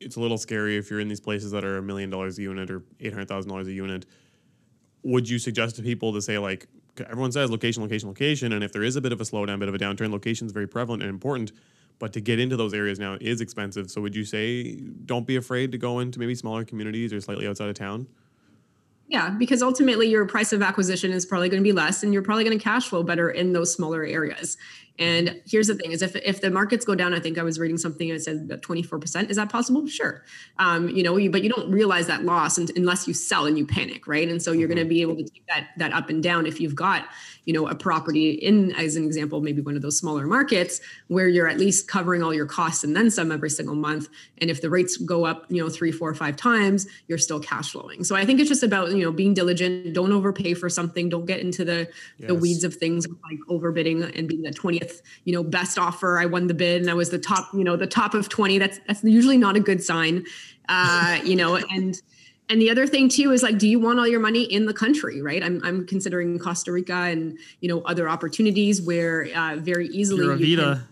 it's 0.00 0.16
a 0.16 0.20
little 0.20 0.38
scary 0.38 0.76
if 0.76 0.90
you're 0.90 1.00
in 1.00 1.08
these 1.08 1.20
places 1.20 1.50
that 1.52 1.64
are 1.64 1.76
a 1.78 1.82
million 1.82 2.10
dollars 2.10 2.38
a 2.38 2.42
unit 2.42 2.70
or 2.70 2.82
eight 3.00 3.12
hundred 3.12 3.28
thousand 3.28 3.50
dollars 3.50 3.68
a 3.68 3.72
unit. 3.72 4.06
Would 5.02 5.28
you 5.28 5.38
suggest 5.38 5.76
to 5.76 5.82
people 5.82 6.12
to 6.14 6.22
say 6.22 6.38
like 6.38 6.66
everyone 7.00 7.32
says 7.32 7.50
location, 7.50 7.82
location, 7.82 8.08
location, 8.08 8.52
and 8.52 8.62
if 8.64 8.72
there 8.72 8.82
is 8.82 8.96
a 8.96 9.00
bit 9.00 9.12
of 9.12 9.20
a 9.20 9.24
slowdown, 9.24 9.54
a 9.54 9.58
bit 9.58 9.68
of 9.68 9.74
a 9.74 9.78
downturn, 9.78 10.10
location 10.10 10.46
is 10.46 10.52
very 10.52 10.66
prevalent 10.66 11.02
and 11.02 11.10
important. 11.10 11.52
But 11.98 12.12
to 12.12 12.20
get 12.20 12.38
into 12.38 12.56
those 12.56 12.74
areas 12.74 12.98
now 12.98 13.18
is 13.20 13.40
expensive. 13.40 13.90
So 13.90 14.00
would 14.00 14.14
you 14.14 14.24
say 14.24 14.76
don't 15.04 15.26
be 15.26 15.36
afraid 15.36 15.72
to 15.72 15.78
go 15.78 15.98
into 15.98 16.18
maybe 16.18 16.34
smaller 16.34 16.64
communities 16.64 17.12
or 17.12 17.20
slightly 17.20 17.46
outside 17.48 17.68
of 17.68 17.74
town? 17.74 18.06
Yeah, 19.08 19.30
because 19.30 19.62
ultimately 19.62 20.08
your 20.08 20.26
price 20.26 20.52
of 20.52 20.62
acquisition 20.62 21.10
is 21.10 21.24
probably 21.24 21.48
going 21.48 21.62
to 21.62 21.66
be 21.66 21.72
less 21.72 22.02
and 22.02 22.12
you're 22.12 22.22
probably 22.22 22.44
going 22.44 22.58
to 22.58 22.62
cash 22.62 22.88
flow 22.88 23.02
better 23.02 23.30
in 23.30 23.52
those 23.52 23.72
smaller 23.72 24.04
areas. 24.04 24.58
And 24.98 25.40
here's 25.46 25.68
the 25.68 25.74
thing 25.74 25.92
is 25.92 26.02
if, 26.02 26.16
if 26.16 26.40
the 26.40 26.50
markets 26.50 26.84
go 26.84 26.94
down, 26.94 27.14
I 27.14 27.20
think 27.20 27.38
I 27.38 27.42
was 27.42 27.58
reading 27.58 27.78
something 27.78 28.08
that 28.08 28.20
said 28.20 28.36
about 28.44 28.62
24%, 28.62 29.30
is 29.30 29.36
that 29.36 29.48
possible? 29.48 29.86
Sure. 29.86 30.24
Um, 30.58 30.88
you 30.88 31.02
know, 31.02 31.16
you, 31.16 31.30
but 31.30 31.42
you 31.42 31.50
don't 31.50 31.70
realize 31.70 32.06
that 32.08 32.24
loss 32.24 32.58
unless 32.58 33.06
you 33.06 33.14
sell 33.14 33.46
and 33.46 33.56
you 33.56 33.66
panic, 33.66 34.06
right? 34.06 34.28
And 34.28 34.42
so 34.42 34.52
you're 34.52 34.68
going 34.68 34.78
to 34.78 34.84
be 34.84 35.02
able 35.02 35.16
to 35.16 35.22
take 35.22 35.46
that, 35.48 35.68
that 35.76 35.92
up 35.92 36.08
and 36.10 36.22
down 36.22 36.46
if 36.46 36.60
you've 36.60 36.74
got, 36.74 37.08
you 37.44 37.54
know, 37.54 37.68
a 37.68 37.74
property 37.74 38.32
in, 38.32 38.72
as 38.72 38.96
an 38.96 39.04
example, 39.04 39.40
maybe 39.40 39.62
one 39.62 39.76
of 39.76 39.82
those 39.82 39.96
smaller 39.96 40.26
markets 40.26 40.80
where 41.06 41.28
you're 41.28 41.48
at 41.48 41.58
least 41.58 41.88
covering 41.88 42.22
all 42.22 42.34
your 42.34 42.46
costs 42.46 42.82
and 42.82 42.94
then 42.94 43.10
some 43.10 43.30
every 43.30 43.50
single 43.50 43.76
month. 43.76 44.08
And 44.38 44.50
if 44.50 44.60
the 44.60 44.68
rates 44.68 44.96
go 44.96 45.24
up, 45.24 45.46
you 45.48 45.62
know, 45.62 45.68
three, 45.70 45.92
four, 45.92 46.12
five 46.14 46.36
times, 46.36 46.86
you're 47.06 47.18
still 47.18 47.40
cash 47.40 47.70
flowing. 47.70 48.04
So 48.04 48.16
I 48.16 48.24
think 48.24 48.40
it's 48.40 48.48
just 48.48 48.62
about, 48.62 48.90
you 48.90 49.04
know, 49.04 49.12
being 49.12 49.32
diligent. 49.32 49.94
Don't 49.94 50.12
overpay 50.12 50.54
for 50.54 50.68
something. 50.68 51.08
Don't 51.08 51.26
get 51.26 51.40
into 51.40 51.64
the, 51.64 51.88
the 52.18 52.34
weeds 52.34 52.64
of 52.64 52.74
things 52.74 53.06
like 53.06 53.38
overbidding 53.48 54.16
and 54.18 54.28
being 54.28 54.42
the 54.42 54.50
20th, 54.50 54.87
you 55.24 55.32
know, 55.32 55.42
best 55.42 55.78
offer. 55.78 56.18
I 56.18 56.26
won 56.26 56.46
the 56.46 56.54
bid 56.54 56.80
and 56.82 56.90
I 56.90 56.94
was 56.94 57.10
the 57.10 57.18
top, 57.18 57.48
you 57.54 57.64
know, 57.64 57.76
the 57.76 57.86
top 57.86 58.14
of 58.14 58.28
20. 58.28 58.58
That's, 58.58 58.80
that's 58.86 59.02
usually 59.04 59.36
not 59.38 59.56
a 59.56 59.60
good 59.60 59.82
sign. 59.82 60.24
Uh, 60.68 61.18
you 61.24 61.36
know, 61.36 61.56
and, 61.70 62.00
and 62.48 62.60
the 62.60 62.70
other 62.70 62.86
thing 62.86 63.08
too 63.08 63.32
is 63.32 63.42
like, 63.42 63.58
do 63.58 63.68
you 63.68 63.78
want 63.78 63.98
all 63.98 64.06
your 64.06 64.20
money 64.20 64.42
in 64.42 64.66
the 64.66 64.74
country? 64.74 65.20
Right. 65.20 65.42
I'm, 65.42 65.60
I'm 65.64 65.86
considering 65.86 66.38
Costa 66.38 66.72
Rica 66.72 66.94
and, 66.94 67.38
you 67.60 67.68
know, 67.68 67.80
other 67.82 68.08
opportunities 68.08 68.80
where 68.82 69.28
uh, 69.34 69.56
very 69.56 69.88
easily 69.88 70.22
Pura 70.24 70.38
you 70.38 70.56
can- 70.56 70.82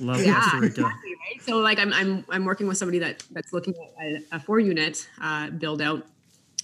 Love 0.00 0.24
yeah, 0.24 0.40
Costa 0.40 0.56
Rica. 0.60 0.66
exactly, 0.80 1.10
right. 1.10 1.42
So 1.42 1.58
like 1.58 1.78
I'm 1.78 1.92
I'm 1.92 2.24
I'm 2.30 2.46
working 2.46 2.66
with 2.66 2.78
somebody 2.78 2.98
that 3.00 3.22
that's 3.32 3.52
looking 3.52 3.74
at 4.00 4.06
a, 4.06 4.22
a 4.36 4.40
four 4.40 4.58
unit 4.58 5.06
uh, 5.20 5.50
build 5.50 5.82
out, 5.82 6.06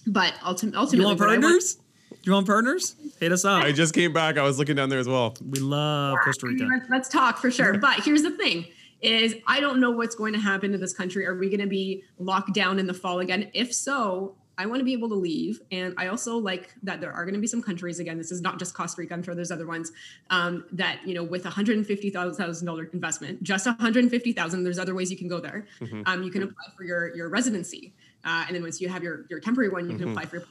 but 0.06 0.32
ultim- 0.36 0.74
ultimately, 0.74 1.00
You 1.00 1.04
want 1.04 1.18
partners? 1.18 1.76
You 2.22 2.32
want 2.32 2.46
partners? 2.46 2.96
Hit 3.20 3.32
us 3.32 3.44
up. 3.44 3.62
I 3.62 3.72
just 3.72 3.94
came 3.94 4.12
back. 4.12 4.36
I 4.36 4.42
was 4.42 4.58
looking 4.58 4.76
down 4.76 4.88
there 4.88 4.98
as 4.98 5.08
well. 5.08 5.34
we 5.48 5.60
love 5.60 6.16
Costa 6.24 6.46
Rica. 6.46 6.64
Let's, 6.64 6.90
let's 6.90 7.08
talk 7.08 7.38
for 7.38 7.50
sure. 7.50 7.78
But 7.78 8.02
here's 8.04 8.22
the 8.22 8.32
thing: 8.32 8.66
is 9.00 9.34
I 9.46 9.60
don't 9.60 9.80
know 9.80 9.90
what's 9.90 10.14
going 10.14 10.32
to 10.32 10.38
happen 10.40 10.72
to 10.72 10.78
this 10.78 10.92
country. 10.92 11.26
Are 11.26 11.36
we 11.36 11.48
going 11.48 11.60
to 11.60 11.66
be 11.66 12.02
locked 12.18 12.54
down 12.54 12.78
in 12.78 12.86
the 12.86 12.94
fall 12.94 13.20
again? 13.20 13.50
If 13.54 13.72
so, 13.72 14.34
I 14.58 14.66
want 14.66 14.80
to 14.80 14.84
be 14.84 14.94
able 14.94 15.08
to 15.10 15.14
leave, 15.14 15.60
and 15.70 15.94
I 15.98 16.06
also 16.06 16.38
like 16.38 16.74
that 16.82 17.00
there 17.00 17.12
are 17.12 17.24
going 17.24 17.34
to 17.34 17.40
be 17.40 17.46
some 17.46 17.62
countries 17.62 17.98
again. 17.98 18.16
This 18.16 18.32
is 18.32 18.40
not 18.40 18.58
just 18.58 18.74
Costa 18.74 19.00
Rica. 19.02 19.12
I'm 19.12 19.22
sure 19.22 19.34
there's 19.34 19.50
other 19.50 19.66
ones 19.66 19.92
um, 20.30 20.64
that 20.72 20.98
you 21.06 21.14
know 21.14 21.22
with 21.22 21.44
150 21.44 22.10
thousand 22.10 22.66
dollar 22.66 22.84
investment, 22.92 23.42
just 23.42 23.66
150 23.66 24.32
thousand. 24.32 24.64
There's 24.64 24.78
other 24.78 24.94
ways 24.94 25.10
you 25.10 25.16
can 25.18 25.28
go 25.28 25.40
there. 25.40 25.66
Um, 26.06 26.22
you 26.22 26.30
can 26.30 26.42
apply 26.42 26.64
for 26.76 26.84
your 26.84 27.14
your 27.14 27.28
residency, 27.28 27.92
uh, 28.24 28.44
and 28.46 28.56
then 28.56 28.62
once 28.62 28.80
you 28.80 28.88
have 28.88 29.02
your 29.02 29.26
your 29.28 29.40
temporary 29.40 29.68
one, 29.68 29.90
you 29.90 29.98
can 29.98 30.08
apply 30.10 30.24
for 30.24 30.36
your 30.36 30.46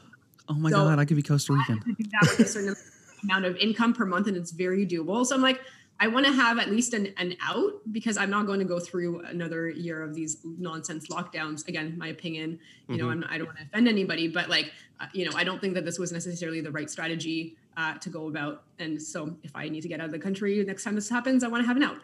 Oh 0.50 0.54
my 0.54 0.70
So- 0.70 0.78
god, 0.78 1.00
I 1.00 1.06
could 1.06 1.18
be 1.18 1.24
Costa 1.24 1.54
Rican. 1.54 1.80
to 1.82 1.93
do 1.93 2.10
that 2.12 2.22
with 2.38 2.39
a 2.39 2.46
certain 2.50 2.76
amount 3.24 3.46
of 3.46 3.56
income 3.58 3.93
per 3.93 4.06
month 4.06 4.28
and 4.28 4.38
it's 4.38 4.52
very 4.52 4.86
doable. 4.86 5.26
So 5.26 5.36
I'm 5.36 5.41
like, 5.41 5.62
I 5.98 6.08
want 6.08 6.26
to 6.26 6.32
have 6.34 6.60
at 6.60 6.70
least 6.70 6.93
an, 6.93 7.14
an 7.18 7.36
out 7.41 7.72
because 7.91 8.18
I'm 8.18 8.30
not 8.30 8.46
going 8.46 8.60
to 8.60 8.66
go 8.66 8.80
through 8.80 9.22
another 9.22 9.70
year 9.70 10.04
of 10.04 10.14
these 10.14 10.38
nonsense 10.43 11.08
lockdowns. 11.08 11.66
Again, 11.70 11.98
my 11.98 12.10
opinion, 12.10 12.60
you 12.89 12.98
know, 12.98 13.10
I'm, 13.10 13.24
I 13.30 13.38
don't 13.38 13.48
want 13.48 13.60
to 13.60 13.64
offend 13.64 13.88
anybody, 13.88 14.28
but 14.28 14.50
like, 14.50 14.74
uh, 15.00 15.06
you 15.14 15.24
know, 15.24 15.32
I 15.38 15.46
don't 15.46 15.62
think 15.62 15.74
that 15.76 15.86
this 15.86 15.98
was 15.98 16.12
necessarily 16.12 16.60
the 16.60 16.70
right 16.72 16.89
strategy 16.89 17.56
uh, 17.78 17.93
to 18.00 18.10
go 18.10 18.28
about. 18.28 18.64
And 18.78 19.02
so 19.02 19.38
if 19.43 19.56
I 19.56 19.70
need 19.70 19.82
to 19.82 19.88
get 19.88 20.02
out 20.02 20.08
of 20.08 20.12
the 20.12 20.20
country 20.20 20.62
next 20.66 20.84
time 20.84 20.96
this 20.96 21.08
happens, 21.10 21.46
I 21.46 21.48
want 21.48 21.64
to 21.64 21.68
have 21.68 21.78
an 21.78 21.84
out. 21.84 21.98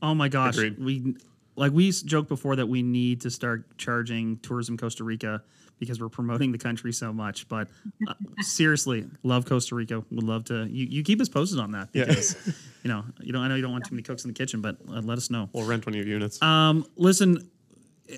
Oh 0.00 0.14
my 0.14 0.28
gosh, 0.28 0.56
Agreed. 0.56 0.78
we 0.82 1.14
like 1.56 1.72
we 1.72 1.90
joked 1.90 2.28
before 2.28 2.56
that 2.56 2.66
we 2.66 2.82
need 2.82 3.20
to 3.22 3.30
start 3.30 3.76
charging 3.78 4.38
tourism 4.38 4.76
Costa 4.76 5.04
Rica 5.04 5.42
because 5.78 6.00
we're 6.00 6.08
promoting 6.08 6.52
the 6.52 6.58
country 6.58 6.92
so 6.92 7.12
much. 7.12 7.48
But 7.48 7.68
uh, 8.08 8.14
seriously, 8.40 9.06
love 9.22 9.44
Costa 9.44 9.74
Rica. 9.74 10.02
Would 10.10 10.24
love 10.24 10.44
to. 10.44 10.64
You, 10.66 10.86
you 10.86 11.02
keep 11.02 11.20
us 11.20 11.28
posted 11.28 11.58
on 11.60 11.72
that 11.72 11.88
Yeah. 11.92 12.04
because 12.06 12.34
you 12.82 12.88
know 12.88 13.04
you 13.20 13.32
don't. 13.32 13.42
I 13.42 13.48
know 13.48 13.56
you 13.56 13.62
don't 13.62 13.72
want 13.72 13.84
too 13.84 13.94
many 13.94 14.02
cooks 14.02 14.24
in 14.24 14.28
the 14.28 14.34
kitchen, 14.34 14.60
but 14.60 14.76
uh, 14.88 15.00
let 15.02 15.18
us 15.18 15.30
know. 15.30 15.50
We'll 15.52 15.66
rent 15.66 15.84
one 15.86 15.94
of 15.94 15.98
your 15.98 16.06
units. 16.06 16.40
Um, 16.42 16.86
listen, 16.96 17.50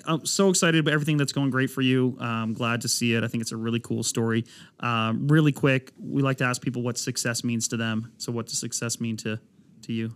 I'm 0.06 0.24
so 0.26 0.50
excited 0.50 0.78
about 0.80 0.92
everything 0.94 1.16
that's 1.16 1.32
going 1.32 1.50
great 1.50 1.70
for 1.70 1.80
you. 1.82 2.16
I'm 2.20 2.52
glad 2.52 2.82
to 2.82 2.88
see 2.88 3.14
it. 3.14 3.24
I 3.24 3.28
think 3.28 3.40
it's 3.40 3.52
a 3.52 3.56
really 3.56 3.80
cool 3.80 4.02
story. 4.02 4.44
Um, 4.80 5.26
really 5.28 5.50
quick, 5.52 5.92
we 5.98 6.22
like 6.22 6.36
to 6.38 6.44
ask 6.44 6.60
people 6.62 6.82
what 6.82 6.98
success 6.98 7.42
means 7.42 7.68
to 7.68 7.76
them. 7.76 8.12
So, 8.18 8.30
what 8.30 8.46
does 8.46 8.58
success 8.60 9.00
mean 9.00 9.16
to 9.18 9.40
to 9.82 9.92
you? 9.92 10.14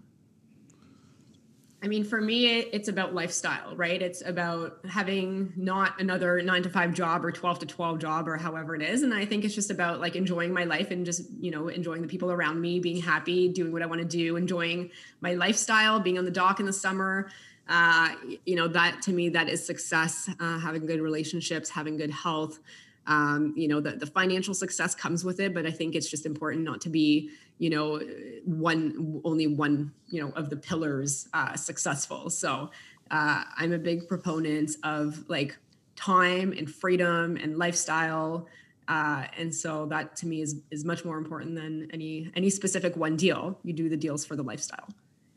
I 1.84 1.88
mean, 1.88 2.04
for 2.04 2.20
me, 2.20 2.46
it's 2.46 2.86
about 2.86 3.12
lifestyle, 3.12 3.74
right? 3.74 4.00
It's 4.00 4.22
about 4.24 4.78
having 4.88 5.52
not 5.56 6.00
another 6.00 6.40
nine 6.40 6.62
to 6.62 6.70
five 6.70 6.94
job 6.94 7.24
or 7.24 7.32
12 7.32 7.58
to 7.60 7.66
12 7.66 7.98
job 7.98 8.28
or 8.28 8.36
however 8.36 8.76
it 8.76 8.82
is. 8.82 9.02
And 9.02 9.12
I 9.12 9.24
think 9.24 9.44
it's 9.44 9.54
just 9.54 9.70
about 9.70 10.00
like 10.00 10.14
enjoying 10.14 10.52
my 10.52 10.62
life 10.62 10.92
and 10.92 11.04
just, 11.04 11.28
you 11.40 11.50
know, 11.50 11.66
enjoying 11.66 12.00
the 12.00 12.06
people 12.06 12.30
around 12.30 12.60
me, 12.60 12.78
being 12.78 13.02
happy, 13.02 13.48
doing 13.48 13.72
what 13.72 13.82
I 13.82 13.86
want 13.86 14.00
to 14.00 14.06
do, 14.06 14.36
enjoying 14.36 14.90
my 15.20 15.34
lifestyle, 15.34 15.98
being 15.98 16.18
on 16.18 16.24
the 16.24 16.30
dock 16.30 16.60
in 16.60 16.66
the 16.66 16.72
summer. 16.72 17.30
Uh, 17.68 18.10
you 18.46 18.54
know, 18.54 18.68
that 18.68 19.02
to 19.02 19.12
me, 19.12 19.28
that 19.30 19.48
is 19.48 19.64
success, 19.66 20.30
uh, 20.38 20.58
having 20.60 20.86
good 20.86 21.00
relationships, 21.00 21.68
having 21.68 21.96
good 21.96 22.10
health. 22.12 22.60
Um, 23.08 23.54
you 23.56 23.66
know, 23.66 23.80
the, 23.80 23.92
the 23.92 24.06
financial 24.06 24.54
success 24.54 24.94
comes 24.94 25.24
with 25.24 25.40
it, 25.40 25.52
but 25.52 25.66
I 25.66 25.72
think 25.72 25.96
it's 25.96 26.08
just 26.08 26.26
important 26.26 26.62
not 26.62 26.80
to 26.82 26.88
be, 26.88 27.30
you 27.58 27.70
know, 27.70 28.00
one 28.44 29.20
only 29.24 29.46
one, 29.46 29.92
you 30.08 30.20
know, 30.20 30.30
of 30.30 30.50
the 30.50 30.56
pillars 30.56 31.28
uh, 31.32 31.54
successful. 31.56 32.30
So 32.30 32.70
uh, 33.10 33.44
I'm 33.56 33.72
a 33.72 33.78
big 33.78 34.08
proponent 34.08 34.72
of 34.82 35.28
like 35.28 35.56
time 35.96 36.52
and 36.52 36.70
freedom 36.70 37.36
and 37.36 37.58
lifestyle. 37.58 38.48
Uh, 38.88 39.26
and 39.38 39.54
so 39.54 39.86
that 39.86 40.16
to 40.16 40.26
me 40.26 40.42
is 40.42 40.60
is 40.70 40.84
much 40.84 41.04
more 41.04 41.18
important 41.18 41.54
than 41.54 41.88
any 41.92 42.30
any 42.34 42.50
specific 42.50 42.96
one 42.96 43.16
deal. 43.16 43.58
You 43.62 43.72
do 43.72 43.88
the 43.88 43.96
deals 43.96 44.24
for 44.24 44.36
the 44.36 44.42
lifestyle. 44.42 44.88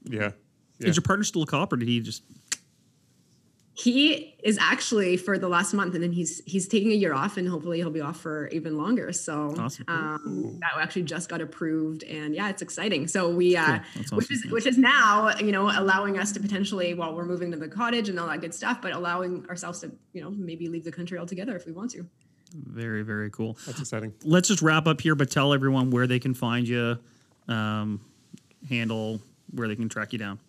yeah. 0.03 0.31
Yeah. 0.79 0.89
Is 0.89 0.97
your 0.97 1.03
partner 1.03 1.23
still 1.23 1.43
a 1.43 1.45
cop, 1.45 1.71
or 1.71 1.77
did 1.77 1.87
he 1.87 2.01
just? 2.01 2.23
He 3.77 4.37
is 4.41 4.57
actually 4.57 5.17
for 5.17 5.37
the 5.37 5.49
last 5.49 5.73
month, 5.73 5.95
and 5.95 6.03
then 6.03 6.13
he's 6.13 6.41
he's 6.45 6.65
taking 6.65 6.91
a 6.91 6.95
year 6.95 7.13
off, 7.13 7.35
and 7.35 7.45
hopefully 7.47 7.77
he'll 7.77 7.89
be 7.89 7.99
off 7.99 8.17
for 8.21 8.47
even 8.47 8.77
longer. 8.77 9.11
So 9.11 9.53
Awesome. 9.59 9.83
um, 9.89 10.59
that 10.61 10.71
actually 10.81 11.03
just 11.03 11.27
got 11.27 11.41
approved, 11.41 12.03
and 12.03 12.33
yeah, 12.33 12.49
it's 12.49 12.61
exciting. 12.61 13.07
So 13.09 13.29
we, 13.29 13.57
uh, 13.57 13.65
Cool. 13.65 13.79
That's 13.95 14.11
which 14.13 14.31
is 14.31 14.45
which 14.49 14.65
is 14.65 14.77
now 14.77 15.37
you 15.39 15.51
know 15.51 15.69
allowing 15.77 16.17
us 16.17 16.31
to 16.33 16.39
potentially, 16.39 16.93
while 16.93 17.13
we're 17.13 17.25
moving 17.25 17.51
to 17.51 17.57
the 17.57 17.67
cottage 17.67 18.07
and 18.07 18.17
all 18.17 18.27
that 18.27 18.39
good 18.39 18.53
stuff, 18.53 18.81
but 18.81 18.93
allowing 18.93 19.45
ourselves 19.49 19.81
to 19.81 19.91
you 20.13 20.21
know 20.21 20.29
maybe 20.31 20.69
leave 20.69 20.85
the 20.85 20.91
country 20.91 21.17
altogether 21.17 21.55
if 21.57 21.65
we 21.65 21.73
want 21.73 21.91
to. 21.91 22.07
Very, 22.53 23.01
very 23.01 23.29
cool. 23.29 23.57
That's 23.65 23.81
exciting. 23.81 24.13
Let's 24.23 24.47
just 24.47 24.61
wrap 24.61 24.87
up 24.87 25.01
here, 25.01 25.15
but 25.15 25.29
tell 25.29 25.53
everyone 25.53 25.91
where 25.91 26.07
they 26.07 26.19
can 26.19 26.33
find 26.33 26.65
you, 26.65 26.97
um, 27.49 27.99
handle 28.69 29.19
where 29.51 29.67
they 29.67 29.75
can 29.75 29.89
track 29.89 30.13
you 30.13 30.19
down. 30.19 30.39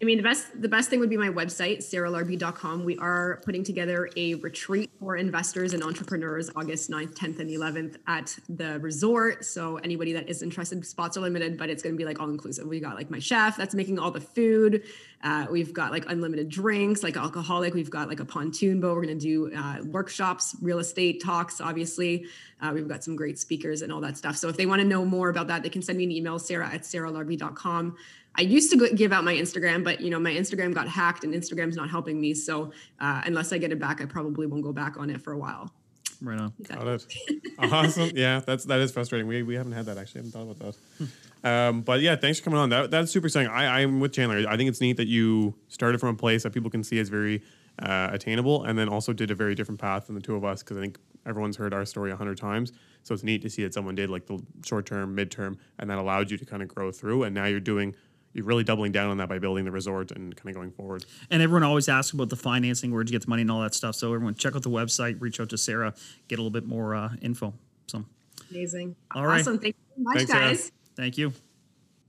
I 0.00 0.04
mean, 0.04 0.16
the 0.16 0.22
best 0.22 0.62
the 0.62 0.68
best 0.68 0.90
thing 0.90 1.00
would 1.00 1.10
be 1.10 1.16
my 1.16 1.28
website, 1.28 1.78
sarahlarbi.com. 1.78 2.84
We 2.84 2.96
are 2.98 3.40
putting 3.44 3.64
together 3.64 4.08
a 4.16 4.36
retreat 4.36 4.92
for 5.00 5.16
investors 5.16 5.74
and 5.74 5.82
entrepreneurs 5.82 6.50
August 6.54 6.88
9th, 6.88 7.14
10th, 7.14 7.40
and 7.40 7.50
11th 7.50 7.96
at 8.06 8.38
the 8.48 8.78
resort. 8.78 9.44
So 9.44 9.78
anybody 9.78 10.12
that 10.12 10.28
is 10.28 10.40
interested, 10.40 10.86
spots 10.86 11.16
are 11.16 11.20
limited, 11.20 11.58
but 11.58 11.68
it's 11.68 11.82
going 11.82 11.96
to 11.96 11.98
be 11.98 12.04
like 12.04 12.20
all 12.20 12.30
inclusive. 12.30 12.68
We 12.68 12.78
got 12.78 12.94
like 12.94 13.10
my 13.10 13.18
chef 13.18 13.56
that's 13.56 13.74
making 13.74 13.98
all 13.98 14.12
the 14.12 14.20
food. 14.20 14.84
Uh, 15.24 15.46
we've 15.50 15.72
got 15.72 15.90
like 15.90 16.08
unlimited 16.08 16.48
drinks, 16.48 17.02
like 17.02 17.16
alcoholic. 17.16 17.74
We've 17.74 17.90
got 17.90 18.08
like 18.08 18.20
a 18.20 18.24
pontoon 18.24 18.80
boat. 18.80 18.94
We're 18.94 19.02
going 19.02 19.18
to 19.18 19.24
do 19.50 19.52
uh, 19.52 19.82
workshops, 19.84 20.54
real 20.62 20.78
estate 20.78 21.20
talks, 21.24 21.60
obviously. 21.60 22.26
Uh, 22.60 22.70
we've 22.72 22.86
got 22.86 23.02
some 23.02 23.16
great 23.16 23.36
speakers 23.36 23.82
and 23.82 23.92
all 23.92 24.00
that 24.02 24.16
stuff. 24.16 24.36
So 24.36 24.48
if 24.48 24.56
they 24.56 24.66
want 24.66 24.80
to 24.80 24.86
know 24.86 25.04
more 25.04 25.28
about 25.28 25.48
that, 25.48 25.64
they 25.64 25.70
can 25.70 25.82
send 25.82 25.98
me 25.98 26.04
an 26.04 26.12
email, 26.12 26.38
sarah 26.38 26.72
at 26.72 26.82
sarahlarbi.com. 26.82 27.96
I 28.38 28.42
used 28.42 28.70
to 28.70 28.94
give 28.94 29.12
out 29.12 29.24
my 29.24 29.34
Instagram, 29.34 29.82
but 29.82 30.00
you 30.00 30.10
know 30.10 30.20
my 30.20 30.32
Instagram 30.32 30.72
got 30.72 30.88
hacked 30.88 31.24
and 31.24 31.34
Instagram's 31.34 31.76
not 31.76 31.90
helping 31.90 32.20
me. 32.20 32.34
So 32.34 32.72
uh, 33.00 33.22
unless 33.26 33.52
I 33.52 33.58
get 33.58 33.72
it 33.72 33.80
back, 33.80 34.00
I 34.00 34.06
probably 34.06 34.46
won't 34.46 34.62
go 34.62 34.72
back 34.72 34.96
on 34.96 35.10
it 35.10 35.20
for 35.20 35.32
a 35.32 35.38
while. 35.38 35.72
Right 36.20 36.38
on. 36.38 36.52
Got 36.62 36.86
it. 36.86 37.06
awesome. 37.58 38.10
Yeah, 38.14 38.40
that's 38.40 38.64
that 38.66 38.80
is 38.80 38.92
frustrating. 38.92 39.26
We, 39.26 39.42
we 39.42 39.56
haven't 39.56 39.72
had 39.72 39.86
that 39.86 39.98
actually. 39.98 40.20
I 40.20 40.24
haven't 40.24 40.32
thought 40.32 40.56
about 40.56 40.76
that. 41.00 41.08
Um, 41.44 41.82
but 41.82 42.00
yeah, 42.00 42.16
thanks 42.16 42.38
for 42.38 42.44
coming 42.44 42.60
on. 42.60 42.70
That 42.70 42.90
that's 42.90 43.10
super 43.10 43.26
exciting. 43.26 43.50
I 43.50 43.82
I'm 43.82 44.00
with 44.00 44.12
Chandler. 44.12 44.44
I 44.48 44.56
think 44.56 44.68
it's 44.68 44.80
neat 44.80 44.96
that 44.96 45.08
you 45.08 45.54
started 45.68 46.00
from 46.00 46.10
a 46.10 46.18
place 46.18 46.44
that 46.44 46.52
people 46.52 46.70
can 46.70 46.82
see 46.82 46.98
as 46.98 47.08
very 47.08 47.42
uh, 47.80 48.10
attainable, 48.12 48.64
and 48.64 48.78
then 48.78 48.88
also 48.88 49.12
did 49.12 49.30
a 49.30 49.34
very 49.34 49.54
different 49.54 49.80
path 49.80 50.06
than 50.06 50.14
the 50.14 50.20
two 50.20 50.34
of 50.34 50.44
us. 50.44 50.62
Because 50.62 50.76
I 50.76 50.80
think 50.80 50.98
everyone's 51.26 51.56
heard 51.56 51.72
our 51.72 51.84
story 51.84 52.10
a 52.10 52.16
hundred 52.16 52.38
times. 52.38 52.72
So 53.04 53.14
it's 53.14 53.22
neat 53.22 53.42
to 53.42 53.50
see 53.50 53.62
that 53.62 53.72
someone 53.72 53.94
did 53.94 54.10
like 54.10 54.26
the 54.26 54.42
short 54.64 54.86
term, 54.86 55.14
mid 55.14 55.30
term, 55.30 55.58
and 55.78 55.88
that 55.90 55.98
allowed 55.98 56.30
you 56.30 56.36
to 56.38 56.44
kind 56.44 56.62
of 56.62 56.68
grow 56.68 56.90
through. 56.90 57.24
And 57.24 57.34
now 57.34 57.44
you're 57.44 57.60
doing. 57.60 57.94
You're 58.34 58.44
really 58.44 58.64
doubling 58.64 58.92
down 58.92 59.10
on 59.10 59.16
that 59.18 59.28
by 59.28 59.38
building 59.38 59.64
the 59.64 59.70
resort 59.70 60.10
and 60.12 60.36
kind 60.36 60.50
of 60.50 60.54
going 60.54 60.70
forward. 60.70 61.04
And 61.30 61.42
everyone 61.42 61.62
always 61.64 61.88
asks 61.88 62.12
about 62.12 62.28
the 62.28 62.36
financing, 62.36 62.92
where'd 62.92 63.08
you 63.08 63.12
get 63.12 63.22
the 63.22 63.30
money, 63.30 63.42
and 63.42 63.50
all 63.50 63.62
that 63.62 63.74
stuff. 63.74 63.94
So 63.96 64.12
everyone, 64.12 64.34
check 64.34 64.54
out 64.54 64.62
the 64.62 64.70
website, 64.70 65.20
reach 65.20 65.40
out 65.40 65.48
to 65.50 65.58
Sarah, 65.58 65.94
get 66.28 66.38
a 66.38 66.42
little 66.42 66.50
bit 66.50 66.66
more 66.66 66.94
uh, 66.94 67.10
info. 67.20 67.54
So 67.86 68.04
Amazing. 68.50 68.96
All 69.14 69.26
right. 69.26 69.40
Awesome. 69.40 69.58
Thank 69.58 69.76
you 69.76 69.94
so 69.96 70.02
much, 70.02 70.16
Thanks, 70.16 70.30
Sarah. 70.30 70.48
guys. 70.48 70.72
Thank 70.96 71.18
you. 71.18 71.32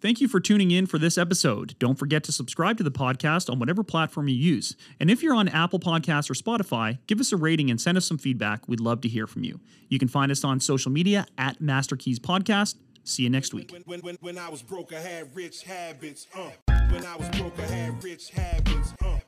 Thank 0.01 0.21
you 0.21 0.29
for 0.29 0.39
tuning 0.39 0.71
in 0.71 0.85
for 0.85 0.97
this 0.97 1.17
episode. 1.17 1.75
Don't 1.77 1.95
forget 1.95 2.23
to 2.23 2.31
subscribe 2.31 2.77
to 2.77 2.83
the 2.83 2.91
podcast 2.91 3.51
on 3.51 3.59
whatever 3.59 3.83
platform 3.83 4.29
you 4.29 4.35
use. 4.35 4.77
And 4.97 5.11
if 5.11 5.21
you're 5.21 5.35
on 5.35 5.49
Apple 5.49 5.79
Podcasts 5.79 6.29
or 6.29 6.35
Spotify, 6.35 6.99
give 7.05 7.19
us 7.19 7.33
a 7.33 7.37
rating 7.37 7.69
and 7.69 7.81
send 7.81 7.97
us 7.97 8.05
some 8.05 8.17
feedback. 8.17 8.65
We'd 8.65 8.79
love 8.79 9.01
to 9.01 9.09
hear 9.09 9.27
from 9.27 9.43
you. 9.43 9.59
You 9.89 9.99
can 9.99 10.07
find 10.07 10.31
us 10.31 10.45
on 10.45 10.61
social 10.61 10.89
media 10.89 11.25
at 11.37 11.59
Master 11.59 11.97
Keys 11.97 12.17
Podcast. 12.17 12.75
See 13.09 13.23
you 13.23 13.29
next 13.31 13.55
week. 13.55 13.71
When, 13.71 13.81
when, 13.85 13.99
when, 14.01 14.17
when 14.21 14.37
I 14.37 14.49
was 14.49 14.61
broke, 14.61 14.93
I 14.93 14.99
had 14.99 15.35
rich 15.35 15.63
habits. 15.63 16.27
Uh. 16.35 16.51
When 16.91 17.03
I 17.05 17.15
was 17.15 17.27
broke, 17.29 17.57
I 17.57 17.63
had 17.63 18.03
rich 18.03 18.29
habits. 18.29 18.93
Uh. 19.03 19.18